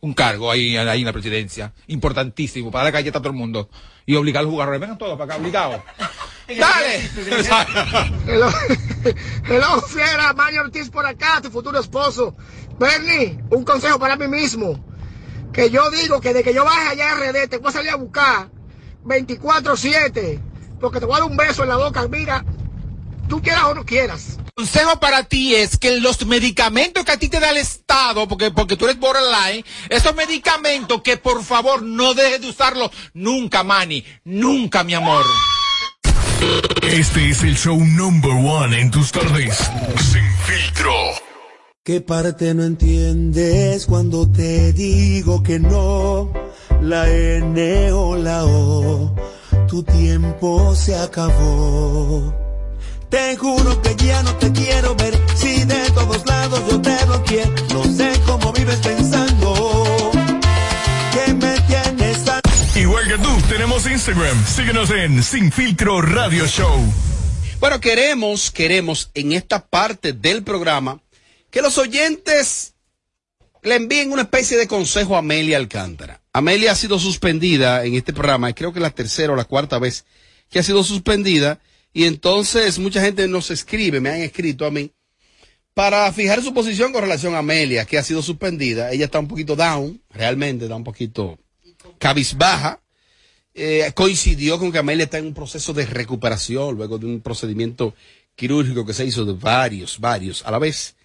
Un 0.00 0.14
cargo 0.14 0.52
ahí, 0.52 0.76
ahí 0.76 1.00
en 1.00 1.06
la 1.06 1.12
presidencia. 1.12 1.72
Importantísimo. 1.88 2.70
Para 2.70 2.84
dar 2.84 2.92
galleta 2.92 3.18
a 3.18 3.20
todo 3.20 3.32
el 3.32 3.36
mundo. 3.36 3.68
Y 4.06 4.14
obligar 4.14 4.42
a 4.42 4.42
los 4.44 4.52
jugadores. 4.52 4.80
Vengan 4.80 4.96
todos 4.96 5.18
para 5.18 5.34
acá, 5.34 5.42
obligados. 5.42 5.82
¡Dale! 6.46 7.10
Hello, 8.28 8.48
hello, 9.48 9.80
fiera, 9.82 10.32
Mario 10.32 10.60
Ortiz 10.60 10.90
por 10.90 11.04
acá, 11.04 11.40
tu 11.42 11.50
futuro 11.50 11.80
esposo. 11.80 12.36
Bernie, 12.78 13.42
un 13.50 13.64
consejo 13.64 13.98
para 13.98 14.14
mí 14.14 14.28
mismo. 14.28 14.78
Que 15.52 15.70
yo 15.70 15.90
digo 15.90 16.20
que 16.20 16.32
de 16.32 16.44
que 16.44 16.54
yo 16.54 16.64
baje 16.64 16.90
allá 16.90 17.10
a 17.10 17.14
RD, 17.16 17.48
te 17.48 17.58
voy 17.58 17.70
a 17.70 17.72
salir 17.72 17.90
a 17.90 17.96
buscar 17.96 18.48
24-7. 19.04 20.40
Porque 20.78 21.00
te 21.00 21.06
voy 21.06 21.16
a 21.16 21.18
dar 21.18 21.28
un 21.28 21.36
beso 21.36 21.64
en 21.64 21.70
la 21.70 21.76
boca. 21.78 22.06
Mira, 22.06 22.44
tú 23.28 23.42
quieras 23.42 23.64
o 23.64 23.74
no 23.74 23.84
quieras. 23.84 24.38
Consejo 24.58 24.98
para 24.98 25.22
ti 25.22 25.54
es 25.54 25.78
que 25.78 26.00
los 26.00 26.26
medicamentos 26.26 27.04
que 27.04 27.12
a 27.12 27.16
ti 27.16 27.28
te 27.28 27.38
da 27.38 27.50
el 27.50 27.58
Estado, 27.58 28.26
porque, 28.26 28.50
porque 28.50 28.76
tú 28.76 28.86
eres 28.86 28.98
borderline, 28.98 29.64
esos 29.88 30.16
medicamentos 30.16 31.00
que 31.02 31.16
por 31.16 31.44
favor 31.44 31.82
no 31.82 32.12
dejes 32.12 32.40
de 32.40 32.48
usarlos 32.48 32.90
nunca, 33.14 33.62
Manny. 33.62 34.04
Nunca, 34.24 34.82
mi 34.82 34.94
amor. 34.94 35.24
Este 36.82 37.30
es 37.30 37.44
el 37.44 37.56
show 37.56 37.78
number 37.78 38.32
one 38.32 38.80
en 38.80 38.90
tus 38.90 39.12
tardes. 39.12 39.56
Sin 40.10 40.28
filtro. 40.44 40.92
¿Qué 41.84 42.00
parte 42.00 42.52
no 42.52 42.64
entiendes 42.64 43.86
cuando 43.86 44.28
te 44.28 44.72
digo 44.72 45.40
que 45.40 45.60
no? 45.60 46.32
La 46.82 47.08
N 47.08 47.92
o 47.92 48.16
la 48.16 48.44
O, 48.44 49.14
tu 49.68 49.84
tiempo 49.84 50.74
se 50.74 50.96
acabó. 50.96 52.47
Te 53.10 53.36
juro 53.36 53.80
que 53.80 53.96
ya 53.96 54.22
no 54.22 54.36
te 54.36 54.52
quiero 54.52 54.94
ver, 54.94 55.18
si 55.34 55.64
de 55.64 55.90
todos 55.92 56.26
lados 56.26 56.62
yo 56.70 56.80
te 56.80 57.04
bloqueé. 57.06 57.46
No 57.72 57.84
sé 57.84 58.12
cómo 58.26 58.52
vives 58.52 58.76
pensando 58.76 60.10
que 61.12 61.32
me 61.34 61.58
tienes 61.60 62.24
tan... 62.24 62.40
Igual 62.76 63.08
que 63.08 63.18
tú, 63.18 63.30
tenemos 63.48 63.86
Instagram. 63.86 64.46
Síguenos 64.46 64.90
en 64.90 65.22
Sin 65.22 65.50
Filtro 65.50 66.02
Radio 66.02 66.46
Show. 66.46 66.84
Bueno, 67.60 67.80
queremos, 67.80 68.50
queremos 68.50 69.10
en 69.14 69.32
esta 69.32 69.66
parte 69.66 70.12
del 70.12 70.42
programa 70.42 71.00
que 71.50 71.62
los 71.62 71.78
oyentes 71.78 72.74
le 73.62 73.76
envíen 73.76 74.12
una 74.12 74.22
especie 74.22 74.58
de 74.58 74.68
consejo 74.68 75.16
a 75.16 75.20
Amelia 75.20 75.56
Alcántara. 75.56 76.20
Amelia 76.32 76.72
ha 76.72 76.76
sido 76.76 76.98
suspendida 76.98 77.84
en 77.84 77.94
este 77.94 78.12
programa, 78.12 78.50
y 78.50 78.54
creo 78.54 78.72
que 78.72 78.78
es 78.78 78.82
la 78.82 78.90
tercera 78.90 79.32
o 79.32 79.36
la 79.36 79.44
cuarta 79.44 79.78
vez 79.78 80.04
que 80.50 80.58
ha 80.58 80.62
sido 80.62 80.84
suspendida, 80.84 81.58
y 81.92 82.04
entonces 82.04 82.78
mucha 82.78 83.00
gente 83.00 83.26
nos 83.28 83.50
escribe, 83.50 84.00
me 84.00 84.10
han 84.10 84.20
escrito 84.20 84.66
a 84.66 84.70
mí, 84.70 84.92
para 85.74 86.12
fijar 86.12 86.42
su 86.42 86.52
posición 86.52 86.92
con 86.92 87.02
relación 87.02 87.34
a 87.34 87.38
Amelia, 87.38 87.84
que 87.84 87.98
ha 87.98 88.02
sido 88.02 88.20
suspendida. 88.20 88.90
Ella 88.90 89.04
está 89.04 89.20
un 89.20 89.28
poquito 89.28 89.54
down, 89.54 90.02
realmente 90.10 90.64
está 90.64 90.74
un 90.74 90.84
poquito 90.84 91.38
cabizbaja. 91.98 92.80
Eh, 93.54 93.90
coincidió 93.94 94.58
con 94.58 94.70
que 94.70 94.78
Amelia 94.78 95.04
está 95.04 95.18
en 95.18 95.26
un 95.26 95.34
proceso 95.34 95.72
de 95.72 95.86
recuperación 95.86 96.76
luego 96.76 96.98
de 96.98 97.06
un 97.06 97.20
procedimiento 97.20 97.94
quirúrgico 98.34 98.86
que 98.86 98.94
se 98.94 99.04
hizo 99.04 99.24
de 99.24 99.32
varios, 99.32 99.98
varios 99.98 100.44
a 100.44 100.50
la 100.50 100.58
vez. 100.58 100.96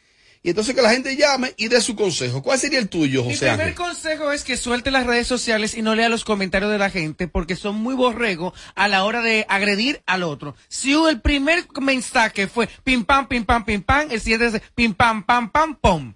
Y 0.45 0.49
entonces 0.49 0.75
que 0.75 0.81
la 0.81 0.89
gente 0.91 1.15
llame 1.15 1.53
y 1.55 1.69
dé 1.69 1.79
su 1.79 1.95
consejo. 1.95 2.43
¿Cuál 2.43 2.59
sería 2.59 2.77
el 2.79 2.89
tuyo, 2.89 3.23
Mi 3.23 3.29
José 3.29 3.47
primer 3.47 3.61
Ángel? 3.61 3.75
consejo 3.75 4.31
es 4.33 4.43
que 4.43 4.57
suelte 4.57 4.91
las 4.91 5.05
redes 5.05 5.25
sociales 5.25 5.73
y 5.73 5.81
no 5.81 5.95
lea 5.95 6.09
los 6.09 6.25
comentarios 6.25 6.69
de 6.69 6.77
la 6.77 6.89
gente 6.89 7.29
porque 7.29 7.55
son 7.55 7.75
muy 7.75 7.95
borregos 7.95 8.53
a 8.75 8.89
la 8.89 9.05
hora 9.05 9.21
de 9.21 9.45
agredir 9.47 10.03
al 10.05 10.21
otro. 10.23 10.55
Si 10.67 10.91
el 10.91 11.21
primer 11.21 11.65
mensaje 11.79 12.47
fue 12.47 12.67
pim 12.83 13.05
pam, 13.05 13.27
pim 13.29 13.45
pam, 13.45 13.63
pim 13.63 13.81
pam, 13.81 14.11
el 14.11 14.19
siguiente 14.19 14.47
es 14.47 14.61
pim 14.75 14.93
pam, 14.93 15.23
pam, 15.23 15.49
pam, 15.49 15.75
pom. 15.77 16.13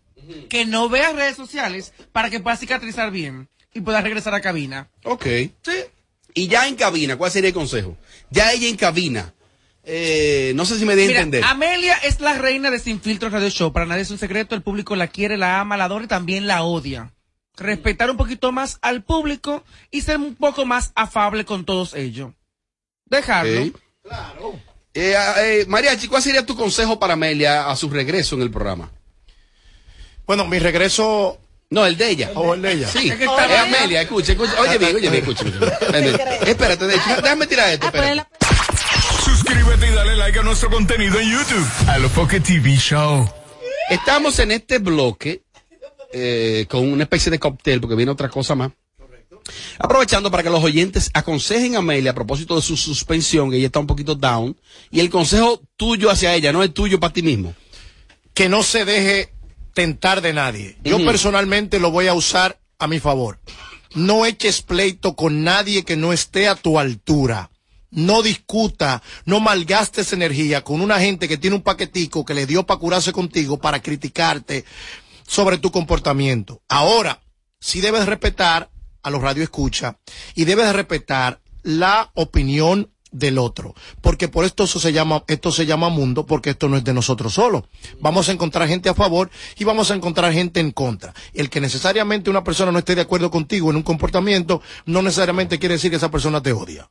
Que 0.50 0.66
no 0.66 0.90
veas 0.90 1.16
redes 1.16 1.38
sociales 1.38 1.94
para 2.12 2.30
que 2.30 2.42
puedas 2.42 2.60
cicatrizar 2.60 3.12
bien 3.12 3.48
y 3.74 3.80
puedas 3.80 4.04
regresar 4.04 4.34
a 4.36 4.42
cabina. 4.42 4.90
Ok. 5.06 5.26
Sí. 5.26 5.72
Y 6.34 6.50
ya 6.50 6.68
en 6.68 6.76
cabina, 6.76 7.16
¿cuál 7.16 7.32
sería 7.32 7.48
el 7.48 7.54
consejo? 7.54 7.98
Ya 8.30 8.52
ella 8.52 8.68
en 8.68 8.76
cabina. 8.76 9.34
Eh, 9.90 10.52
no 10.56 10.66
sé 10.66 10.78
si 10.78 10.84
me 10.84 10.98
di 10.98 11.04
a 11.04 11.06
entender. 11.06 11.44
Amelia 11.46 11.96
es 12.04 12.20
la 12.20 12.34
reina 12.34 12.70
de 12.70 12.78
Sin 12.78 13.00
Filtro 13.00 13.30
Radio 13.30 13.50
Show. 13.50 13.72
Para 13.72 13.86
nadie 13.86 14.02
es 14.02 14.12
un 14.12 14.18
secreto. 14.18 14.54
El 14.54 14.62
público 14.62 14.98
la 14.98 15.08
quiere, 15.08 15.38
la 15.38 15.62
ama, 15.62 15.78
la 15.78 15.86
adora 15.86 16.04
y 16.04 16.08
también 16.08 16.46
la 16.46 16.64
odia. 16.64 17.14
Respetar 17.56 18.12
un 18.12 18.18
poquito 18.18 18.52
más 18.52 18.80
al 18.82 19.02
público 19.02 19.64
y 19.90 20.02
ser 20.02 20.18
un 20.18 20.36
poco 20.36 20.66
más 20.66 20.92
afable 20.94 21.46
con 21.46 21.64
todos 21.64 21.94
ellos. 21.94 22.34
Dejarlo. 23.06 23.72
Ok. 24.42 24.56
Eh, 24.94 25.16
eh, 25.38 25.66
Mariachi, 25.68 26.08
¿cuál 26.08 26.22
sería 26.22 26.46
tu 26.46 26.56
consejo 26.58 27.00
para 27.00 27.14
Amelia 27.14 27.70
a 27.70 27.76
su 27.76 27.90
regreso 27.90 28.36
en 28.36 28.42
el 28.42 28.52
programa? 28.52 28.92
Bueno, 30.26 30.46
mi 30.48 30.60
regreso. 30.60 31.40
No, 31.70 31.86
el 31.86 31.96
de 31.96 32.10
ella. 32.10 32.32
O 32.36 32.54
el 32.56 32.62
de 32.62 32.74
ella. 32.74 32.88
Sí, 32.90 33.10
es 33.10 33.28
Amelia, 33.28 34.02
escucha, 34.02 34.34
escucha. 34.34 34.60
Oye 34.60 34.78
bien, 34.78 34.96
oye 34.96 35.10
bien, 35.10 35.24
escucha. 35.24 35.46
Espérate, 36.46 36.88
déjame 36.88 37.48
tirar 37.48 37.70
esto, 37.70 37.86
espérate. 37.86 38.28
Suscríbete 39.48 39.88
y 39.88 39.96
dale 39.96 40.18
like 40.18 40.40
a 40.40 40.44
nuestro 40.44 40.70
contenido 40.70 41.18
en 41.22 41.32
YouTube. 41.32 41.66
Alofoque 41.88 42.42
TV 42.42 42.76
Show. 42.76 43.30
Estamos 43.90 44.40
en 44.40 44.52
este 44.52 44.80
bloque 44.80 45.44
eh, 46.12 46.66
con 46.68 46.92
una 46.92 47.04
especie 47.04 47.32
de 47.32 47.40
cóctel, 47.40 47.80
porque 47.80 47.96
viene 47.96 48.12
otra 48.12 48.28
cosa 48.28 48.56
más. 48.56 48.72
Aprovechando 49.80 50.30
para 50.30 50.44
que 50.44 50.50
los 50.50 50.62
oyentes 50.62 51.10
aconsejen 51.14 51.76
a 51.76 51.80
Amelia 51.80 52.12
a 52.12 52.14
propósito 52.14 52.58
de 52.58 52.62
su 52.62 52.76
suspensión, 52.76 53.50
que 53.50 53.56
ella 53.56 53.68
está 53.68 53.80
un 53.80 53.88
poquito 53.88 54.16
down, 54.16 54.58
y 54.92 55.00
el 55.00 55.10
consejo 55.10 55.62
tuyo 55.78 56.12
hacia 56.12 56.36
ella, 56.36 56.52
no 56.52 56.62
es 56.62 56.74
tuyo 56.74 57.00
para 57.00 57.14
ti 57.14 57.22
mismo. 57.22 57.56
que 58.34 58.50
no 58.50 58.64
se 58.64 58.84
deje 58.84 59.34
tentar 59.74 60.20
de 60.20 60.34
nadie. 60.34 60.78
Yo 60.84 60.98
personalmente 61.06 61.80
lo 61.80 61.90
voy 61.90 62.08
a 62.08 62.14
usar 62.14 62.60
a 62.80 62.88
mi 62.88 63.00
favor. 63.00 63.40
No 63.96 64.26
eches 64.26 64.62
pleito 64.62 65.16
con 65.16 65.46
nadie 65.46 65.86
que 65.86 65.96
no 65.96 66.12
esté 66.12 66.50
a 66.50 66.56
tu 66.56 66.80
altura. 66.80 67.50
No 67.90 68.22
discuta, 68.22 69.02
no 69.26 69.40
malgastes 69.40 70.14
energía 70.14 70.64
con 70.64 70.82
una 70.82 71.00
gente 71.00 71.28
que 71.28 71.38
tiene 71.38 71.56
un 71.56 71.62
paquetico 71.62 72.26
que 72.26 72.34
le 72.34 72.46
dio 72.46 72.66
para 72.66 72.80
curarse 72.80 73.14
contigo, 73.14 73.58
para 73.60 73.82
criticarte 73.82 74.66
sobre 75.26 75.58
tu 75.58 75.72
comportamiento. 75.72 76.62
Ahora, 76.68 77.22
sí 77.60 77.82
debes 77.82 78.06
respetar 78.06 78.70
a 79.04 79.10
los 79.10 79.22
radioescucha 79.22 79.98
y 80.36 80.46
debes 80.46 80.74
respetar 80.74 81.42
la 81.64 82.12
opinión 82.14 82.92
del 83.12 83.38
otro, 83.38 83.74
porque 84.02 84.28
por 84.28 84.46
esto 84.46 84.66
eso 84.66 84.80
se 84.80 84.92
llama 84.92 85.24
esto 85.28 85.52
se 85.52 85.66
llama 85.66 85.90
mundo, 85.90 86.26
porque 86.26 86.52
esto 86.52 86.68
no 86.68 86.78
es 86.78 86.84
de 86.84 86.94
nosotros 86.94 87.34
solo. 87.34 87.68
Vamos 88.00 88.30
a 88.30 88.32
encontrar 88.32 88.68
gente 88.68 88.90
a 88.90 88.94
favor 88.94 89.30
y 89.58 89.64
vamos 89.64 89.92
a 89.92 89.96
encontrar 89.96 90.34
gente 90.34 90.60
en 90.60 90.72
contra. 90.72 91.14
El 91.34 91.50
que 91.50 91.62
necesariamente 91.62 92.30
una 92.30 92.44
persona 92.44 92.72
no 92.72 92.80
esté 92.80 92.96
de 92.96 93.02
acuerdo 93.02 93.32
contigo 93.32 93.70
en 93.70 93.78
un 93.78 93.84
comportamiento 93.84 94.62
no 94.86 95.02
necesariamente 95.02 95.60
quiere 95.60 95.76
decir 95.76 95.90
que 95.90 95.98
esa 95.98 96.12
persona 96.12 96.42
te 96.42 96.52
odia. 96.52 96.90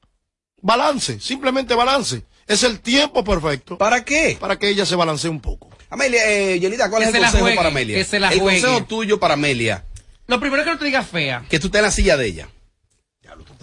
Balance, 0.67 1.21
simplemente 1.21 1.75
balance. 1.75 2.23
Es 2.47 2.63
el 2.65 2.81
tiempo 2.81 3.23
perfecto. 3.25 3.79
¿Para 3.79 4.05
qué? 4.05 4.37
Para 4.41 4.59
que 4.59 4.69
ella 4.69 4.85
se 4.85 4.97
balancee 4.97 5.29
un 5.31 5.41
poco. 5.41 5.71
Amelia, 5.91 6.21
eh, 6.29 6.59
Yelida, 6.59 6.91
¿cuál 6.91 7.03
Que 7.05 7.09
es 7.11 7.15
el 7.15 7.21
consejo 7.21 7.43
juegue, 7.45 7.57
para 7.57 7.69
Amelia? 7.69 7.97
que 7.97 8.05
se 8.05 8.19
la 8.21 8.33
el 8.33 8.41
juegue. 8.41 8.61
consejo 8.61 8.85
tuyo 8.87 9.21
para 9.21 9.35
Amelia, 9.35 9.85
Lo 10.27 10.41
primero 10.41 10.63
es 10.63 10.67
que 10.67 10.73
no 10.73 10.79
te 10.79 10.85
digas 10.87 11.07
fea. 11.07 11.45
que 11.49 11.61
tú 11.61 11.69
estés 11.69 11.79
en 11.79 11.85
la 11.85 11.91
silla 11.93 12.17
de 12.17 12.27
ella. 12.27 12.49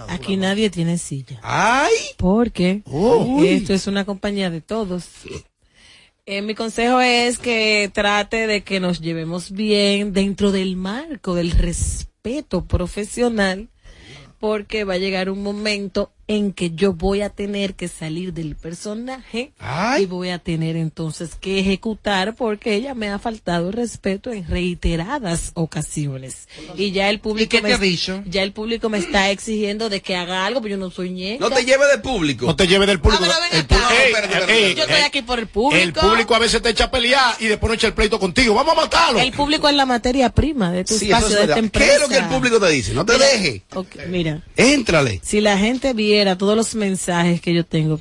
Aquí 0.07 0.37
nadie 0.37 0.69
tiene 0.69 0.97
silla. 0.97 1.39
¡Ay! 1.43 1.91
Porque 2.17 2.81
Uy. 2.85 3.47
esto 3.49 3.73
es 3.73 3.87
una 3.87 4.05
compañía 4.05 4.49
de 4.49 4.61
todos. 4.61 5.05
Eh, 6.25 6.41
mi 6.41 6.55
consejo 6.55 7.01
es 7.01 7.37
que 7.37 7.89
trate 7.93 8.47
de 8.47 8.63
que 8.63 8.79
nos 8.79 9.01
llevemos 9.01 9.51
bien 9.51 10.13
dentro 10.13 10.51
del 10.53 10.75
marco 10.77 11.35
del 11.35 11.51
respeto 11.51 12.65
profesional, 12.65 13.67
porque 14.39 14.83
va 14.85 14.93
a 14.95 14.97
llegar 14.99 15.29
un 15.29 15.43
momento 15.43 16.11
en 16.27 16.53
que 16.53 16.71
yo 16.71 16.93
voy 16.93 17.21
a 17.21 17.29
tener 17.29 17.75
que 17.75 17.87
salir 17.87 18.33
del 18.33 18.55
personaje 18.55 19.51
y 19.99 20.05
voy 20.05 20.29
a 20.29 20.39
tener 20.39 20.75
entonces 20.77 21.35
que 21.35 21.59
ejecutar 21.59 22.35
porque 22.35 22.75
ella 22.75 22.93
me 22.93 23.09
ha 23.09 23.19
faltado 23.19 23.71
respeto 23.71 24.31
en 24.31 24.47
reiteradas 24.47 25.51
ocasiones. 25.53 26.47
Y 26.75 26.91
ya 26.91 27.09
el 27.09 27.19
público 27.19 27.57
me, 27.61 27.97
ya 28.25 28.43
el 28.43 28.53
público 28.53 28.89
me 28.89 28.97
está 28.99 29.29
exigiendo 29.31 29.89
de 29.89 30.01
que 30.01 30.15
haga 30.15 30.45
algo, 30.45 30.61
pero 30.61 30.75
yo 30.75 30.77
no 30.77 30.91
soy 30.91 31.09
ñeca. 31.11 31.47
No 31.47 31.53
te 31.53 31.65
lleves 31.65 31.87
de 31.91 31.97
público. 31.99 32.45
No 32.45 32.55
te 32.55 32.67
lleves 32.67 32.87
del 32.87 32.99
público. 32.99 33.23
Ah, 33.25 33.49
El. 33.51 34.49
Ey, 34.49 34.63
ey, 34.65 34.75
Yo 34.75 34.83
estoy 34.83 35.01
aquí 35.01 35.21
por 35.21 35.39
el 35.39 35.47
público. 35.47 35.81
El 35.83 35.93
público 35.93 36.35
a 36.35 36.39
veces 36.39 36.61
te 36.61 36.69
echa 36.69 36.85
a 36.85 36.91
pelear 36.91 37.35
y 37.39 37.47
después 37.47 37.69
no 37.69 37.73
echa 37.75 37.87
el 37.87 37.93
pleito 37.93 38.19
contigo. 38.19 38.53
Vamos 38.53 38.73
a 38.77 38.81
matarlo. 38.81 39.19
El 39.19 39.31
público 39.31 39.67
es 39.67 39.75
la 39.75 39.85
materia 39.85 40.29
prima 40.29 40.71
de 40.71 40.83
tu 40.83 40.97
Sí, 40.97 41.05
espacio, 41.05 41.27
es 41.29 41.35
de 41.35 41.41
esta 41.43 41.59
empresa. 41.59 41.89
¿Qué 41.89 41.95
es 41.95 42.01
lo 42.01 42.07
que 42.07 42.17
el 42.17 42.25
público 42.25 42.59
te 42.59 42.69
dice? 42.69 42.93
No 42.93 43.05
te 43.05 43.13
Mira, 43.13 43.25
deje. 43.27 43.63
ok, 43.73 43.87
mira, 44.09 44.41
Éntrale. 44.55 45.19
si 45.23 45.41
la 45.41 45.57
gente 45.57 45.93
viera 46.13 46.37
todos 46.37 46.55
los 46.55 46.75
mensajes 46.75 47.41
que 47.41 47.53
yo 47.53 47.65
tengo, 47.65 47.99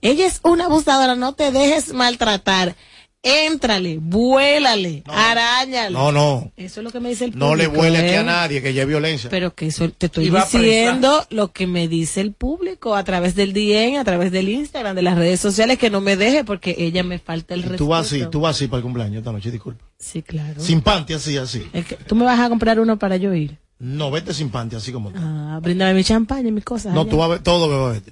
ella 0.00 0.26
es 0.26 0.40
una 0.42 0.64
abusadora, 0.66 1.14
no 1.14 1.34
te 1.34 1.50
dejes 1.50 1.92
maltratar. 1.92 2.74
Éntrale, 3.22 3.98
vuélale, 4.00 5.02
arañale. 5.06 5.92
No, 5.92 6.10
no. 6.10 6.50
Eso 6.56 6.80
es 6.80 6.84
lo 6.84 6.90
que 6.90 7.00
me 7.00 7.10
dice 7.10 7.26
el 7.26 7.32
público. 7.32 7.48
No 7.48 7.54
le 7.54 7.66
vuele 7.66 7.98
aquí 7.98 8.08
¿eh? 8.14 8.16
a 8.16 8.22
nadie 8.22 8.62
que 8.62 8.72
ya 8.72 8.80
es 8.82 8.88
violencia. 8.88 9.28
Pero 9.28 9.54
que 9.54 9.66
eso 9.66 9.90
te 9.90 10.06
estoy 10.06 10.30
diciendo 10.30 11.26
lo 11.28 11.52
que 11.52 11.66
me 11.66 11.86
dice 11.86 12.22
el 12.22 12.32
público 12.32 12.96
a 12.96 13.04
través 13.04 13.34
del 13.34 13.52
DM, 13.52 13.98
a 13.98 14.04
través 14.04 14.32
del 14.32 14.48
Instagram, 14.48 14.96
de 14.96 15.02
las 15.02 15.18
redes 15.18 15.38
sociales, 15.38 15.78
que 15.78 15.90
no 15.90 16.00
me 16.00 16.16
deje 16.16 16.44
porque 16.44 16.74
ella 16.78 17.02
me 17.02 17.18
falta 17.18 17.52
el 17.52 17.60
Y 17.60 17.62
respeto. 17.64 17.84
tú 17.84 17.88
vas 17.90 18.06
así, 18.06 18.24
tú 18.30 18.40
vas 18.40 18.56
así 18.56 18.68
para 18.68 18.78
el 18.78 18.84
cumpleaños 18.84 19.18
esta 19.18 19.32
noche, 19.32 19.50
disculpa. 19.50 19.84
Sí, 19.98 20.22
claro. 20.22 20.58
Sin 20.58 20.80
panty, 20.80 21.12
así, 21.12 21.36
así. 21.36 21.68
Es 21.74 21.84
que 21.84 21.96
tú 21.96 22.14
me 22.14 22.24
vas 22.24 22.40
a 22.40 22.48
comprar 22.48 22.80
uno 22.80 22.98
para 22.98 23.18
yo 23.18 23.34
ir. 23.34 23.58
No, 23.80 24.10
vete 24.10 24.34
sin 24.34 24.50
panty, 24.50 24.76
así 24.76 24.92
como. 24.92 25.10
Ah, 25.16 25.58
bríndame 25.62 25.94
mi 25.94 26.04
champaña 26.04 26.48
y 26.48 26.52
mis 26.52 26.64
cosas. 26.64 26.92
No, 26.94 27.00
allá. 27.00 27.10
tú 27.10 27.16
vas 27.16 27.26
a 27.26 27.28
ver 27.30 27.42
todo, 27.42 27.66
me 27.66 27.76
vas 27.76 27.88
a 27.88 27.92
ver. 27.92 28.02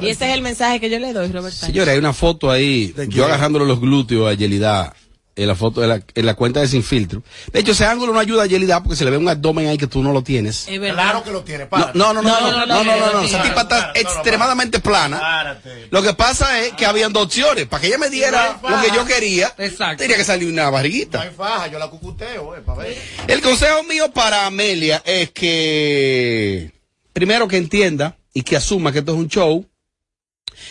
Y 0.00 0.08
ese 0.08 0.28
es 0.28 0.34
el 0.34 0.42
mensaje 0.42 0.80
que 0.80 0.88
yo 0.88 0.98
le 1.00 1.12
doy, 1.12 1.26
Robert. 1.26 1.52
Sánchez. 1.52 1.66
Señores, 1.66 1.92
hay 1.92 1.98
una 1.98 2.12
foto 2.12 2.50
ahí, 2.50 2.94
yo 3.08 3.24
agarrándole 3.24 3.66
los 3.66 3.80
glúteos 3.80 4.30
a 4.30 4.34
Yelida 4.34 4.94
en 5.36 5.46
la 5.48 5.54
foto 5.54 5.82
de 5.82 5.86
la, 5.86 6.00
en 6.14 6.24
la 6.26 6.32
cuenta 6.34 6.60
de 6.60 6.68
Sin 6.68 6.82
Filtro. 6.82 7.22
De 7.52 7.60
hecho, 7.60 7.72
ese 7.72 7.84
ángulo 7.84 8.12
no 8.14 8.18
ayuda 8.18 8.44
a 8.44 8.46
Yelida 8.46 8.82
porque 8.82 8.96
se 8.96 9.04
le 9.04 9.10
ve 9.10 9.18
un 9.18 9.28
abdomen 9.28 9.68
ahí 9.68 9.76
que 9.76 9.86
tú 9.86 10.02
no 10.02 10.12
lo 10.12 10.22
tienes. 10.22 10.66
Es 10.66 10.80
verdad. 10.80 11.02
Claro 11.04 11.22
que 11.24 11.30
lo 11.30 11.42
tiene, 11.44 11.64
No, 11.64 11.68
para. 11.70 11.92
no, 11.94 12.12
no, 12.14 12.22
no, 12.22 12.40
no, 12.40 12.50
no, 12.50 12.66
no, 12.66 12.66
no, 12.66 12.96
no, 12.96 13.12
no, 13.12 13.20
Esa 13.20 13.38
no, 13.38 13.44
tipa 13.44 13.60
está 13.62 13.76
no, 13.80 13.86
no, 13.88 13.92
no, 13.92 14.00
extremadamente 14.00 14.80
plana. 14.80 15.20
Párate. 15.20 15.88
Lo 15.90 16.02
que 16.02 16.14
pasa 16.14 16.60
es 16.62 16.72
que 16.72 16.86
habían 16.86 17.12
dos 17.12 17.24
opciones. 17.26 17.66
Para 17.66 17.82
que 17.82 17.88
ella 17.88 17.98
me 17.98 18.08
diera 18.08 18.58
lo 18.62 18.80
que 18.80 18.90
yo 18.94 19.04
quería, 19.04 19.52
Exacto. 19.58 19.98
tenía 20.02 20.16
que 20.16 20.24
salir 20.24 20.48
una 20.50 20.64
No 20.64 20.72
barriguita. 20.72 21.20
hay 21.20 21.30
faja, 21.36 21.66
yo 21.68 21.78
la 21.78 21.88
cucuteo, 21.88 22.56
eh, 22.56 22.60
para 22.64 22.82
ver. 22.84 22.96
El 23.28 23.42
consejo 23.42 23.82
mío 23.84 24.10
para 24.12 24.46
Amelia 24.46 25.02
es 25.04 25.30
que, 25.32 26.72
primero 27.12 27.46
que 27.46 27.58
entienda 27.58 28.16
y 28.32 28.42
que 28.42 28.56
asuma 28.56 28.90
que 28.92 29.00
esto 29.00 29.12
es 29.12 29.18
un 29.18 29.28
show, 29.28 29.66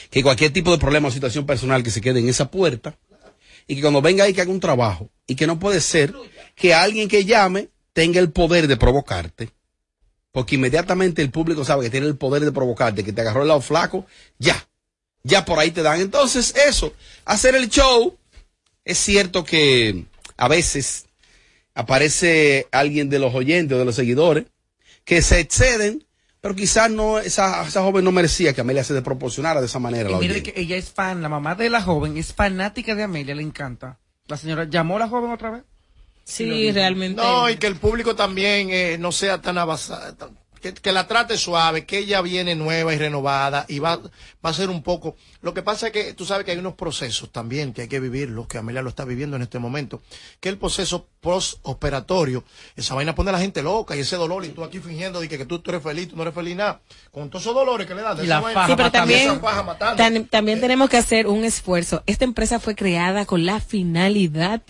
que 0.10 0.24
cualquier 0.24 0.52
tipo 0.52 0.72
de 0.72 0.78
problema 0.80 1.08
o 1.08 1.12
situación 1.12 1.46
personal 1.46 1.84
que 1.84 1.92
se 1.92 2.02
quede 2.02 2.20
en 2.20 2.30
esa 2.30 2.50
puerta, 2.50 2.96
y 3.68 3.76
que 3.76 3.82
cuando 3.82 4.02
venga 4.02 4.24
ahí 4.24 4.34
que 4.34 4.42
haga 4.42 4.52
un 4.52 4.60
trabajo, 4.60 5.10
y 5.28 5.36
que 5.36 5.48
no 5.48 5.60
puede 5.60 5.82
ser 5.82 6.14
que 6.56 6.74
alguien 6.74 7.08
que 7.08 7.26
llame 7.26 7.70
tenga 7.94 8.20
el 8.20 8.32
poder 8.32 8.68
de 8.68 8.78
provocarte, 8.78 9.50
porque 10.32 10.56
inmediatamente 10.56 11.22
el 11.22 11.32
público 11.32 11.64
sabe 11.64 11.86
que 11.86 11.90
tiene 11.90 12.08
el 12.08 12.18
poder 12.18 12.44
de 12.44 12.52
provocarte, 12.52 13.04
que 13.04 13.14
te 13.14 13.22
agarró 13.22 13.42
el 13.42 13.48
lado 13.48 13.62
flaco, 13.62 14.06
ya, 14.38 14.68
ya 15.24 15.46
por 15.46 15.60
ahí 15.60 15.72
te 15.72 15.82
dan. 15.82 16.02
Entonces, 16.02 16.54
eso, 16.68 16.94
hacer 17.24 17.56
el 17.56 17.70
show, 17.70 18.18
es 18.84 18.98
cierto 18.98 19.44
que 19.44 20.06
a 20.38 20.48
veces 20.48 21.06
aparece 21.74 22.68
alguien 22.72 23.10
de 23.10 23.20
los 23.20 23.34
oyentes 23.34 23.76
o 23.76 23.80
de 23.80 23.86
los 23.86 23.96
seguidores 23.96 24.46
que 25.06 25.22
se 25.22 25.40
exceden, 25.40 26.06
pero 26.46 26.56
quizás 26.56 26.92
no, 26.92 27.18
esa, 27.18 27.66
esa 27.66 27.82
joven 27.82 28.06
no 28.06 28.12
merecía 28.12 28.54
que 28.54 28.62
Amelia 28.62 28.84
se 28.84 28.94
desproporcionara 28.94 29.62
de 29.62 29.66
esa 29.66 29.80
manera. 29.80 30.12
Y 30.12 30.14
mire 30.14 30.34
oyente. 30.34 30.54
que 30.54 30.62
ella 30.62 30.76
es 30.76 30.92
fan, 30.92 31.24
la 31.24 31.28
mamá 31.28 31.56
de 31.56 31.72
la 31.72 31.82
joven 31.82 32.18
es 32.18 32.36
fanática 32.36 32.94
de 32.94 33.02
Amelia, 33.02 33.34
le 33.34 33.42
encanta. 33.42 33.98
La 34.28 34.38
señora 34.38 34.66
llamó 34.66 34.98
a 34.98 35.00
la 35.00 35.08
joven 35.08 35.32
otra 35.32 35.50
vez. 35.50 35.64
Sí, 36.24 36.72
realmente. 36.72 37.20
No, 37.20 37.50
y 37.50 37.58
que 37.58 37.66
el 37.66 37.78
público 37.78 38.16
también 38.16 38.70
eh, 38.70 38.96
no 39.00 39.12
sea 39.12 39.42
tan 39.42 39.58
avanzado, 39.58 40.36
que, 40.74 40.82
que 40.82 40.92
la 40.92 41.08
trate 41.08 41.38
suave, 41.38 41.86
que 41.86 42.00
ella 42.00 42.22
viene 42.22 42.56
nueva 42.56 42.94
y 42.94 42.98
renovada 42.98 43.66
y 43.68 43.80
va, 43.80 43.98
va 43.98 44.50
a 44.50 44.54
ser 44.54 44.70
un 44.70 44.82
poco... 44.82 45.16
Lo 45.42 45.54
que 45.54 45.62
pasa 45.62 45.88
es 45.88 45.94
que 45.94 46.14
tú 46.14 46.26
sabes 46.26 46.44
que 46.46 46.52
hay 46.52 46.58
unos 46.58 46.74
procesos 46.74 47.32
también 47.32 47.72
que 47.74 47.84
hay 47.84 47.88
que 47.88 48.00
vivirlos, 48.00 48.48
que 48.48 48.58
Amelia 48.58 48.82
lo 48.82 48.90
está 48.90 49.06
viviendo 49.06 49.36
en 49.36 49.44
este 49.44 49.60
momento, 49.60 50.02
que 50.40 50.50
el 50.50 50.58
proceso 50.58 51.08
postoperatorio, 51.22 52.44
esa 52.76 52.96
vaina 52.96 53.14
pone 53.16 53.30
a 53.30 53.34
la 53.34 53.40
gente 53.40 53.62
loca 53.62 53.96
y 53.96 54.00
ese 54.00 54.16
dolor 54.16 54.44
y 54.46 54.50
tú 54.50 54.64
aquí 54.64 54.80
fingiendo 54.80 55.20
de 55.20 55.28
que, 55.30 55.38
que 55.38 55.46
tú, 55.46 55.60
tú 55.60 55.72
eres 55.72 55.84
feliz, 55.84 56.10
tú 56.10 56.16
no 56.16 56.24
eres 56.24 56.34
feliz, 56.34 56.56
nada, 56.56 56.82
con 57.12 57.30
todos 57.30 57.44
esos 57.44 57.54
dolores 57.56 57.86
que 57.88 57.96
le 57.96 58.02
dan. 58.02 58.18
Y 58.18 58.22
esa 58.22 58.28
la 58.28 58.40
vaina, 58.42 58.62
faja 58.62 58.68
Sí, 58.68 58.74
pero 58.76 58.86
matando, 58.88 59.14
también, 59.14 59.42
faja 59.42 59.78
tan- 59.78 60.26
también 60.28 60.62
tenemos 60.62 60.90
que 60.90 60.98
hacer 60.98 61.28
un 61.28 61.44
esfuerzo. 61.44 62.04
Esta 62.06 62.26
empresa 62.26 62.60
fue 62.60 62.76
creada 62.76 63.26
con 63.26 63.46
la 63.46 63.60
finalidad, 63.60 64.62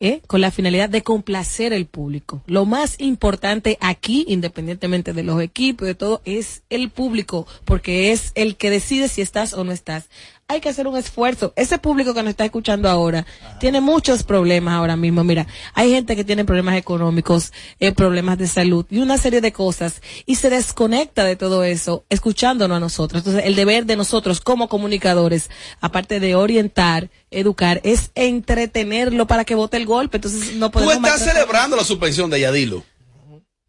¿eh? 0.00 0.22
con 0.26 0.40
la 0.40 0.50
finalidad 0.50 0.88
de 0.88 1.02
complacer 1.02 1.72
al 1.72 1.86
público. 1.86 2.42
Lo 2.46 2.64
más 2.64 2.98
importante 2.98 3.78
aquí, 3.80 4.24
independientemente 4.26 5.12
de 5.12 5.22
los 5.22 5.40
equipos 5.40 5.86
de 5.86 5.94
todo, 5.94 6.22
es 6.24 6.62
el 6.70 6.90
público, 6.90 7.46
porque 7.64 8.10
es 8.10 8.32
el 8.34 8.56
que 8.56 8.70
decide 8.70 9.08
si 9.08 9.20
estás 9.20 9.52
o 9.52 9.62
no 9.62 9.72
estás. 9.72 10.08
Hay 10.50 10.60
que 10.60 10.68
hacer 10.68 10.88
un 10.88 10.96
esfuerzo. 10.96 11.52
Ese 11.54 11.78
público 11.78 12.12
que 12.12 12.24
nos 12.24 12.30
está 12.30 12.44
escuchando 12.44 12.88
ahora 12.90 13.24
tiene 13.60 13.80
muchos 13.80 14.24
problemas 14.24 14.74
ahora 14.74 14.96
mismo. 14.96 15.22
Mira, 15.22 15.46
hay 15.74 15.92
gente 15.92 16.16
que 16.16 16.24
tiene 16.24 16.44
problemas 16.44 16.74
económicos, 16.74 17.52
eh, 17.78 17.92
problemas 17.92 18.36
de 18.36 18.48
salud 18.48 18.84
y 18.90 18.98
una 18.98 19.16
serie 19.16 19.40
de 19.40 19.52
cosas 19.52 20.02
y 20.26 20.34
se 20.34 20.50
desconecta 20.50 21.22
de 21.22 21.36
todo 21.36 21.62
eso 21.62 22.04
escuchándonos 22.08 22.78
a 22.78 22.80
nosotros. 22.80 23.20
Entonces, 23.20 23.44
el 23.46 23.54
deber 23.54 23.86
de 23.86 23.94
nosotros 23.94 24.40
como 24.40 24.68
comunicadores, 24.68 25.50
aparte 25.80 26.18
de 26.18 26.34
orientar, 26.34 27.10
educar, 27.30 27.80
es 27.84 28.10
entretenerlo 28.16 29.28
para 29.28 29.44
que 29.44 29.54
vote 29.54 29.76
el 29.76 29.86
golpe. 29.86 30.16
Entonces, 30.16 30.56
no 30.56 30.66
Tú 30.70 30.80
podemos 30.80 30.94
estás 30.96 31.10
maltratar. 31.12 31.34
celebrando 31.36 31.76
la 31.76 31.84
suspensión 31.84 32.28
de 32.28 32.40
Yadilo. 32.40 32.82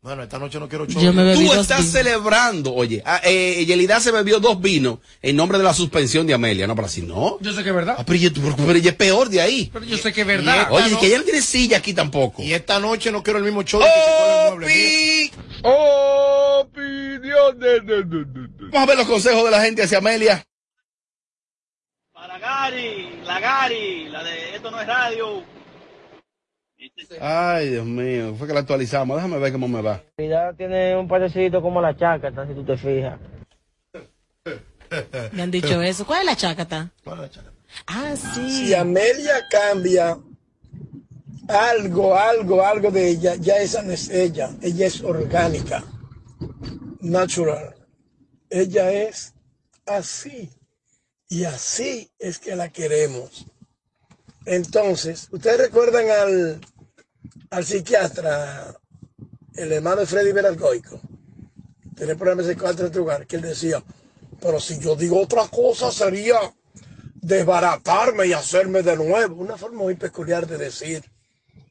Bueno, 0.03 0.23
esta 0.23 0.39
noche 0.39 0.59
no 0.59 0.67
quiero. 0.67 0.87
Yo 0.87 1.13
me 1.13 1.23
bebí 1.23 1.45
Tú 1.45 1.51
dos 1.53 1.57
estás 1.61 1.77
vinos. 1.81 1.91
celebrando, 1.93 2.73
oye, 2.73 3.03
ah, 3.05 3.21
eh, 3.23 3.63
Yelida 3.67 3.99
se 3.99 4.11
bebió 4.11 4.39
dos 4.39 4.59
vinos 4.59 4.97
en 5.21 5.35
nombre 5.35 5.59
de 5.59 5.63
la 5.63 5.75
suspensión 5.75 6.25
de 6.25 6.33
Amelia, 6.33 6.65
no, 6.65 6.73
pero 6.73 6.87
así 6.87 7.03
no. 7.03 7.37
Yo 7.39 7.53
sé 7.53 7.61
que 7.61 7.69
es 7.69 7.75
verdad. 7.75 7.97
Ah, 7.99 8.03
pero, 8.03 8.17
ella 8.17 8.89
es 8.89 8.95
peor 8.95 9.29
de 9.29 9.41
ahí. 9.41 9.69
Pero 9.71 9.85
yo 9.85 9.99
sé 9.99 10.11
que 10.11 10.21
es 10.21 10.27
verdad. 10.27 10.71
Oye, 10.71 10.89
no- 10.89 10.99
que 10.99 11.05
ella 11.05 11.19
no 11.19 11.23
tiene 11.23 11.43
silla 11.43 11.77
aquí 11.77 11.93
tampoco. 11.93 12.41
Y 12.41 12.51
esta 12.51 12.79
noche 12.79 13.11
no 13.11 13.21
quiero 13.21 13.37
el 13.37 13.45
mismo 13.45 13.61
show 13.61 13.79
de 13.79 13.85
que 13.85 14.65
se. 14.65 15.31
Opinión 15.61 17.59
Vamos 18.71 18.75
a 18.81 18.85
ver 18.87 18.97
los 18.97 19.07
consejos 19.07 19.43
de 19.43 19.51
la 19.51 19.61
gente 19.61 19.83
hacia 19.83 19.99
Amelia. 19.99 20.43
Para 22.11 22.39
Gary, 22.39 23.21
la 23.23 23.39
Gary, 23.39 24.09
la 24.09 24.23
de 24.23 24.55
Esto 24.55 24.71
no 24.71 24.81
es 24.81 24.87
radio. 24.87 25.43
Ay, 27.19 27.69
Dios 27.69 27.85
mío, 27.85 28.35
fue 28.35 28.47
que 28.47 28.53
la 28.53 28.61
actualizamos. 28.61 29.17
Déjame 29.17 29.37
ver 29.37 29.51
cómo 29.51 29.67
me 29.67 29.81
va. 29.81 30.01
realidad 30.17 30.55
tiene 30.55 30.97
un 30.97 31.07
parecido 31.07 31.61
como 31.61 31.81
la 31.81 31.95
chácata, 31.95 32.47
si 32.47 32.53
tú 32.53 32.63
te 32.63 32.77
fijas. 32.77 33.19
Me 35.31 35.41
han 35.43 35.51
dicho 35.51 35.81
eso. 35.81 36.05
¿Cuál 36.05 36.21
es 36.21 36.25
la 36.25 36.35
chácata? 36.35 36.91
Ah, 37.87 38.15
sí. 38.15 38.67
Si 38.67 38.73
Amelia 38.73 39.47
cambia 39.49 40.17
algo, 41.47 42.15
algo, 42.15 42.65
algo 42.65 42.91
de 42.91 43.09
ella, 43.09 43.35
ya 43.35 43.57
esa 43.57 43.81
no 43.83 43.91
es 43.91 44.09
ella. 44.09 44.49
Ella 44.61 44.87
es 44.87 45.01
orgánica, 45.01 45.83
natural. 46.99 47.75
Ella 48.49 48.91
es 48.91 49.33
así. 49.85 50.49
Y 51.29 51.45
así 51.45 52.11
es 52.19 52.39
que 52.39 52.55
la 52.55 52.69
queremos. 52.69 53.45
Entonces, 54.45 55.27
¿ustedes 55.31 55.57
recuerdan 55.57 56.09
al, 56.09 56.61
al 57.49 57.65
psiquiatra, 57.65 58.75
el 59.55 59.71
hermano 59.71 60.01
de 60.01 60.07
Freddy 60.07 60.31
Veralgoico? 60.31 60.99
Tenía 61.95 62.15
problemas 62.15 62.47
de 62.47 62.85
en 62.85 62.93
lugar, 62.93 63.27
que 63.27 63.35
él 63.35 63.43
decía, 63.43 63.83
pero 64.39 64.59
si 64.59 64.79
yo 64.79 64.95
digo 64.95 65.21
otra 65.21 65.47
cosa 65.47 65.91
sería 65.91 66.39
desbaratarme 67.21 68.27
y 68.27 68.33
hacerme 68.33 68.81
de 68.81 68.97
nuevo. 68.97 69.35
Una 69.35 69.57
forma 69.57 69.83
muy 69.83 69.95
peculiar 69.95 70.47
de 70.47 70.57
decir 70.57 71.03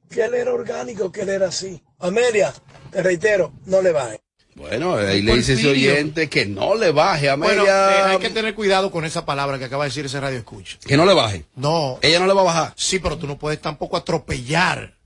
que 0.08 0.24
él 0.24 0.34
era 0.34 0.54
orgánico, 0.54 1.10
que 1.10 1.22
él 1.22 1.30
era 1.30 1.48
así. 1.48 1.82
Amelia, 1.98 2.54
te 2.90 3.02
reitero, 3.02 3.52
no 3.66 3.82
le 3.82 3.92
baje. 3.92 4.22
Bueno, 4.60 4.96
ahí 4.96 5.22
le 5.22 5.36
dice 5.36 5.54
ese 5.54 5.68
oyente 5.70 6.28
que 6.28 6.46
no 6.46 6.74
le 6.74 6.92
baje 6.92 7.28
a 7.30 7.36
Bueno, 7.36 7.62
Amelia. 7.62 7.90
eh, 7.90 8.02
hay 8.12 8.18
que 8.18 8.30
tener 8.30 8.54
cuidado 8.54 8.90
con 8.90 9.04
esa 9.04 9.24
palabra 9.24 9.58
que 9.58 9.64
acaba 9.64 9.84
de 9.84 9.88
decir 9.90 10.04
ese 10.04 10.20
radio 10.20 10.38
escucha. 10.38 10.76
Que 10.86 10.96
no 10.96 11.06
le 11.06 11.14
baje. 11.14 11.44
No. 11.56 11.98
Ella 12.02 12.20
no 12.20 12.26
le 12.26 12.34
va 12.34 12.42
a 12.42 12.44
bajar. 12.44 12.72
Sí, 12.76 12.98
pero 12.98 13.16
tú 13.18 13.26
no 13.26 13.38
puedes 13.38 13.60
tampoco 13.60 13.96
atropellar 13.96 14.98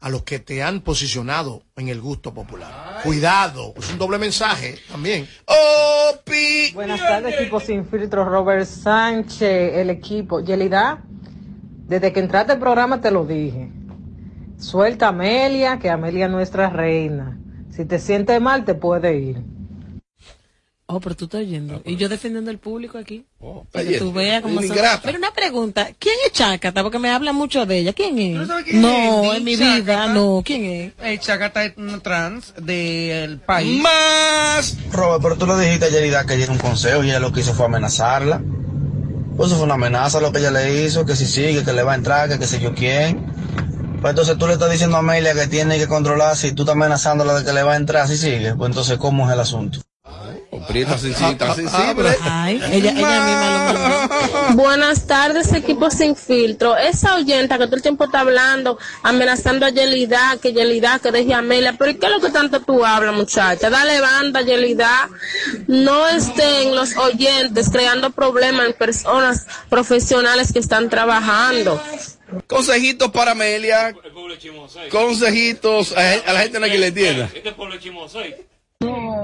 a 0.00 0.08
los 0.10 0.22
que 0.22 0.38
te 0.38 0.62
han 0.62 0.80
posicionado 0.80 1.62
en 1.76 1.88
el 1.88 2.00
gusto 2.00 2.32
popular. 2.34 3.00
Cuidado, 3.02 3.74
es 3.76 3.90
un 3.90 3.98
doble 3.98 4.18
mensaje 4.18 4.78
también. 4.90 5.28
Buenas 6.74 7.00
tardes, 7.00 7.34
equipo 7.34 7.60
sin 7.60 7.84
filtro. 7.86 8.24
Robert 8.24 8.66
Sánchez, 8.66 9.74
el 9.78 9.90
equipo. 9.90 10.40
Yelida, 10.40 11.02
desde 11.86 12.12
que 12.12 12.20
entraste 12.20 12.52
al 12.52 12.58
programa 12.58 13.00
te 13.00 13.10
lo 13.10 13.24
dije. 13.24 13.70
Suelta 14.58 15.06
a 15.06 15.08
Amelia, 15.10 15.78
que 15.78 15.88
Amelia 15.90 16.26
es 16.26 16.30
nuestra 16.30 16.68
reina. 16.68 17.38
Si 17.78 17.84
te 17.84 18.00
sientes 18.00 18.40
mal, 18.40 18.64
te 18.64 18.74
puede 18.74 19.16
ir. 19.16 19.36
Oh, 20.86 20.98
pero 20.98 21.14
tú 21.14 21.26
estás 21.26 21.42
oyendo. 21.42 21.80
Y 21.84 21.94
yo 21.94 22.08
defendiendo 22.08 22.50
al 22.50 22.58
público 22.58 22.98
aquí. 22.98 23.24
Para 23.70 23.84
que 23.84 23.98
tú 24.00 24.12
veas 24.12 24.42
cómo 24.42 24.60
son. 24.60 24.76
Pero 25.04 25.18
una 25.18 25.30
pregunta. 25.30 25.90
¿Quién 25.96 26.16
es 26.26 26.32
Chácata? 26.32 26.82
Porque 26.82 26.98
me 26.98 27.08
habla 27.08 27.32
mucho 27.32 27.66
de 27.66 27.78
ella. 27.78 27.92
¿Quién 27.92 28.18
es? 28.18 28.48
quién 28.64 28.82
no, 28.82 29.32
es? 29.32 29.38
en 29.38 29.44
mi 29.44 29.54
vida, 29.54 30.08
no. 30.08 30.42
¿Quién 30.44 30.64
es? 30.64 30.92
El 31.00 31.20
Chacata 31.20 31.66
es 31.66 31.76
una 31.76 32.00
trans 32.00 32.52
del 32.60 33.38
país. 33.38 33.80
Más. 33.80 34.76
Robert, 34.90 35.22
pero 35.22 35.36
tú 35.36 35.46
le 35.46 35.64
dijiste 35.64 35.84
a 35.84 35.90
Yerida 35.90 36.26
que 36.26 36.34
diera 36.34 36.50
un 36.50 36.58
consejo 36.58 37.04
y 37.04 37.10
ella 37.10 37.20
lo 37.20 37.32
que 37.32 37.42
hizo 37.42 37.54
fue 37.54 37.66
amenazarla. 37.66 38.42
Pues 39.36 39.50
eso 39.50 39.56
fue 39.58 39.66
una 39.66 39.74
amenaza 39.74 40.20
lo 40.20 40.32
que 40.32 40.40
ella 40.40 40.50
le 40.50 40.84
hizo, 40.84 41.06
que 41.06 41.14
si 41.14 41.26
sigue, 41.26 41.62
que 41.62 41.72
le 41.72 41.84
va 41.84 41.92
a 41.92 41.94
entrar, 41.94 42.28
que 42.28 42.40
qué 42.40 42.46
sé 42.48 42.58
yo 42.58 42.74
quién. 42.74 43.37
Pues 44.00 44.10
entonces 44.12 44.38
tú 44.38 44.46
le 44.46 44.52
estás 44.52 44.70
diciendo 44.70 44.96
a 44.96 45.00
Amelia 45.00 45.34
que 45.34 45.48
tiene 45.48 45.76
que 45.76 45.88
controlarse 45.88 46.48
y 46.48 46.52
tú 46.52 46.62
estás 46.62 46.76
amenazándola 46.76 47.34
de 47.34 47.44
que 47.44 47.52
le 47.52 47.64
va 47.64 47.72
a 47.72 47.76
entrar 47.76 48.06
si 48.06 48.16
sigue. 48.16 48.54
Pues 48.54 48.70
entonces, 48.70 48.96
¿cómo 48.96 49.26
es 49.26 49.32
el 49.32 49.40
asunto? 49.40 49.80
Prieta 50.66 50.98
sensible, 50.98 51.32
está 51.32 51.54
sensible. 51.54 52.16
Ay, 52.22 52.60
ella, 52.72 52.90
ella 52.92 53.20
misma 53.24 53.72
lo. 54.48 54.54
Buenas 54.56 55.06
tardes, 55.06 55.52
equipo 55.52 55.90
sin 55.90 56.16
filtro. 56.16 56.76
Esa 56.76 57.16
oyenta 57.16 57.58
que 57.58 57.66
todo 57.66 57.76
el 57.76 57.82
tiempo 57.82 58.04
está 58.04 58.20
hablando, 58.20 58.78
amenazando 59.02 59.66
a 59.66 59.70
Yelida, 59.70 60.36
que 60.40 60.52
Yelida, 60.52 60.98
que 60.98 61.12
deje 61.12 61.34
a 61.34 61.38
Amelia. 61.38 61.74
Pero 61.78 61.90
¿y 61.90 61.94
qué 61.96 62.06
es 62.06 62.12
lo 62.12 62.20
que 62.20 62.30
tanto 62.30 62.60
tú 62.60 62.84
hablas, 62.84 63.14
muchacha? 63.14 63.70
Dale 63.70 64.00
banda, 64.00 64.42
Yelida. 64.42 65.08
No 65.66 66.08
estén 66.08 66.74
los 66.74 66.96
oyentes 66.96 67.70
creando 67.70 68.10
problemas 68.10 68.66
en 68.66 68.72
personas 68.72 69.46
profesionales 69.68 70.52
que 70.52 70.58
están 70.58 70.88
trabajando. 70.88 71.80
Consejitos 72.46 73.10
para 73.10 73.32
Amelia. 73.32 73.94
Consejitos 74.90 75.96
a, 75.96 76.12
a 76.26 76.32
la 76.32 76.40
gente 76.40 76.58
no 76.58 76.66
hay 76.66 76.72
que 76.72 76.78
le 76.78 76.86
entienda. 76.88 77.30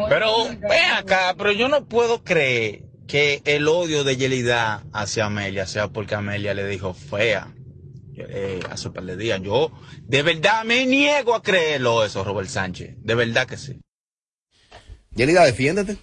Pero 0.08 0.48
ven 0.48 0.90
acá, 0.96 1.34
pero 1.36 1.52
yo 1.52 1.68
no 1.68 1.86
puedo 1.86 2.22
creer 2.22 2.82
que 3.06 3.42
el 3.44 3.68
odio 3.68 4.04
de 4.04 4.16
Yelida 4.16 4.84
hacia 4.92 5.26
Amelia 5.26 5.66
sea 5.66 5.88
porque 5.88 6.14
Amelia 6.14 6.54
le 6.54 6.66
dijo 6.66 6.94
fea 6.94 7.52
eh, 8.16 8.60
hace 8.70 8.88
un 8.88 8.94
par 8.94 9.04
de 9.04 9.16
días. 9.16 9.40
Yo 9.42 9.70
de 10.02 10.22
verdad 10.22 10.64
me 10.64 10.86
niego 10.86 11.34
a 11.34 11.42
creerlo 11.42 12.04
eso, 12.04 12.24
Robert 12.24 12.48
Sánchez. 12.48 12.96
De 12.98 13.14
verdad 13.14 13.46
que 13.46 13.56
sí. 13.56 13.80
Yelida, 15.14 15.44
defiéndete. 15.44 15.98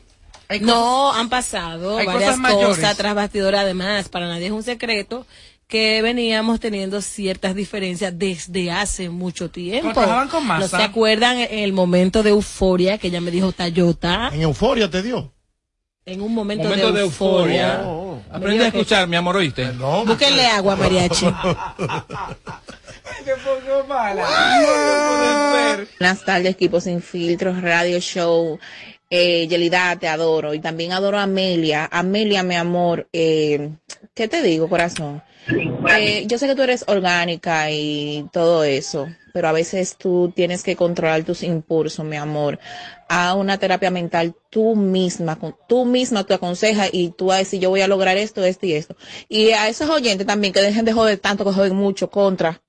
No, 0.60 1.14
han 1.14 1.30
pasado 1.30 1.98
hay 1.98 2.06
varias 2.06 2.38
cosas 2.38 2.54
cosas 2.54 2.98
tras 2.98 3.16
bastidores. 3.16 3.60
Además, 3.60 4.10
para 4.10 4.28
nadie 4.28 4.48
es 4.48 4.52
un 4.52 4.64
secreto 4.64 5.26
que 5.72 6.02
veníamos 6.02 6.60
teniendo 6.60 7.02
ciertas 7.02 7.56
diferencias 7.56 8.20
desde 8.20 8.70
hace 8.72 9.10
mucho 9.10 9.50
tiempo. 9.50 9.94
trabajaban 9.94 10.28
con 10.28 10.46
¿No 10.46 10.68
se 10.68 10.84
acuerdan 10.84 11.38
en 11.38 11.60
el 11.60 11.72
momento 11.72 12.24
de 12.24 12.32
euforia 12.32 12.98
que 12.98 13.08
ella 13.08 13.22
me 13.22 13.32
dijo 13.32 13.54
Tayota? 13.54 14.32
En 14.34 14.42
euforia 14.42 14.92
te 14.92 15.02
dio. 15.02 15.32
En 16.06 16.22
un 16.22 16.34
momento, 16.34 16.66
Momento 16.66 16.92
de, 16.92 17.02
euforia. 17.04 17.80
euforia. 17.84 18.26
Aprende 18.36 18.66
a 18.66 18.68
escuchar, 18.68 19.08
mi 19.08 19.16
amor, 19.16 19.38
¿oíste? 19.38 19.72
No. 19.72 20.04
Búsquenle 20.04 20.46
agua, 20.46 20.76
mariachi. 20.76 21.28
Mala. 23.88 24.28
Buenas 25.98 26.26
tardes, 26.26 26.52
equipo 26.52 26.82
sin 26.82 27.02
filtros, 27.02 27.62
radio 27.62 27.98
show. 28.02 28.60
Eh, 29.10 29.48
Yelida, 29.48 29.96
te 29.96 30.10
adoro. 30.10 30.54
Y 30.54 30.60
también 30.60 30.92
adoro 30.92 31.18
a 31.18 31.24
Amelia. 31.24 31.88
Amelia, 31.90 32.44
mi 32.44 32.56
amor, 32.56 33.08
eh, 33.14 33.70
¿qué 34.14 34.28
te 34.28 34.42
digo, 34.42 34.68
corazón? 34.68 35.24
Eh, 35.90 36.26
yo 36.28 36.38
sé 36.38 36.48
que 36.48 36.56
tú 36.56 36.62
eres 36.62 36.84
orgánica 36.88 37.72
y 37.72 38.26
todo 38.32 38.64
eso, 38.64 39.08
pero 39.34 39.48
a 39.48 39.52
veces 39.52 39.98
tú 39.98 40.32
tienes 40.36 40.62
que 40.64 40.76
controlar 40.76 41.24
tus 41.24 41.42
impulsos, 41.44 42.06
mi 42.06 42.16
amor. 42.18 42.60
A 43.10 43.34
una 43.34 43.58
terapia 43.58 43.90
mental 43.92 44.36
tú 44.50 44.76
misma, 44.76 45.38
con- 45.38 45.56
tú 45.68 45.86
misma 45.86 46.24
te 46.24 46.36
aconsejas 46.36 46.90
y 46.94 47.10
tú 47.10 47.28
vas 47.28 47.36
a 47.36 47.40
decir, 47.40 47.60
yo 47.60 47.70
voy 47.70 47.82
a 47.82 47.88
lograr 47.88 48.18
esto, 48.18 48.44
esto 48.46 48.66
y 48.68 48.74
esto. 48.74 48.96
Y 49.30 49.50
a 49.52 49.68
esos 49.68 49.90
oyentes 49.90 50.28
también 50.28 50.54
que 50.54 50.62
dejen 50.62 50.86
de 50.86 50.94
joder 50.94 51.18
tanto, 51.18 51.44
que 51.44 51.52
joden 51.52 51.76
mucho 51.76 52.10
contra. 52.10 52.62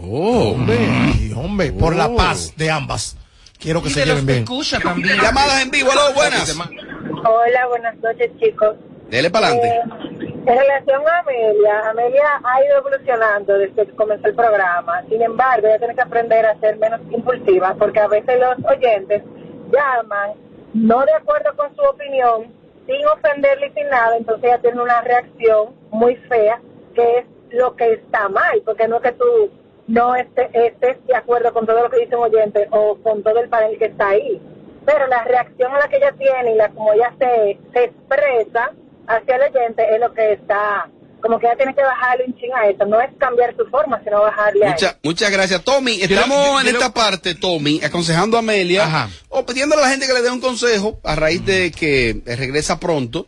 Oh, 0.00 0.52
hombre, 0.52 0.76
y, 1.20 1.32
hombre, 1.32 1.72
por 1.72 1.96
la 1.96 2.14
paz 2.14 2.54
de 2.56 2.70
ambas. 2.70 3.16
Quiero 3.58 3.82
que 3.82 3.88
Y 3.88 3.92
se 3.92 4.06
lleven 4.06 4.24
bien. 4.24 4.38
escucha 4.44 4.78
también. 4.80 5.18
Llamadas 5.20 5.60
en 5.62 5.70
vivo, 5.70 5.90
aló, 5.90 6.14
buenas. 6.14 6.56
Hola, 6.56 7.66
buenas 7.68 7.96
noches, 7.98 8.30
chicos. 8.40 8.76
Dele 9.10 9.28
para 9.30 9.48
adelante. 9.48 9.68
Eh, 9.68 10.09
en 10.46 10.58
relación 10.58 11.06
a 11.06 11.18
Amelia, 11.20 11.90
Amelia 11.90 12.40
ha 12.42 12.64
ido 12.64 12.78
evolucionando 12.78 13.58
desde 13.58 13.86
que 13.86 13.94
comenzó 13.94 14.26
el 14.28 14.34
programa. 14.34 15.02
Sin 15.08 15.20
embargo, 15.22 15.66
ella 15.66 15.78
tiene 15.78 15.94
que 15.94 16.00
aprender 16.02 16.46
a 16.46 16.58
ser 16.60 16.78
menos 16.78 17.00
impulsiva 17.10 17.74
porque 17.78 18.00
a 18.00 18.08
veces 18.08 18.40
los 18.40 18.56
oyentes 18.70 19.22
llaman 19.70 20.32
no 20.72 21.04
de 21.04 21.12
acuerdo 21.12 21.54
con 21.56 21.74
su 21.76 21.82
opinión, 21.82 22.52
sin 22.86 23.06
ofenderle 23.06 23.66
y 23.68 23.72
sin 23.72 23.88
nada. 23.88 24.16
Entonces 24.16 24.44
ella 24.44 24.58
tiene 24.60 24.80
una 24.82 25.00
reacción 25.02 25.74
muy 25.90 26.16
fea 26.16 26.60
que 26.94 27.18
es 27.18 27.26
lo 27.50 27.74
que 27.76 27.92
está 27.94 28.28
mal, 28.28 28.62
porque 28.64 28.88
no 28.88 28.96
es 28.96 29.02
que 29.02 29.12
tú 29.12 29.50
no 29.88 30.14
esté- 30.14 30.50
estés 30.52 31.04
de 31.06 31.16
acuerdo 31.16 31.52
con 31.52 31.66
todo 31.66 31.82
lo 31.82 31.90
que 31.90 31.98
dice 31.98 32.16
un 32.16 32.24
oyente 32.24 32.68
o 32.70 32.96
con 33.02 33.22
todo 33.22 33.40
el 33.40 33.48
panel 33.48 33.76
que 33.78 33.86
está 33.86 34.08
ahí. 34.10 34.40
Pero 34.86 35.06
la 35.08 35.24
reacción 35.24 35.74
a 35.74 35.80
la 35.80 35.88
que 35.88 35.96
ella 35.96 36.12
tiene 36.16 36.52
y 36.52 36.56
la 36.56 36.68
como 36.70 36.92
ella 36.92 37.12
se 37.18 37.58
expresa 37.74 38.70
hacia 39.16 39.36
el 39.36 39.42
oyente 39.54 39.82
es 39.94 40.00
lo 40.00 40.12
que 40.14 40.32
está, 40.32 40.88
como 41.20 41.38
que 41.38 41.46
ella 41.46 41.56
tiene 41.56 41.74
que 41.74 41.82
bajarle 41.82 42.24
un 42.26 42.34
ching 42.36 42.52
a 42.54 42.66
eso. 42.68 42.84
No 42.86 43.00
es 43.00 43.10
cambiar 43.18 43.54
su 43.56 43.66
forma, 43.66 44.00
sino 44.04 44.20
bajarle 44.20 44.66
a 44.66 44.70
Mucha- 44.70 44.98
muchas 45.02 45.30
gracias, 45.30 45.62
Tommy. 45.62 46.00
Estamos 46.02 46.62
en 46.62 46.68
esta 46.68 46.92
parte, 46.94 47.34
Tommy, 47.34 47.80
aconsejando 47.84 48.36
a 48.36 48.40
Amelia 48.40 49.08
o 49.28 49.44
pidiéndole 49.44 49.82
a 49.82 49.84
la 49.86 49.90
gente 49.90 50.06
que 50.06 50.12
le 50.14 50.22
dé 50.22 50.30
un 50.30 50.40
consejo 50.40 50.98
a 51.04 51.14
raíz 51.16 51.44
de 51.44 51.70
que 51.72 52.22
regresa 52.24 52.78
pronto. 52.80 53.26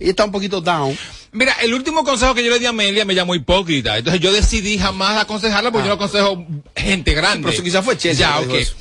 Ella 0.00 0.10
está 0.10 0.24
un 0.24 0.32
poquito 0.32 0.60
down. 0.60 0.96
Mira, 1.32 1.52
el 1.62 1.74
último 1.74 2.04
consejo 2.04 2.34
que 2.34 2.42
yo 2.42 2.50
le 2.50 2.58
di 2.58 2.66
a 2.66 2.70
Amelia 2.70 3.04
me 3.04 3.14
llamó 3.14 3.34
hipócrita. 3.34 3.98
Entonces 3.98 4.20
yo 4.20 4.32
decidí 4.32 4.78
jamás 4.78 5.20
aconsejarla 5.20 5.70
porque 5.70 5.86
yo 5.88 5.94
le 5.94 5.96
aconsejo 5.96 6.46
gente 6.74 7.12
grande. 7.12 7.42
Pero 7.42 7.52
eso 7.54 7.62
quizás 7.62 7.84
fue 7.84 7.96
Chelsea 7.98 8.26
Ya, 8.28 8.40
ok. 8.40 8.54
eso. 8.54 8.74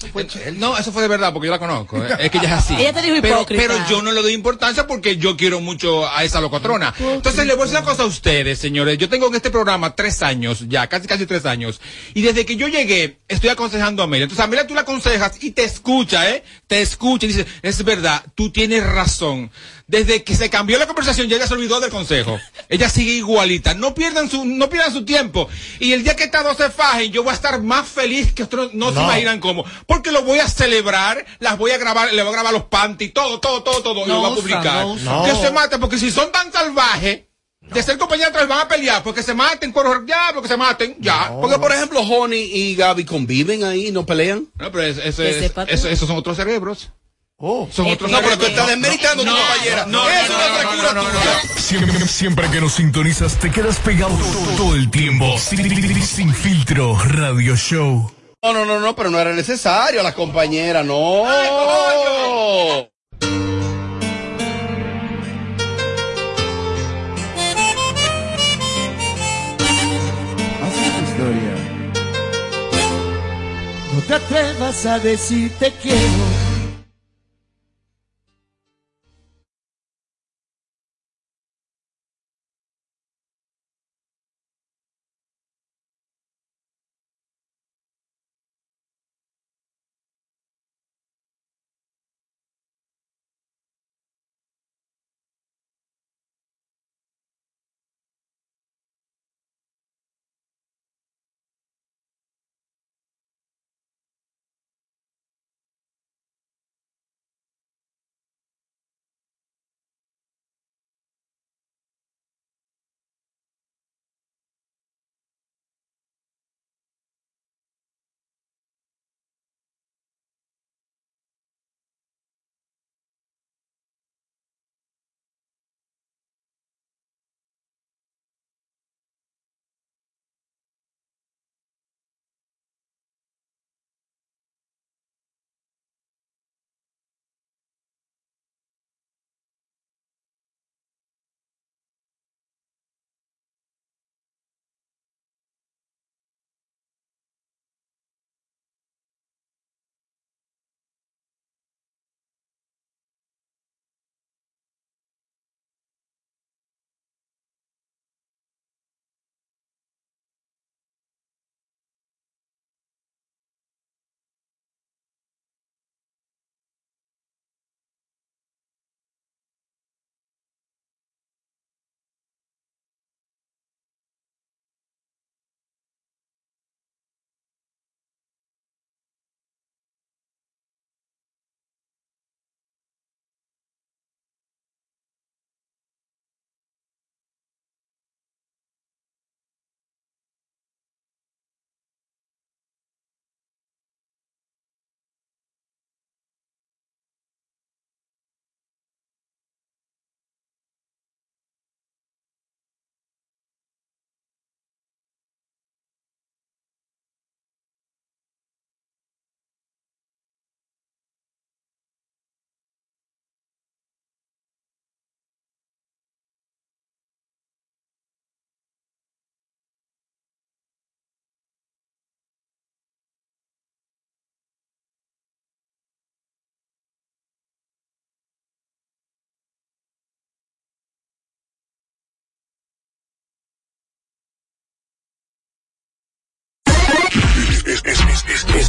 No, 0.56 0.78
eso 0.78 0.92
fue 0.92 1.02
de 1.02 1.08
verdad 1.10 1.34
porque 1.34 1.48
yo 1.48 1.52
la 1.52 1.60
conozco. 1.60 1.98
eh. 2.04 2.08
Es 2.20 2.32
que 2.32 2.38
ella 2.38 2.48
es 2.48 2.54
así. 2.64 2.76
Ella 2.76 2.94
te 2.94 3.02
dijo 3.02 3.18
pero, 3.22 3.36
hipócrita. 3.38 3.62
pero 3.64 3.88
yo 3.90 4.02
no 4.02 4.12
le 4.12 4.22
doy 4.22 4.34
importancia 4.34 4.88
porque 4.88 5.18
yo 5.18 5.36
quiero 5.36 5.60
mucho 5.60 6.08
a 6.10 6.24
esa 6.24 6.40
locotrona. 6.40 6.94
Entonces 7.00 7.46
le 7.46 7.54
voy 7.54 7.64
a 7.64 7.66
decir 7.66 7.80
una 7.80 7.86
cosa 7.90 8.04
a 8.04 8.06
ustedes, 8.06 8.60
señores. 8.60 8.98
Yo 8.98 9.10
tengo 9.10 9.28
en 9.28 9.36
este 9.36 9.50
programa 9.52 9.94
tres 9.96 10.22
años, 10.22 10.64
ya, 10.68 10.88
casi 10.88 11.08
casi 11.08 11.26
tres 11.26 11.46
años. 11.46 11.82
Y 12.14 12.22
desde 12.22 12.46
que 12.46 12.56
yo 12.56 12.68
llegué, 12.68 13.18
estoy 13.28 13.50
aconsejando 13.50 14.02
a 14.02 14.06
Amelia. 14.06 14.24
Entonces 14.24 14.44
Amelia 14.46 14.66
tú 14.66 14.74
la 14.74 14.82
aconsejas 14.82 15.44
y 15.44 15.52
te 15.52 15.64
escucha, 15.66 16.30
¿eh? 16.30 16.44
Te 16.68 16.82
escucha 16.82 17.26
y 17.26 17.30
dice, 17.30 17.46
es 17.62 17.84
verdad, 17.84 18.24
tú 18.36 18.52
tienes 18.52 18.84
razón. 18.86 19.52
Desde 19.88 20.24
que 20.24 20.36
se 20.36 20.50
cambió 20.50 20.78
la 20.78 20.86
conversación, 20.86 21.28
ya 21.30 21.38
ella 21.38 21.48
se 21.48 21.54
olvidó 21.54 21.80
del 21.80 21.90
consejo. 21.90 22.37
Ella 22.70 22.90
sigue 22.90 23.12
igualita. 23.14 23.74
No 23.74 23.94
pierdan 23.96 24.30
su, 24.30 24.44
no 24.46 24.70
pierdan 24.70 24.92
su 24.94 25.06
tiempo. 25.06 25.48
Y 25.80 25.94
el 25.94 26.04
día 26.04 26.16
que 26.16 26.26
estas 26.26 26.44
dos 26.44 26.58
se 26.58 26.70
fajen, 26.70 27.12
yo 27.12 27.24
voy 27.24 27.32
a 27.32 27.36
estar 27.36 27.62
más 27.62 27.88
feliz 27.88 28.34
que 28.34 28.44
ustedes 28.44 28.74
no, 28.74 28.92
se 28.94 29.00
imaginan 29.00 29.40
cómo. 29.40 29.64
Porque 29.86 30.12
lo 30.12 30.24
voy 30.24 30.40
a 30.40 30.48
celebrar, 30.48 31.26
las 31.40 31.58
voy 31.58 31.72
a 31.72 31.78
grabar, 31.78 32.14
le 32.14 32.22
voy 32.22 32.30
a 32.30 32.34
grabar 32.34 32.54
los 32.54 32.64
panties, 32.66 33.14
todo, 33.14 33.40
todo, 33.40 33.64
todo, 33.64 33.82
todo, 33.82 34.06
y 34.06 34.08
No 34.10 34.16
lo 34.16 34.20
voy 34.22 34.30
a 34.30 34.34
usa, 34.34 34.42
publicar. 34.42 34.86
no 34.86 34.94
usa. 34.94 35.24
Que 35.26 35.36
se 35.46 35.52
maten, 35.52 35.80
porque 35.80 35.98
si 35.98 36.12
son 36.12 36.32
tan 36.32 36.52
salvajes, 36.52 37.22
de 37.62 37.84
ser 37.84 37.98
compañeros 37.98 38.30
otra 38.30 38.42
vez 38.42 38.50
van 38.50 38.60
a 38.60 38.68
pelear, 38.68 39.04
porque 39.04 39.22
se 39.24 39.34
maten, 39.34 39.74
por 39.74 40.06
ya, 40.06 40.30
porque 40.34 40.48
se 40.48 40.56
maten, 40.56 40.96
ya. 41.00 41.32
Porque, 41.42 41.58
por 41.60 41.72
ejemplo, 41.74 42.00
Honey 42.02 42.50
y 42.54 42.76
Gaby 42.76 43.04
conviven 43.04 43.64
ahí, 43.66 43.92
no 43.92 44.06
pelean. 44.06 44.48
No, 44.56 44.72
pero 44.72 44.84
es- 44.84 44.98
eso 44.98 45.22
Que 45.22 45.30
es- 45.32 45.38
sepa 45.40 45.66
tú. 45.66 45.74
eso- 45.74 45.90
esos 45.90 46.08
son 46.08 46.16
otros 46.18 46.38
cerebros. 46.38 46.90
Son 47.40 47.86
otros 47.92 48.10
no, 48.10 48.20
pero 48.20 48.38
tú 48.38 48.46
estás 48.48 48.68
desmeritando 48.68 49.24
tu 49.24 49.30
compañera. 49.30 49.86
No, 49.86 50.00
no, 50.00 50.04
no 50.04 50.10
es 50.10 50.30
no, 50.30 50.36
frescura 50.36 50.94
no, 50.94 51.04
no, 51.04 51.04
no, 51.04 51.20
tuya. 51.20 51.42
no. 51.44 51.62
Siempre, 51.62 52.08
siempre 52.08 52.50
que 52.50 52.62
nos 52.62 52.74
sintonizas 52.74 53.36
te 53.36 53.52
quedas 53.52 53.78
pegado 53.80 54.16
todo, 54.16 54.58
todo 54.58 54.76
el 54.76 54.90
tiempo. 54.90 55.38
Sin, 55.38 56.04
sin 56.04 56.34
filtro 56.34 56.98
radio 56.98 57.56
show. 57.56 58.12
No, 58.42 58.54
no, 58.54 58.66
no, 58.66 58.80
no, 58.80 58.96
pero 58.96 59.12
no 59.12 59.20
era 59.20 59.34
necesario 59.34 60.02
la 60.02 60.16
compañera, 60.16 60.84
no. 60.84 61.26
No 73.94 74.02
te 74.08 74.14
atrevas 74.14 74.86
a 74.88 75.00
decir 75.00 75.52
te 75.60 75.72
quiero. 75.72 76.27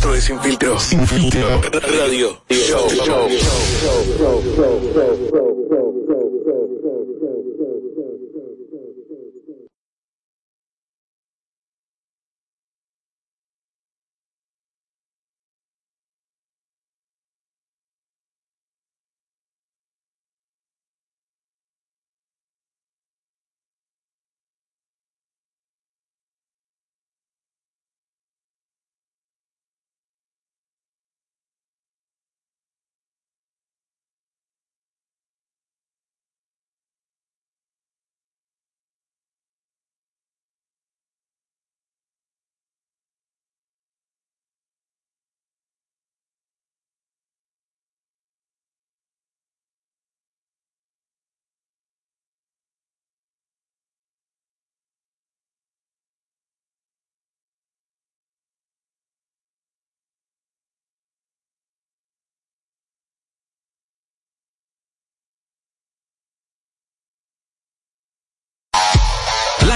Esto 0.08 0.14
es 0.16 0.24
Sin 0.24 0.40
Filtro. 0.40 0.80
Sin 0.80 1.06
Filtro. 1.06 1.60
Radio 1.98 2.40
Show. 2.48 2.88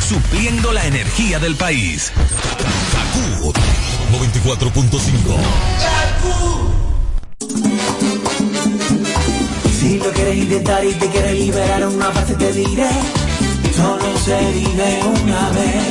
supliendo 0.00 0.72
la 0.72 0.84
energía 0.86 1.38
del 1.38 1.56
país. 1.56 2.12
Kaku 2.92 3.52
94.5. 4.12 5.10
Si 9.78 9.98
lo 9.98 10.10
quieres 10.12 10.36
intentar 10.36 10.84
y 10.84 10.92
te 10.94 11.08
quieres 11.08 11.32
liberar 11.32 11.86
una 11.86 12.10
parte 12.10 12.34
te 12.34 12.52
diré, 12.52 12.90
solo 13.76 14.18
se 14.24 14.38
vive 14.52 15.00
una 15.22 15.50
vez. 15.50 15.84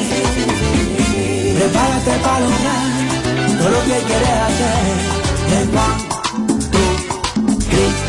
Prepárate 1.58 2.12
para 2.24 2.40
lograr 2.40 3.58
todo 3.58 3.70
lo 3.70 3.80
que 3.84 4.02
quieres 4.08 4.30
hacer. 4.30 5.20
Two, 6.72 7.58
three, 7.70 8.09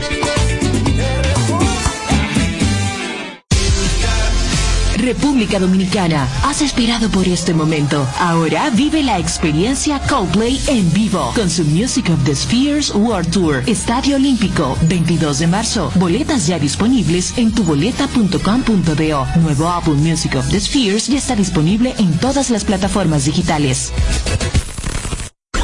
República 5.01 5.59
Dominicana, 5.59 6.27
has 6.43 6.61
esperado 6.61 7.09
por 7.09 7.27
este 7.27 7.53
momento. 7.53 8.07
Ahora 8.19 8.69
vive 8.69 9.03
la 9.03 9.17
experiencia 9.19 9.99
Coldplay 10.07 10.61
en 10.67 10.91
vivo 10.93 11.31
con 11.35 11.49
su 11.49 11.63
Music 11.65 12.09
of 12.09 12.23
the 12.23 12.35
Spheres 12.35 12.93
World 12.93 13.31
Tour. 13.31 13.63
Estadio 13.65 14.15
Olímpico, 14.15 14.77
22 14.83 15.39
de 15.39 15.47
marzo. 15.47 15.91
Boletas 15.95 16.47
ya 16.47 16.59
disponibles 16.59 17.33
en 17.37 17.51
tuboleta.com.do. 17.51 19.27
Nuevo 19.41 19.69
álbum 19.69 19.97
Music 19.97 20.35
of 20.35 20.49
the 20.49 20.59
Spheres 20.59 21.07
ya 21.07 21.17
está 21.17 21.35
disponible 21.35 21.95
en 21.97 22.17
todas 22.19 22.49
las 22.49 22.63
plataformas 22.63 23.25
digitales. 23.25 23.91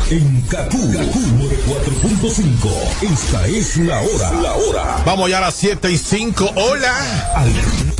En 0.09 0.41
Kaku, 0.43 0.93
Kaku 0.93 1.19
4.5. 1.67 3.11
Esta 3.11 3.47
es 3.47 3.77
la 3.77 3.99
hora. 3.99 4.31
La 4.41 4.53
hora. 4.55 5.03
Vamos 5.05 5.29
ya 5.29 5.39
a 5.39 5.41
las 5.41 5.55
7 5.55 5.91
y 5.91 5.97
5. 5.97 6.53
Hola. 6.55 7.86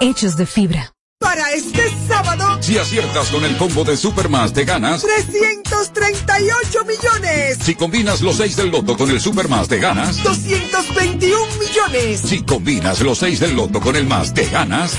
hechos 0.00 0.36
de 0.36 0.46
fibra. 0.46 0.92
Para 1.18 1.50
este 1.52 1.82
sábado, 2.06 2.62
Si 2.62 2.76
aciertas 2.76 3.28
con 3.28 3.42
el 3.44 3.56
combo 3.56 3.84
de 3.84 3.96
Supermas, 3.96 4.52
te 4.52 4.64
ganas. 4.64 5.02
338 5.02 6.84
millones, 6.84 7.58
Si 7.62 7.74
combinas 7.74 8.20
los 8.20 8.36
6 8.36 8.56
del 8.56 8.70
loto 8.70 8.96
con 8.98 9.10
el 9.10 9.20
Supermas, 9.20 9.66
te 9.66 9.78
ganas. 9.78 10.22
221 10.22 11.46
millones, 11.58 12.20
Si 12.20 12.42
combinas 12.42 13.00
los 13.00 13.18
6 13.18 13.40
del 13.40 13.56
loto 13.56 13.80
con 13.80 13.96
el 13.96 14.06
más, 14.06 14.34
te 14.34 14.46
ganas. 14.46 14.92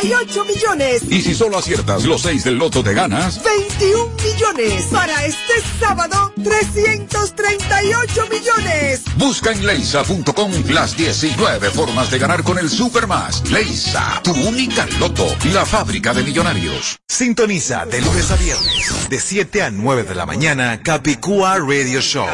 138 0.00 0.44
millones, 0.44 1.02
Y 1.08 1.22
si 1.22 1.34
solo 1.34 1.56
aciertas 1.58 2.04
los 2.04 2.20
6 2.22 2.44
del 2.44 2.56
loto, 2.56 2.82
te 2.84 2.92
ganas. 2.92 3.40
21 3.42 4.12
millones. 4.22 4.84
Para 4.92 5.24
este 5.24 5.54
sábado, 5.80 6.32
338 6.42 8.26
millones. 8.30 9.02
Busca 9.16 9.52
en 9.52 9.64
leisa.com 9.66 10.52
las 10.68 10.94
19 10.96 11.70
formas 11.70 12.10
de 12.10 12.18
ganar 12.18 12.42
con 12.42 12.58
el 12.58 12.68
Supermas. 12.68 13.48
Leisa, 13.50 14.20
tu 14.22 14.32
única 14.32 14.86
loto, 15.00 15.26
la 15.52 15.64
fábrica 15.64 16.12
de 16.12 16.22
millonarios. 16.22 16.98
Sintoniza 17.08 17.86
de 17.86 18.02
lunes 18.02 18.30
a 18.30 18.36
viernes, 18.36 19.08
de 19.08 19.18
7 19.18 19.62
a 19.62 19.70
9 19.70 20.02
de 20.04 20.14
la 20.14 20.26
mañana, 20.26 20.82
Capicúa 20.82 21.56
Radio 21.58 22.02
Show. 22.02 22.26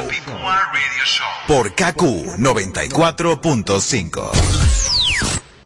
Por 1.47 1.73
KQ 1.75 2.39
94.5. 2.39 5.02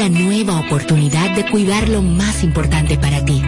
una 0.00 0.08
nueva 0.08 0.58
oportunidad 0.58 1.34
de 1.34 1.44
cuidar 1.44 1.90
lo 1.90 2.00
más 2.00 2.42
importante 2.42 2.96
para 2.96 3.22
ti. 3.22 3.42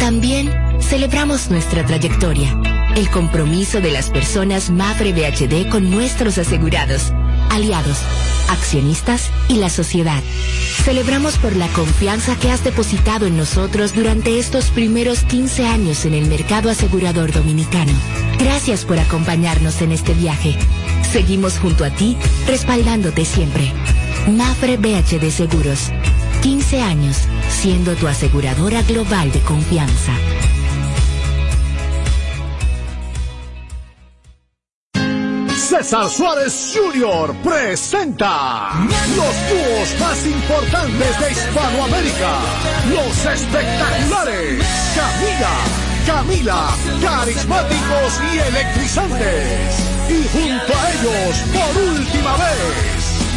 También 0.00 0.52
celebramos 0.80 1.50
nuestra 1.50 1.86
trayectoria, 1.86 2.58
el 2.96 3.08
compromiso 3.10 3.80
de 3.80 3.92
las 3.92 4.10
personas 4.10 4.70
Mafre 4.70 5.12
BHD 5.12 5.70
con 5.70 5.92
nuestros 5.92 6.36
asegurados, 6.36 7.12
aliados, 7.48 7.98
accionistas 8.50 9.30
y 9.48 9.58
la 9.58 9.70
sociedad. 9.70 10.20
Celebramos 10.82 11.38
por 11.38 11.54
la 11.54 11.68
confianza 11.68 12.34
que 12.40 12.50
has 12.50 12.64
depositado 12.64 13.26
en 13.26 13.36
nosotros 13.36 13.94
durante 13.94 14.40
estos 14.40 14.70
primeros 14.70 15.20
15 15.20 15.64
años 15.64 16.04
en 16.06 16.14
el 16.14 16.26
mercado 16.26 16.70
asegurador 16.70 17.30
dominicano. 17.30 17.92
Gracias 18.40 18.84
por 18.84 18.98
acompañarnos 18.98 19.80
en 19.80 19.92
este 19.92 20.12
viaje. 20.12 20.58
Seguimos 21.12 21.60
junto 21.60 21.84
a 21.84 21.90
ti, 21.90 22.16
respaldándote 22.48 23.24
siempre. 23.24 23.72
Mafre 24.28 24.76
BHD 24.76 25.30
Seguros. 25.30 25.90
15 26.42 26.80
años 26.82 27.16
siendo 27.50 27.94
tu 27.94 28.08
aseguradora 28.08 28.82
global 28.82 29.30
de 29.32 29.40
confianza. 29.40 30.12
César 35.56 36.08
Suárez 36.08 36.74
Jr. 36.74 37.34
presenta 37.42 38.70
los 39.16 39.34
dúos 39.50 40.00
más 40.00 40.26
importantes 40.26 41.20
de 41.20 41.32
Hispanoamérica, 41.32 42.38
los 42.90 43.24
espectaculares 43.24 44.64
Camila, 44.94 45.54
Camila, 46.06 46.68
carismáticos 47.02 48.20
y 48.32 48.38
electrizantes. 48.38 49.94
Y 50.08 50.28
junto 50.28 50.72
a 50.78 50.90
ellos, 50.92 51.36
por 51.52 51.82
última 51.82 52.36
vez, 52.36 52.93